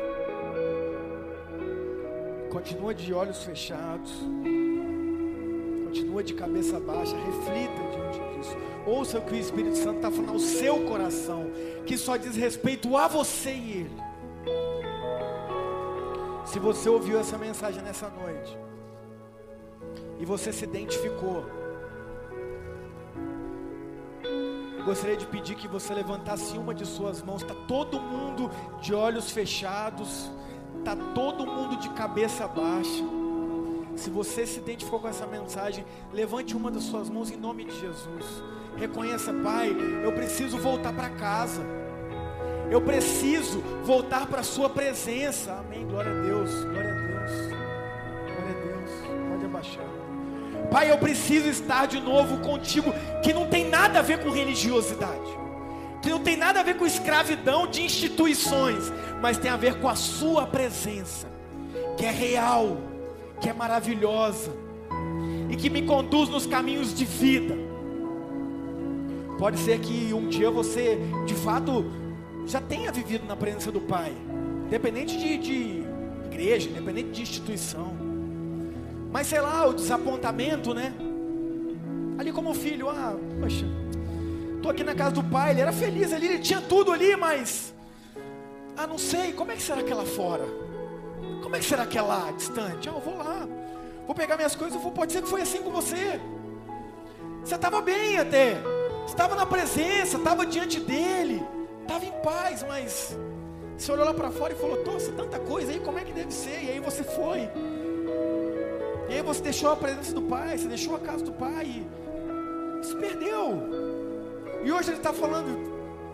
Continua 2.49 2.93
de 2.93 3.13
olhos 3.13 3.43
fechados, 3.43 4.11
continua 5.85 6.23
de 6.23 6.33
cabeça 6.33 6.79
baixa, 6.79 7.15
reflita 7.15 7.81
diante 7.91 8.37
disso. 8.37 8.57
Ouça 8.85 9.19
o 9.19 9.21
que 9.21 9.33
o 9.33 9.37
Espírito 9.37 9.77
Santo 9.77 9.97
está 9.97 10.11
falando 10.11 10.33
ao 10.33 10.39
seu 10.39 10.79
coração, 10.85 11.49
que 11.85 11.97
só 11.97 12.17
diz 12.17 12.35
respeito 12.35 12.97
a 12.97 13.07
você 13.07 13.51
e 13.51 13.71
Ele. 13.71 14.01
Se 16.45 16.59
você 16.59 16.89
ouviu 16.89 17.17
essa 17.19 17.37
mensagem 17.37 17.81
nessa 17.81 18.09
noite, 18.09 18.57
e 20.19 20.25
você 20.25 20.51
se 20.51 20.65
identificou, 20.65 21.45
gostaria 24.81 25.17
de 25.17 25.25
pedir 25.25 25.55
que 25.55 25.67
você 25.67 25.93
levantasse 25.93 26.57
uma 26.57 26.73
de 26.73 26.85
suas 26.85 27.21
mãos. 27.21 27.41
Está 27.41 27.55
todo 27.67 27.99
mundo 27.99 28.49
de 28.81 28.93
olhos 28.93 29.31
fechados, 29.31 30.29
está 30.79 30.95
todo 30.95 31.45
mundo 31.45 31.77
de 31.77 31.89
cabeça 31.89 32.47
baixa. 32.47 33.03
Se 33.95 34.09
você 34.09 34.47
se 34.47 34.59
identificou 34.59 34.99
com 34.99 35.07
essa 35.07 35.27
mensagem, 35.27 35.85
levante 36.13 36.55
uma 36.55 36.71
das 36.71 36.83
suas 36.83 37.09
mãos 37.09 37.29
em 37.29 37.37
nome 37.37 37.65
de 37.65 37.79
Jesus. 37.79 38.43
Reconheça, 38.77 39.33
Pai, 39.33 39.75
eu 40.03 40.11
preciso 40.13 40.57
voltar 40.57 40.93
para 40.93 41.09
casa. 41.09 41.61
Eu 42.71 42.81
preciso 42.81 43.59
voltar 43.83 44.25
para 44.27 44.39
a 44.39 44.43
Sua 44.43 44.69
presença. 44.69 45.51
Amém. 45.53 45.85
Glória 45.85 46.11
a 46.11 46.21
Deus. 46.23 46.63
Glória 46.63 46.89
a 46.89 47.01
Deus. 47.01 47.31
Glória 48.27 48.55
a 48.55 48.65
Deus. 48.65 49.29
Pode 49.29 49.45
abaixar. 49.45 50.00
Pai, 50.69 50.91
eu 50.91 50.97
preciso 50.97 51.49
estar 51.49 51.85
de 51.85 51.99
novo 51.99 52.37
contigo, 52.39 52.93
que 53.23 53.33
não 53.33 53.47
tem 53.47 53.67
nada 53.67 53.99
a 53.99 54.01
ver 54.01 54.19
com 54.19 54.29
religiosidade, 54.29 55.39
que 56.01 56.09
não 56.09 56.19
tem 56.19 56.37
nada 56.37 56.59
a 56.59 56.63
ver 56.63 56.77
com 56.77 56.85
escravidão 56.85 57.67
de 57.67 57.81
instituições, 57.81 58.91
mas 59.21 59.37
tem 59.37 59.51
a 59.51 59.57
ver 59.57 59.79
com 59.79 59.89
a 59.89 59.95
Sua 59.95 60.45
presença, 60.47 61.27
que 61.97 62.05
é 62.05 62.11
real, 62.11 62.77
que 63.39 63.49
é 63.49 63.53
maravilhosa. 63.53 64.51
e 65.49 65.55
que 65.57 65.69
me 65.69 65.81
conduz 65.81 66.29
nos 66.29 66.45
caminhos 66.45 66.93
de 66.93 67.03
vida. 67.03 67.57
Pode 69.37 69.59
ser 69.59 69.79
que 69.79 70.13
um 70.13 70.29
dia 70.29 70.49
você, 70.49 70.97
de 71.25 71.33
fato, 71.33 71.83
já 72.45 72.61
tenha 72.61 72.89
vivido 72.91 73.25
na 73.25 73.35
presença 73.35 73.69
do 73.69 73.81
Pai, 73.81 74.13
independente 74.65 75.17
de, 75.17 75.37
de 75.37 75.83
igreja, 76.31 76.69
independente 76.69 77.09
de 77.09 77.21
instituição. 77.21 78.00
Mas 79.11 79.27
sei 79.27 79.41
lá, 79.41 79.67
o 79.67 79.73
desapontamento, 79.73 80.73
né? 80.73 80.93
Ali 82.17 82.31
como 82.31 82.53
filho, 82.53 82.89
ah, 82.89 83.15
poxa, 83.41 83.65
tô 84.61 84.69
aqui 84.69 84.83
na 84.83 84.95
casa 84.95 85.11
do 85.11 85.23
pai, 85.23 85.51
ele 85.51 85.61
era 85.61 85.73
feliz 85.73 86.13
ali, 86.13 86.27
ele 86.27 86.39
tinha 86.39 86.61
tudo 86.61 86.91
ali, 86.91 87.15
mas 87.15 87.73
ah, 88.77 88.87
não 88.87 88.97
sei, 88.97 89.33
como 89.33 89.51
é 89.51 89.55
que 89.55 89.61
será 89.61 89.83
que 89.83 89.91
é 89.91 89.95
lá 89.95 90.05
fora? 90.05 90.45
Como 91.41 91.55
é 91.55 91.59
que 91.59 91.65
será 91.65 91.85
que 91.85 91.97
é 91.97 92.01
lá, 92.01 92.31
distante? 92.31 92.87
Ah, 92.87 92.93
eu 92.93 92.99
vou 93.01 93.17
lá, 93.17 93.47
vou 94.05 94.15
pegar 94.15 94.37
minhas 94.37 94.55
coisas, 94.55 94.81
vou, 94.81 94.91
pode 94.91 95.11
ser 95.11 95.21
que 95.23 95.27
foi 95.27 95.41
assim 95.41 95.61
com 95.61 95.71
você. 95.71 96.19
Você 97.43 97.55
estava 97.55 97.81
bem 97.81 98.17
até, 98.17 98.57
estava 99.05 99.35
na 99.35 99.45
presença, 99.45 100.17
estava 100.17 100.45
diante 100.45 100.79
dele, 100.79 101.43
estava 101.81 102.05
em 102.05 102.11
paz, 102.23 102.63
mas 102.67 103.17
você 103.77 103.91
olhou 103.91 104.05
lá 104.05 104.13
para 104.13 104.31
fora 104.31 104.53
e 104.53 104.55
falou, 104.55 104.85
nossa, 104.85 105.11
tanta 105.11 105.39
coisa 105.39 105.71
aí, 105.71 105.79
como 105.79 105.97
é 105.99 106.03
que 106.03 106.13
deve 106.13 106.31
ser? 106.31 106.63
E 106.63 106.71
aí 106.71 106.79
você 106.79 107.03
foi. 107.03 107.49
E 109.11 109.15
aí 109.15 109.21
você 109.21 109.41
deixou 109.41 109.69
a 109.69 109.75
presença 109.75 110.13
do 110.13 110.21
Pai, 110.21 110.57
você 110.57 110.69
deixou 110.69 110.95
a 110.95 110.99
casa 110.99 111.25
do 111.25 111.33
Pai. 111.33 111.65
E 112.79 112.85
se 112.85 112.95
perdeu. 112.95 113.61
E 114.63 114.71
hoje 114.71 114.89
ele 114.89 114.97
está 114.97 115.11
falando, 115.11 115.49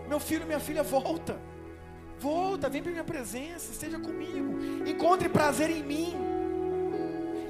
meu 0.08 0.18
filho, 0.18 0.44
minha 0.44 0.58
filha, 0.58 0.82
volta. 0.82 1.38
Volta, 2.18 2.68
vem 2.68 2.82
para 2.82 2.90
minha 2.90 3.04
presença, 3.04 3.70
esteja 3.70 4.00
comigo. 4.00 4.58
Encontre 4.84 5.28
prazer 5.28 5.70
em 5.70 5.84
mim. 5.84 6.12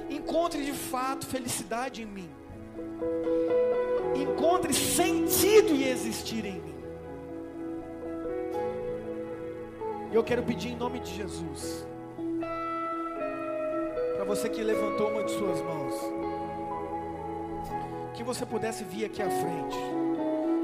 Encontre 0.07 0.63
de 0.63 0.71
fato 0.71 1.25
felicidade 1.25 2.03
em 2.03 2.05
mim. 2.05 2.29
Encontre 4.15 4.71
sentido 4.71 5.73
e 5.73 5.89
existir 5.89 6.45
em 6.45 6.61
mim. 6.61 6.79
E 10.11 10.15
eu 10.15 10.23
quero 10.23 10.43
pedir 10.43 10.69
em 10.69 10.75
nome 10.75 10.99
de 10.99 11.11
Jesus, 11.15 11.87
você 14.29 14.47
que 14.47 14.61
levantou 14.61 15.09
uma 15.09 15.23
de 15.23 15.31
suas 15.31 15.59
mãos, 15.59 15.95
que 18.13 18.23
você 18.23 18.45
pudesse 18.45 18.83
vir 18.83 19.05
aqui 19.05 19.23
à 19.23 19.27
frente 19.27 19.75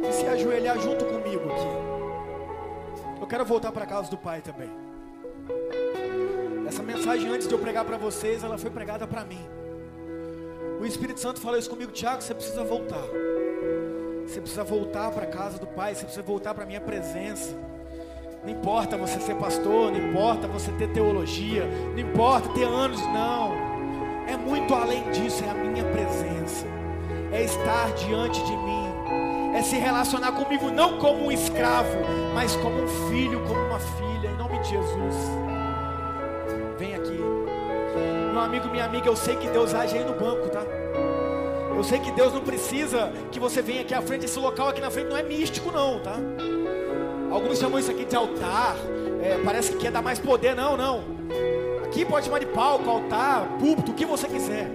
e 0.07 0.13
se 0.13 0.27
ajoelhar 0.27 0.79
junto 0.79 1.03
comigo 1.03 1.51
aqui. 1.51 3.19
Eu 3.19 3.25
quero 3.25 3.43
voltar 3.43 3.71
para 3.71 3.87
casa 3.87 4.07
do 4.11 4.19
Pai 4.19 4.39
também. 4.39 4.69
Essa 6.67 6.83
mensagem 6.83 7.27
antes 7.27 7.47
de 7.47 7.55
eu 7.55 7.57
pregar 7.57 7.83
para 7.83 7.97
vocês, 7.97 8.43
ela 8.43 8.55
foi 8.55 8.69
pregada 8.69 9.07
para 9.07 9.25
mim. 9.25 9.43
O 10.79 10.85
Espírito 10.85 11.19
Santo 11.19 11.41
falou 11.41 11.57
isso 11.57 11.69
comigo, 11.71 11.91
Tiago, 11.91 12.21
você 12.21 12.35
precisa 12.35 12.63
voltar. 12.63 13.01
Você 14.27 14.41
precisa 14.41 14.63
voltar 14.63 15.09
para 15.09 15.23
a 15.23 15.27
casa 15.27 15.57
do 15.57 15.65
Pai, 15.65 15.95
você 15.95 16.03
precisa 16.03 16.21
voltar 16.21 16.53
para 16.53 16.65
a 16.65 16.67
minha 16.67 16.81
presença. 16.81 17.55
Não 18.45 18.51
importa 18.51 18.95
você 18.95 19.19
ser 19.19 19.33
pastor, 19.37 19.91
não 19.91 19.97
importa 19.97 20.47
você 20.47 20.71
ter 20.73 20.87
teologia, 20.89 21.65
não 21.65 21.97
importa 21.97 22.47
ter 22.49 22.65
anos, 22.65 23.01
não. 23.07 23.55
É 24.27 24.37
muito 24.37 24.71
além 24.75 25.01
disso, 25.09 25.43
é 25.43 25.49
a 25.49 25.53
minha 25.55 25.83
presença. 25.85 26.67
É 27.31 27.43
estar 27.43 27.91
diante 27.93 28.39
de 28.45 28.55
mim. 28.55 28.85
É 29.55 29.63
se 29.63 29.77
relacionar 29.77 30.33
comigo 30.33 30.69
não 30.69 30.99
como 30.99 31.25
um 31.25 31.31
escravo, 31.31 31.97
mas 32.35 32.55
como 32.57 32.83
um 32.83 32.87
filho, 33.09 33.41
como 33.47 33.59
uma 33.61 33.79
filha, 33.79 34.29
em 34.29 34.37
nome 34.37 34.59
de 34.59 34.69
Jesus. 34.69 35.15
Vem 36.77 36.93
aqui. 36.93 37.19
Meu 38.31 38.41
amigo, 38.41 38.67
minha 38.69 38.85
amiga, 38.85 39.07
eu 39.07 39.15
sei 39.15 39.37
que 39.37 39.47
Deus 39.47 39.73
age 39.73 39.97
aí 39.97 40.03
no 40.03 40.13
banco, 40.13 40.49
tá? 40.49 40.61
Eu 41.75 41.83
sei 41.83 41.97
que 41.97 42.11
Deus 42.11 42.31
não 42.31 42.41
precisa 42.41 43.11
que 43.31 43.39
você 43.39 43.63
venha 43.63 43.81
aqui 43.81 43.95
à 43.95 44.03
frente, 44.03 44.25
esse 44.25 44.37
local 44.37 44.69
aqui 44.69 44.81
na 44.81 44.91
frente 44.91 45.09
não 45.09 45.17
é 45.17 45.23
místico 45.23 45.71
não, 45.71 45.99
tá? 45.99 46.15
Alguns 47.35 47.59
chamam 47.59 47.77
isso 47.77 47.91
aqui 47.91 48.05
de 48.05 48.15
altar. 48.15 48.77
É, 49.21 49.37
parece 49.43 49.73
que 49.73 49.77
quer 49.77 49.91
dar 49.91 50.01
mais 50.01 50.17
poder. 50.17 50.55
Não, 50.55 50.77
não. 50.77 51.03
Aqui 51.83 52.05
pode 52.05 52.27
chamar 52.27 52.39
de 52.39 52.45
palco, 52.45 52.89
altar, 52.89 53.45
púlpito, 53.59 53.91
o 53.91 53.93
que 53.93 54.05
você 54.05 54.25
quiser. 54.25 54.71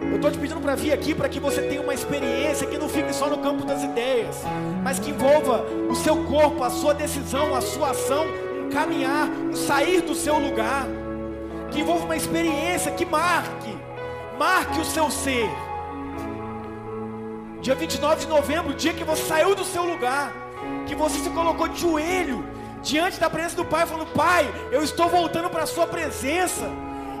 Eu 0.00 0.16
estou 0.16 0.30
te 0.30 0.38
pedindo 0.38 0.58
para 0.58 0.74
vir 0.74 0.90
aqui 0.90 1.14
para 1.14 1.28
que 1.28 1.38
você 1.38 1.60
tenha 1.60 1.82
uma 1.82 1.92
experiência 1.92 2.66
que 2.66 2.78
não 2.78 2.88
fique 2.88 3.12
só 3.12 3.28
no 3.28 3.36
campo 3.38 3.66
das 3.66 3.82
ideias, 3.82 4.36
mas 4.82 4.98
que 4.98 5.10
envolva 5.10 5.66
o 5.90 5.94
seu 5.94 6.24
corpo, 6.24 6.64
a 6.64 6.70
sua 6.70 6.94
decisão, 6.94 7.54
a 7.54 7.60
sua 7.60 7.90
ação, 7.90 8.24
um 8.64 8.70
caminhar, 8.70 9.28
um 9.28 9.54
sair 9.54 10.00
do 10.00 10.14
seu 10.14 10.38
lugar, 10.38 10.86
que 11.70 11.80
envolva 11.80 12.06
uma 12.06 12.16
experiência 12.16 12.90
que 12.92 13.04
marque, 13.04 13.76
marque 14.38 14.80
o 14.80 14.84
seu 14.84 15.10
ser. 15.10 15.48
Dia 17.60 17.74
29 17.74 18.22
de 18.22 18.28
novembro, 18.28 18.72
dia 18.72 18.94
que 18.94 19.04
você 19.04 19.22
saiu 19.24 19.54
do 19.54 19.64
seu 19.64 19.84
lugar, 19.84 20.39
que 20.86 20.94
você 20.94 21.18
se 21.18 21.30
colocou 21.30 21.68
de 21.68 21.80
joelho 21.80 22.44
diante 22.82 23.18
da 23.20 23.28
presença 23.30 23.56
do 23.56 23.64
Pai, 23.64 23.86
falando: 23.86 24.12
Pai, 24.12 24.48
eu 24.70 24.82
estou 24.82 25.08
voltando 25.08 25.48
para 25.50 25.64
a 25.64 25.66
Sua 25.66 25.86
presença. 25.86 26.68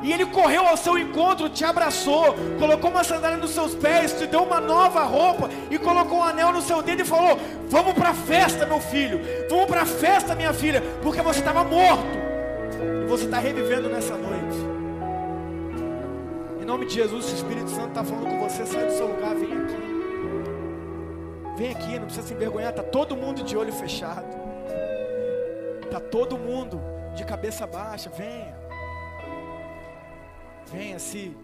E 0.02 0.12
Ele 0.12 0.24
correu 0.24 0.66
ao 0.66 0.78
seu 0.78 0.96
encontro, 0.96 1.50
te 1.50 1.62
abraçou, 1.62 2.34
colocou 2.58 2.90
uma 2.90 3.04
sandália 3.04 3.36
nos 3.36 3.50
seus 3.50 3.74
pés, 3.74 4.14
te 4.14 4.26
deu 4.26 4.42
uma 4.42 4.58
nova 4.58 5.02
roupa 5.02 5.50
e 5.70 5.78
colocou 5.78 6.20
um 6.20 6.24
anel 6.24 6.52
no 6.52 6.62
seu 6.62 6.80
dedo 6.82 7.02
e 7.02 7.04
falou: 7.04 7.38
Vamos 7.68 7.92
para 7.92 8.10
a 8.10 8.14
festa, 8.14 8.64
meu 8.66 8.80
filho, 8.80 9.20
vamos 9.48 9.66
para 9.66 9.82
a 9.82 9.86
festa, 9.86 10.34
minha 10.34 10.54
filha, 10.54 10.82
porque 11.02 11.20
você 11.20 11.40
estava 11.40 11.62
morto 11.64 12.06
e 13.02 13.06
você 13.06 13.26
está 13.26 13.38
revivendo 13.38 13.90
nessa 13.90 14.16
noite. 14.16 14.56
Em 16.60 16.64
nome 16.64 16.86
de 16.86 16.94
Jesus, 16.94 17.30
o 17.30 17.34
Espírito 17.34 17.68
Santo 17.70 17.88
está 17.88 18.02
falando 18.02 18.28
com 18.28 18.48
você, 18.48 18.64
sai 18.64 18.86
do 18.86 18.92
seu 18.92 19.06
lugar, 19.06 19.34
vem 19.34 19.52
aqui. 19.52 19.89
Vem 21.60 21.72
aqui, 21.72 21.98
não 21.98 22.06
precisa 22.06 22.26
se 22.26 22.32
envergonhar, 22.32 22.70
está 22.70 22.82
todo 22.82 23.14
mundo 23.14 23.42
de 23.44 23.54
olho 23.54 23.70
fechado. 23.70 24.26
Está 25.84 26.00
todo 26.00 26.38
mundo 26.38 26.80
de 27.14 27.22
cabeça 27.22 27.66
baixa. 27.66 28.08
Venha. 28.08 28.56
Venha, 30.72 30.98
se, 30.98 31.36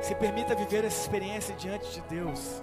se 0.00 0.14
permita 0.14 0.54
viver 0.54 0.84
essa 0.84 1.00
experiência 1.00 1.52
diante 1.56 1.90
de 1.90 2.00
Deus. 2.02 2.62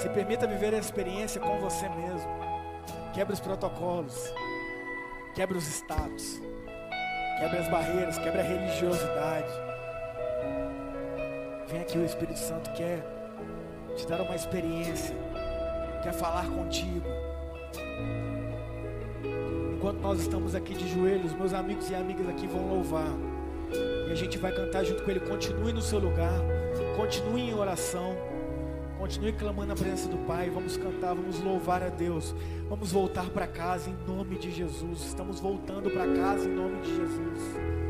Se 0.00 0.08
permita 0.08 0.48
viver 0.48 0.74
essa 0.74 0.88
experiência 0.88 1.40
com 1.40 1.60
você 1.60 1.88
mesmo. 1.90 2.28
Quebre 3.14 3.32
os 3.32 3.38
protocolos. 3.38 4.34
Quebre 5.36 5.56
os 5.56 5.68
status. 5.68 6.42
Quebre 7.38 7.58
as 7.58 7.68
barreiras. 7.68 8.18
Quebre 8.18 8.40
a 8.40 8.42
religiosidade. 8.42 9.52
Vem 11.68 11.80
aqui, 11.80 11.96
o 11.96 12.04
Espírito 12.04 12.40
Santo 12.40 12.72
quer 12.72 13.19
te 14.00 14.06
dar 14.06 14.20
uma 14.22 14.34
experiência, 14.34 15.14
quer 16.02 16.12
falar 16.12 16.46
contigo. 16.46 17.06
Enquanto 19.74 20.00
nós 20.00 20.20
estamos 20.20 20.54
aqui 20.54 20.74
de 20.74 20.88
joelhos, 20.88 21.32
meus 21.34 21.52
amigos 21.52 21.90
e 21.90 21.94
amigas 21.94 22.28
aqui 22.28 22.46
vão 22.46 22.66
louvar. 22.68 23.08
E 24.08 24.12
a 24.12 24.14
gente 24.14 24.38
vai 24.38 24.52
cantar 24.52 24.84
junto 24.84 25.02
com 25.02 25.10
ele. 25.10 25.20
Continue 25.20 25.72
no 25.72 25.82
seu 25.82 25.98
lugar, 25.98 26.40
continue 26.96 27.42
em 27.42 27.54
oração, 27.54 28.16
continue 28.98 29.32
clamando 29.32 29.72
a 29.72 29.76
presença 29.76 30.08
do 30.08 30.18
Pai. 30.26 30.50
Vamos 30.50 30.76
cantar, 30.76 31.14
vamos 31.14 31.40
louvar 31.40 31.82
a 31.82 31.88
Deus. 31.88 32.34
Vamos 32.68 32.92
voltar 32.92 33.28
para 33.30 33.46
casa 33.46 33.90
em 33.90 33.96
nome 34.10 34.38
de 34.38 34.50
Jesus. 34.50 35.02
Estamos 35.06 35.40
voltando 35.40 35.90
para 35.90 36.06
casa 36.14 36.48
em 36.48 36.52
nome 36.52 36.80
de 36.80 36.96
Jesus. 36.96 37.89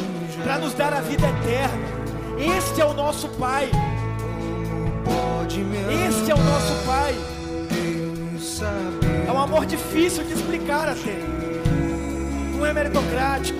para 0.43 0.57
nos 0.57 0.73
dar 0.73 0.93
a 0.93 1.01
vida 1.01 1.27
eterna. 1.27 2.01
Este 2.57 2.81
é 2.81 2.85
o 2.85 2.93
nosso 2.93 3.27
Pai. 3.29 3.69
Este 6.07 6.31
é 6.31 6.35
o 6.35 6.37
nosso 6.37 6.85
Pai. 6.85 7.15
É 9.27 9.31
um 9.31 9.39
amor 9.39 9.65
difícil 9.65 10.23
de 10.23 10.33
explicar 10.33 10.89
até. 10.89 11.19
Não 12.55 12.65
é 12.65 12.73
meritocrático. 12.73 13.59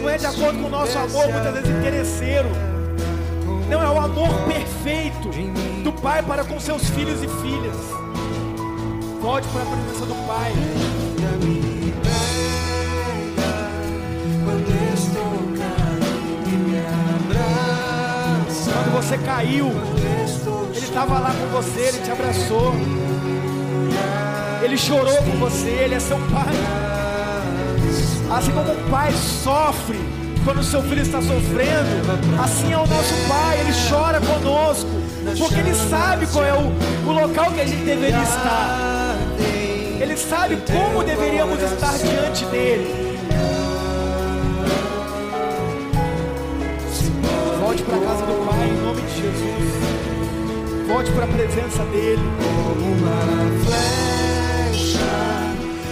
Não 0.00 0.10
é 0.10 0.18
de 0.18 0.26
acordo 0.26 0.58
com 0.60 0.66
o 0.66 0.70
nosso 0.70 0.98
amor, 0.98 1.28
muitas 1.28 1.52
vezes 1.54 1.70
interesseiro. 1.70 2.48
Não 3.68 3.82
é 3.82 3.90
o 3.90 3.98
amor 3.98 4.30
perfeito 4.46 5.30
do 5.82 5.92
Pai 5.92 6.22
para 6.22 6.44
com 6.44 6.60
seus 6.60 6.88
filhos 6.90 7.22
e 7.22 7.28
filhas. 7.28 7.76
Volte 9.20 9.48
para 9.48 9.62
a 9.62 9.66
presença 9.66 10.06
do 10.06 10.26
Pai. 10.26 10.52
Você 19.04 19.18
caiu, 19.18 19.70
Ele 20.74 20.78
estava 20.78 21.18
lá 21.18 21.30
com 21.30 21.46
você, 21.48 21.80
Ele 21.80 21.98
te 21.98 22.10
abraçou. 22.10 22.74
Ele 24.62 24.78
chorou 24.78 25.16
com 25.18 25.32
você, 25.38 25.68
Ele 25.68 25.94
é 25.94 26.00
seu 26.00 26.16
Pai. 26.16 26.54
Assim 28.34 28.50
como 28.52 28.72
um 28.72 28.90
pai 28.90 29.12
sofre 29.12 29.98
quando 30.42 30.60
o 30.60 30.64
seu 30.64 30.82
filho 30.82 31.02
está 31.02 31.20
sofrendo, 31.20 32.42
assim 32.42 32.72
é 32.72 32.78
o 32.78 32.86
nosso 32.86 33.14
Pai, 33.28 33.60
Ele 33.60 33.72
chora 33.90 34.20
conosco, 34.20 34.90
porque 35.38 35.60
Ele 35.60 35.74
sabe 35.74 36.26
qual 36.26 36.44
é 36.44 36.54
o, 36.54 36.72
o 37.06 37.12
local 37.12 37.52
que 37.52 37.60
a 37.60 37.66
gente 37.66 37.84
deveria 37.84 38.22
estar. 38.22 39.16
Ele 40.00 40.16
sabe 40.16 40.56
como 40.66 41.04
deveríamos 41.04 41.60
estar 41.60 41.92
diante 41.98 42.46
dEle. 42.46 43.13
Volte 50.94 51.10
para 51.10 51.24
a 51.24 51.26
presença 51.26 51.82
dEle. 51.86 52.22
Como 52.38 52.92
uma 52.92 53.18
flecha 53.64 55.10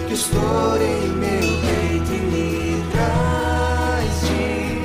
que 0.06 0.14
estoura 0.14 0.80
em 0.80 1.08
meu 1.08 1.40
peito 1.40 2.12
e 2.12 2.18
me 2.30 2.84
traz 2.92 4.20
de 4.20 4.78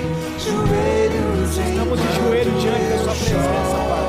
joelhos 0.44 1.57
em 1.60 1.69
Estamos 1.69 1.99
de 2.02 2.10
joelho 2.15 2.52
diante 2.60 2.85
da 2.89 2.98
Sua 2.98 3.14
presença, 3.14 3.77
Pai. 3.88 4.06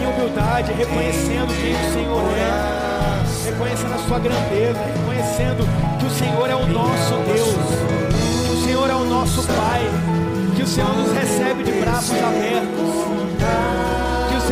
Em 0.00 0.06
humildade, 0.06 0.72
reconhecendo 0.72 1.52
quem 1.60 1.74
o 1.74 1.92
Senhor 1.92 2.32
é, 2.38 3.50
reconhecendo 3.50 3.92
a 3.92 3.98
Sua 4.08 4.18
grandeza, 4.20 4.80
reconhecendo 4.96 5.68
que 5.98 6.06
o 6.06 6.10
Senhor 6.10 6.48
é 6.48 6.56
o 6.56 6.66
nosso 6.66 7.14
Deus, 7.26 7.56
que 8.46 8.52
o 8.54 8.64
Senhor 8.64 8.88
é 8.88 8.94
o 8.94 9.04
nosso 9.04 9.42
Pai, 9.48 9.82
que 10.56 10.62
o 10.62 10.66
Senhor 10.66 10.96
nos 10.96 11.12
recebe 11.12 11.62
de 11.62 11.72
braços 11.72 12.16
abertos, 12.16 14.01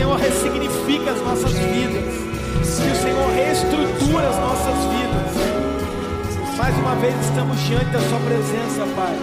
Senhor 0.01 0.16
ressignifica 0.16 1.10
as 1.10 1.20
nossas 1.20 1.52
vidas, 1.52 2.14
que 2.55 2.90
o 2.90 3.02
Senhor 3.02 3.31
reestrutura 3.35 4.31
as 4.31 4.36
nossas 4.39 4.74
vidas. 4.94 6.56
Mais 6.56 6.74
uma 6.78 6.94
vez 6.94 7.14
estamos 7.20 7.60
diante 7.60 7.85
da 7.90 8.01
Sua 8.01 8.18
presença, 8.20 8.86
Pai. 8.97 9.18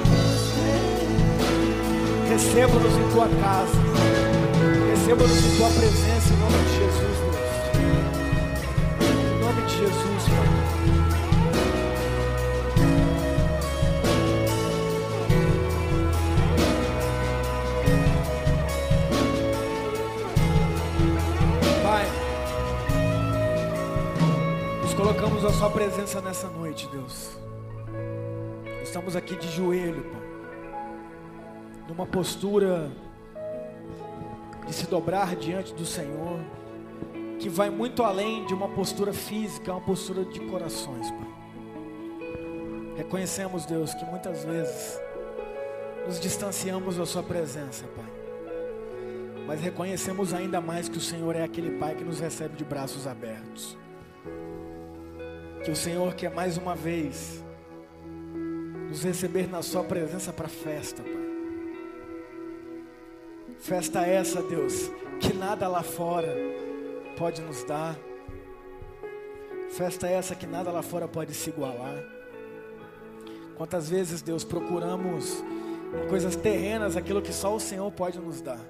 Receba-nos 2.29 2.93
em 2.93 3.09
tua 3.11 3.27
casa. 3.41 3.73
Receba-nos 4.91 5.45
em 5.45 5.57
tua 5.57 5.69
presença 5.69 6.31
em 6.31 6.37
nome 6.37 6.57
de 6.65 6.69
Jesus, 6.77 7.06
a 25.47 25.53
Sua 25.53 25.69
presença 25.69 26.21
nessa 26.21 26.47
noite, 26.49 26.87
Deus. 26.91 27.37
Estamos 28.83 29.15
aqui 29.15 29.35
de 29.35 29.49
joelho, 29.49 30.03
Pai 30.03 30.27
numa 31.87 32.05
postura 32.05 32.91
de 34.65 34.73
se 34.73 34.85
dobrar 34.87 35.35
diante 35.35 35.73
do 35.73 35.85
Senhor, 35.85 36.39
que 37.39 37.47
vai 37.47 37.69
muito 37.69 38.03
além 38.03 38.45
de 38.45 38.53
uma 38.53 38.67
postura 38.67 39.13
física, 39.13 39.71
é 39.71 39.73
uma 39.73 39.81
postura 39.81 40.25
de 40.25 40.39
corações, 40.41 41.09
Pai. 41.11 41.27
Reconhecemos, 42.97 43.65
Deus, 43.65 43.93
que 43.93 44.03
muitas 44.05 44.43
vezes 44.43 44.99
nos 46.05 46.19
distanciamos 46.19 46.97
da 46.97 47.05
Sua 47.05 47.23
presença, 47.23 47.85
Pai. 47.95 48.05
Mas 49.45 49.61
reconhecemos 49.61 50.33
ainda 50.33 50.59
mais 50.59 50.89
que 50.89 50.97
o 50.97 51.01
Senhor 51.01 51.35
é 51.35 51.43
aquele 51.43 51.77
Pai 51.77 51.95
que 51.95 52.03
nos 52.03 52.19
recebe 52.19 52.57
de 52.57 52.65
braços 52.65 53.07
abertos. 53.07 53.77
Que 55.67 55.71
o 55.71 55.75
Senhor 55.75 56.13
quer 56.13 56.31
mais 56.31 56.55
uma 56.55 56.73
vez 56.73 57.43
nos 58.87 59.03
receber 59.03 59.49
na 59.49 59.61
Sua 59.61 59.83
presença 59.83 60.31
para 60.31 60.47
festa, 60.47 61.03
Pai. 61.03 61.27
Festa 63.59 64.05
essa, 64.05 64.41
Deus, 64.41 64.89
que 65.19 65.33
nada 65.33 65.67
lá 65.67 65.83
fora 65.83 66.33
pode 67.17 67.41
nos 67.41 67.65
dar. 67.65 67.97
Festa 69.71 70.07
essa 70.07 70.33
que 70.35 70.47
nada 70.47 70.71
lá 70.71 70.81
fora 70.81 71.05
pode 71.05 71.33
se 71.33 71.49
igualar. 71.49 72.01
Quantas 73.57 73.89
vezes, 73.89 74.21
Deus, 74.21 74.45
procuramos 74.45 75.43
em 76.01 76.07
coisas 76.07 76.37
terrenas 76.37 76.95
aquilo 76.95 77.21
que 77.21 77.33
só 77.33 77.53
o 77.53 77.59
Senhor 77.59 77.91
pode 77.91 78.17
nos 78.19 78.39
dar. 78.39 78.61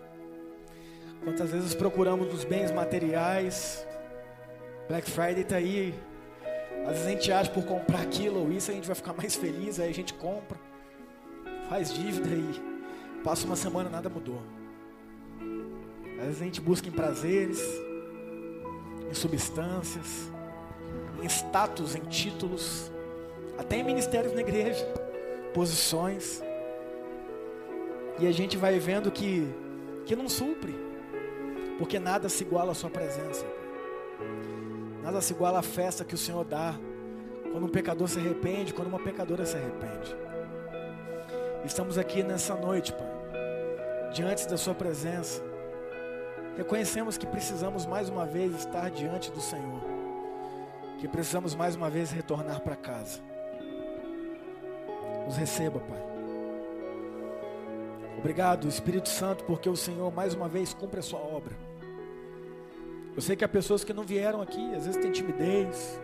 Quantas 1.23 1.51
vezes 1.51 1.75
procuramos 1.75 2.33
nos 2.33 2.43
bens 2.43 2.71
materiais. 2.71 3.85
Black 4.89 5.07
Friday 5.07 5.41
está 5.41 5.57
aí. 5.57 5.93
Às 6.85 6.93
vezes 6.93 7.05
a 7.05 7.09
gente 7.09 7.31
acha 7.31 7.51
por 7.51 7.65
comprar 7.65 8.01
aquilo 8.01 8.41
ou 8.41 8.51
isso 8.51 8.71
a 8.71 8.73
gente 8.73 8.87
vai 8.87 8.95
ficar 8.95 9.13
mais 9.13 9.35
feliz, 9.35 9.79
aí 9.79 9.89
a 9.89 9.93
gente 9.93 10.13
compra, 10.13 10.57
faz 11.69 11.93
dívida 11.93 12.29
e 12.29 13.23
passa 13.23 13.45
uma 13.45 13.55
semana 13.55 13.89
nada 13.89 14.09
mudou. 14.09 14.41
Às 16.19 16.25
vezes 16.25 16.41
a 16.41 16.45
gente 16.45 16.61
busca 16.61 16.87
em 16.87 16.91
prazeres, 16.91 17.61
em 19.09 19.13
substâncias, 19.13 20.31
em 21.21 21.25
status, 21.27 21.95
em 21.95 22.01
títulos, 22.01 22.91
até 23.57 23.77
em 23.77 23.83
ministérios 23.83 24.33
na 24.33 24.41
igreja, 24.41 24.85
posições. 25.53 26.41
E 28.19 28.27
a 28.27 28.31
gente 28.31 28.57
vai 28.57 28.79
vendo 28.79 29.11
que, 29.11 29.47
que 30.05 30.15
não 30.15 30.27
supre, 30.27 30.75
porque 31.77 31.99
nada 31.99 32.29
se 32.29 32.43
iguala 32.43 32.71
à 32.71 32.75
sua 32.75 32.89
presença. 32.89 33.45
Nada 35.07 35.21
se 35.21 35.31
iguala 35.31 35.59
à 35.59 35.61
festa 35.61 36.03
que 36.03 36.15
o 36.15 36.17
Senhor 36.17 36.43
dá 36.43 36.75
quando 37.53 37.63
um 37.63 37.69
pecador 37.69 38.09
se 38.09 38.19
arrepende, 38.19 38.73
quando 38.73 38.89
uma 38.89 38.99
pecadora 38.99 39.45
se 39.45 39.55
arrepende. 39.55 40.13
Estamos 41.63 41.97
aqui 41.97 42.21
nessa 42.21 42.55
noite, 42.55 42.91
Pai, 42.91 44.11
diante 44.13 44.45
da 44.49 44.57
Sua 44.57 44.75
presença. 44.75 45.41
Reconhecemos 46.57 47.17
que 47.17 47.25
precisamos 47.25 47.85
mais 47.85 48.09
uma 48.09 48.25
vez 48.25 48.53
estar 48.53 48.91
diante 48.91 49.31
do 49.31 49.39
Senhor, 49.39 49.79
que 50.99 51.07
precisamos 51.07 51.55
mais 51.55 51.73
uma 51.73 51.89
vez 51.89 52.11
retornar 52.11 52.59
para 52.59 52.75
casa. 52.75 53.21
Nos 55.25 55.37
receba, 55.37 55.79
Pai. 55.79 56.03
Obrigado, 58.17 58.67
Espírito 58.67 59.07
Santo, 59.07 59.45
porque 59.45 59.69
o 59.69 59.75
Senhor 59.77 60.13
mais 60.13 60.33
uma 60.33 60.49
vez 60.49 60.73
cumpre 60.73 60.99
a 60.99 61.03
sua 61.03 61.21
obra. 61.21 61.66
Eu 63.17 63.21
sei 63.23 63.35
que 63.35 63.43
há 63.43 63.49
pessoas 63.49 63.83
que 63.83 63.91
não 63.91 64.03
vieram 64.03 64.41
aqui, 64.41 64.75
às 64.75 64.85
vezes 64.85 65.01
tem 65.01 65.11
timidez, 65.11 65.99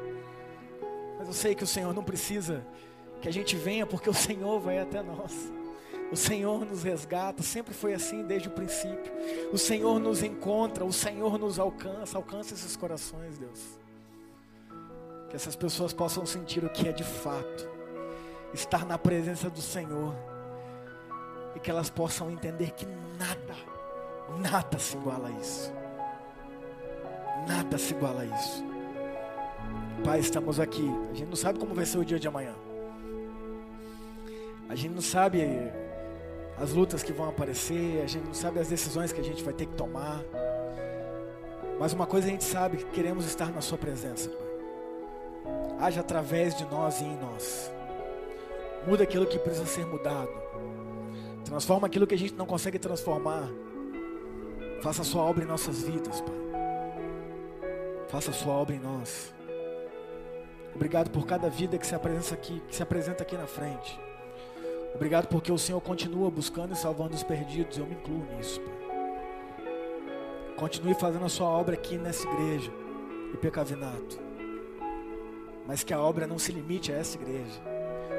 mas 1.19 1.27
eu 1.27 1.33
sei 1.33 1.53
que 1.53 1.63
o 1.63 1.67
Senhor 1.67 1.93
não 1.93 2.03
precisa 2.03 2.65
que 3.21 3.27
a 3.29 3.31
gente 3.31 3.55
venha, 3.55 3.85
porque 3.85 4.09
o 4.09 4.13
Senhor 4.15 4.59
vai 4.59 4.79
até 4.79 5.03
nós. 5.03 5.53
O 6.11 6.15
Senhor 6.15 6.65
nos 6.65 6.81
resgata, 6.81 7.43
sempre 7.43 7.71
foi 7.71 7.93
assim 7.93 8.23
desde 8.23 8.47
o 8.47 8.51
princípio. 8.51 9.13
O 9.51 9.59
Senhor 9.59 9.99
nos 9.99 10.23
encontra, 10.23 10.83
o 10.83 10.91
Senhor 10.91 11.37
nos 11.37 11.59
alcança, 11.59 12.17
alcança 12.17 12.55
esses 12.55 12.75
corações, 12.75 13.37
Deus. 13.37 13.61
Que 15.29 15.35
essas 15.35 15.55
pessoas 15.55 15.93
possam 15.93 16.25
sentir 16.25 16.65
o 16.65 16.69
que 16.69 16.87
é 16.87 16.91
de 16.91 17.03
fato 17.03 17.69
estar 18.55 18.87
na 18.87 18.97
presença 18.97 19.51
do 19.51 19.61
Senhor 19.61 20.15
e 21.55 21.59
que 21.59 21.69
elas 21.69 21.91
possam 21.91 22.31
entender 22.31 22.71
que 22.71 22.87
nada, 23.19 23.55
nada 24.39 24.79
se 24.79 24.97
iguala 24.97 25.27
a 25.27 25.31
isso. 25.39 25.82
Nada 27.47 27.77
se 27.77 27.93
iguala 27.93 28.21
a 28.21 28.25
isso. 28.25 28.63
Pai, 30.03 30.19
estamos 30.19 30.59
aqui. 30.59 30.89
A 31.11 31.13
gente 31.13 31.29
não 31.29 31.35
sabe 31.35 31.59
como 31.59 31.73
vai 31.73 31.85
ser 31.85 31.97
o 31.97 32.05
dia 32.05 32.19
de 32.19 32.27
amanhã. 32.27 32.53
A 34.69 34.75
gente 34.75 34.93
não 34.93 35.01
sabe 35.01 35.41
as 36.57 36.71
lutas 36.71 37.03
que 37.03 37.11
vão 37.11 37.29
aparecer, 37.29 38.01
a 38.03 38.07
gente 38.07 38.25
não 38.25 38.33
sabe 38.33 38.59
as 38.59 38.67
decisões 38.67 39.11
que 39.11 39.21
a 39.21 39.23
gente 39.23 39.43
vai 39.43 39.53
ter 39.53 39.65
que 39.65 39.75
tomar. 39.75 40.21
Mas 41.79 41.93
uma 41.93 42.05
coisa 42.05 42.27
a 42.27 42.29
gente 42.29 42.43
sabe, 42.43 42.77
que 42.77 42.85
queremos 42.85 43.25
estar 43.25 43.51
na 43.51 43.61
sua 43.61 43.77
presença, 43.77 44.29
Pai. 44.29 44.43
Haja 45.79 46.01
através 46.01 46.55
de 46.55 46.65
nós 46.65 47.01
e 47.01 47.03
em 47.03 47.17
nós. 47.17 47.71
Muda 48.87 49.03
aquilo 49.03 49.25
que 49.25 49.39
precisa 49.39 49.65
ser 49.65 49.85
mudado. 49.85 50.31
Transforma 51.43 51.87
aquilo 51.87 52.07
que 52.07 52.15
a 52.15 52.17
gente 52.17 52.33
não 52.33 52.45
consegue 52.45 52.79
transformar. 52.79 53.49
Faça 54.81 55.01
a 55.01 55.05
sua 55.05 55.23
obra 55.23 55.43
em 55.43 55.47
nossas 55.47 55.81
vidas, 55.81 56.21
Pai. 56.21 56.42
Faça 58.13 58.31
sua 58.31 58.53
obra 58.53 58.75
em 58.75 58.79
nós. 58.79 59.33
Obrigado 60.75 61.09
por 61.09 61.25
cada 61.25 61.49
vida 61.49 61.79
que 61.79 61.87
se 61.87 61.95
apresenta 61.95 62.35
aqui, 62.35 62.61
que 62.67 62.75
se 62.75 62.83
apresenta 62.83 63.23
aqui 63.23 63.35
na 63.35 63.47
frente. 63.47 63.99
Obrigado 64.93 65.25
porque 65.29 65.51
o 65.51 65.57
Senhor 65.57 65.81
continua 65.81 66.29
buscando 66.29 66.73
e 66.73 66.77
salvando 66.77 67.15
os 67.15 67.23
perdidos. 67.23 67.75
Eu 67.75 67.87
me 67.87 67.95
incluo 67.95 68.23
nisso, 68.37 68.61
Pai. 68.61 68.75
Continue 70.57 70.93
fazendo 70.93 71.25
a 71.25 71.29
sua 71.29 71.47
obra 71.47 71.73
aqui 71.73 71.97
nessa 71.97 72.27
igreja 72.27 72.71
e 73.33 73.37
Pecavinato. 73.37 74.19
Mas 75.65 75.83
que 75.83 75.91
a 75.91 75.99
obra 75.99 76.27
não 76.27 76.37
se 76.37 76.51
limite 76.51 76.93
a 76.93 76.97
essa 76.97 77.17
igreja, 77.17 77.59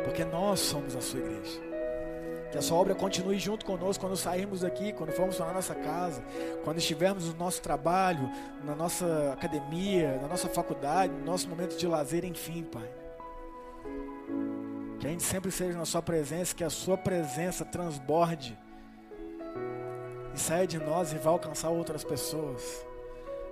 porque 0.02 0.24
nós 0.24 0.58
somos 0.58 0.96
a 0.96 1.00
sua 1.00 1.20
igreja. 1.20 1.73
Que 2.54 2.58
a 2.58 2.62
sua 2.62 2.78
obra 2.78 2.94
continue 2.94 3.36
junto 3.36 3.66
conosco 3.66 4.06
quando 4.06 4.16
sairmos 4.16 4.60
daqui, 4.60 4.92
quando 4.92 5.10
formos 5.10 5.34
para 5.34 5.50
a 5.50 5.52
nossa 5.52 5.74
casa, 5.74 6.22
quando 6.62 6.78
estivermos 6.78 7.26
no 7.26 7.34
nosso 7.34 7.60
trabalho, 7.60 8.30
na 8.62 8.76
nossa 8.76 9.32
academia, 9.32 10.20
na 10.22 10.28
nossa 10.28 10.48
faculdade, 10.48 11.12
no 11.12 11.24
nosso 11.24 11.48
momento 11.48 11.76
de 11.76 11.84
lazer, 11.84 12.24
enfim, 12.24 12.62
Pai. 12.62 12.88
Que 15.00 15.08
a 15.08 15.10
gente 15.10 15.24
sempre 15.24 15.50
seja 15.50 15.76
na 15.76 15.84
Sua 15.84 16.00
presença, 16.00 16.54
que 16.54 16.62
a 16.62 16.70
Sua 16.70 16.96
presença 16.96 17.64
transborde 17.64 18.56
e 20.32 20.38
saia 20.38 20.64
de 20.64 20.78
nós 20.78 21.12
e 21.12 21.18
vá 21.18 21.30
alcançar 21.30 21.70
outras 21.70 22.04
pessoas. 22.04 22.86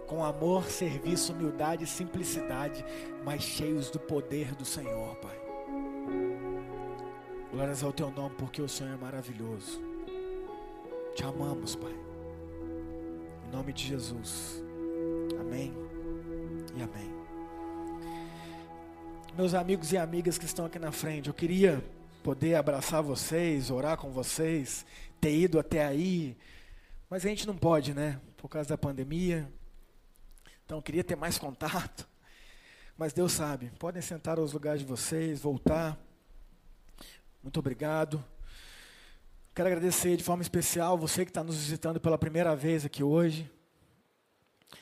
Com 0.06 0.24
amor, 0.24 0.66
serviço, 0.66 1.32
humildade 1.32 1.82
e 1.82 1.88
simplicidade, 1.88 2.84
mas 3.24 3.42
cheios 3.42 3.90
do 3.90 3.98
poder 3.98 4.54
do 4.54 4.64
Senhor, 4.64 5.16
Pai. 5.16 5.41
Glórias 7.52 7.82
ao 7.82 7.92
Teu 7.92 8.10
nome, 8.10 8.34
porque 8.38 8.62
o 8.62 8.68
Senhor 8.68 8.94
é 8.94 8.96
maravilhoso. 8.96 9.78
Te 11.14 11.22
amamos, 11.22 11.76
Pai. 11.76 11.94
Em 13.46 13.50
nome 13.54 13.74
de 13.74 13.88
Jesus. 13.88 14.64
Amém 15.38 15.70
e 16.74 16.82
amém. 16.82 17.12
Meus 19.36 19.52
amigos 19.52 19.92
e 19.92 19.98
amigas 19.98 20.38
que 20.38 20.46
estão 20.46 20.64
aqui 20.64 20.78
na 20.78 20.90
frente, 20.90 21.28
eu 21.28 21.34
queria 21.34 21.84
poder 22.22 22.54
abraçar 22.54 23.02
vocês, 23.02 23.70
orar 23.70 23.98
com 23.98 24.10
vocês, 24.10 24.86
ter 25.20 25.36
ido 25.36 25.58
até 25.58 25.84
aí, 25.84 26.34
mas 27.10 27.26
a 27.26 27.28
gente 27.28 27.46
não 27.46 27.54
pode, 27.54 27.92
né? 27.92 28.18
Por 28.38 28.48
causa 28.48 28.70
da 28.70 28.78
pandemia. 28.78 29.46
Então 30.64 30.78
eu 30.78 30.82
queria 30.82 31.04
ter 31.04 31.16
mais 31.16 31.36
contato. 31.36 32.08
Mas 32.96 33.12
Deus 33.12 33.32
sabe. 33.32 33.70
Podem 33.78 34.00
sentar 34.00 34.38
aos 34.38 34.54
lugares 34.54 34.80
de 34.80 34.86
vocês, 34.86 35.42
voltar. 35.42 35.98
Muito 37.42 37.58
obrigado. 37.58 38.24
Quero 39.54 39.68
agradecer 39.68 40.16
de 40.16 40.22
forma 40.22 40.42
especial 40.42 40.96
você 40.96 41.24
que 41.24 41.30
está 41.30 41.42
nos 41.42 41.56
visitando 41.56 42.00
pela 42.00 42.16
primeira 42.16 42.54
vez 42.54 42.84
aqui 42.84 43.02
hoje. 43.02 43.50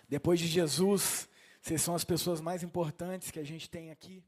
Depois 0.09 0.39
de 0.39 0.47
Jesus, 0.47 1.27
vocês 1.63 1.81
são 1.81 1.95
as 1.95 2.05
pessoas 2.05 2.41
mais 2.41 2.63
importantes 2.63 3.31
que 3.31 3.39
a 3.39 3.45
gente 3.45 3.69
tem 3.69 3.91
aqui. 3.91 4.23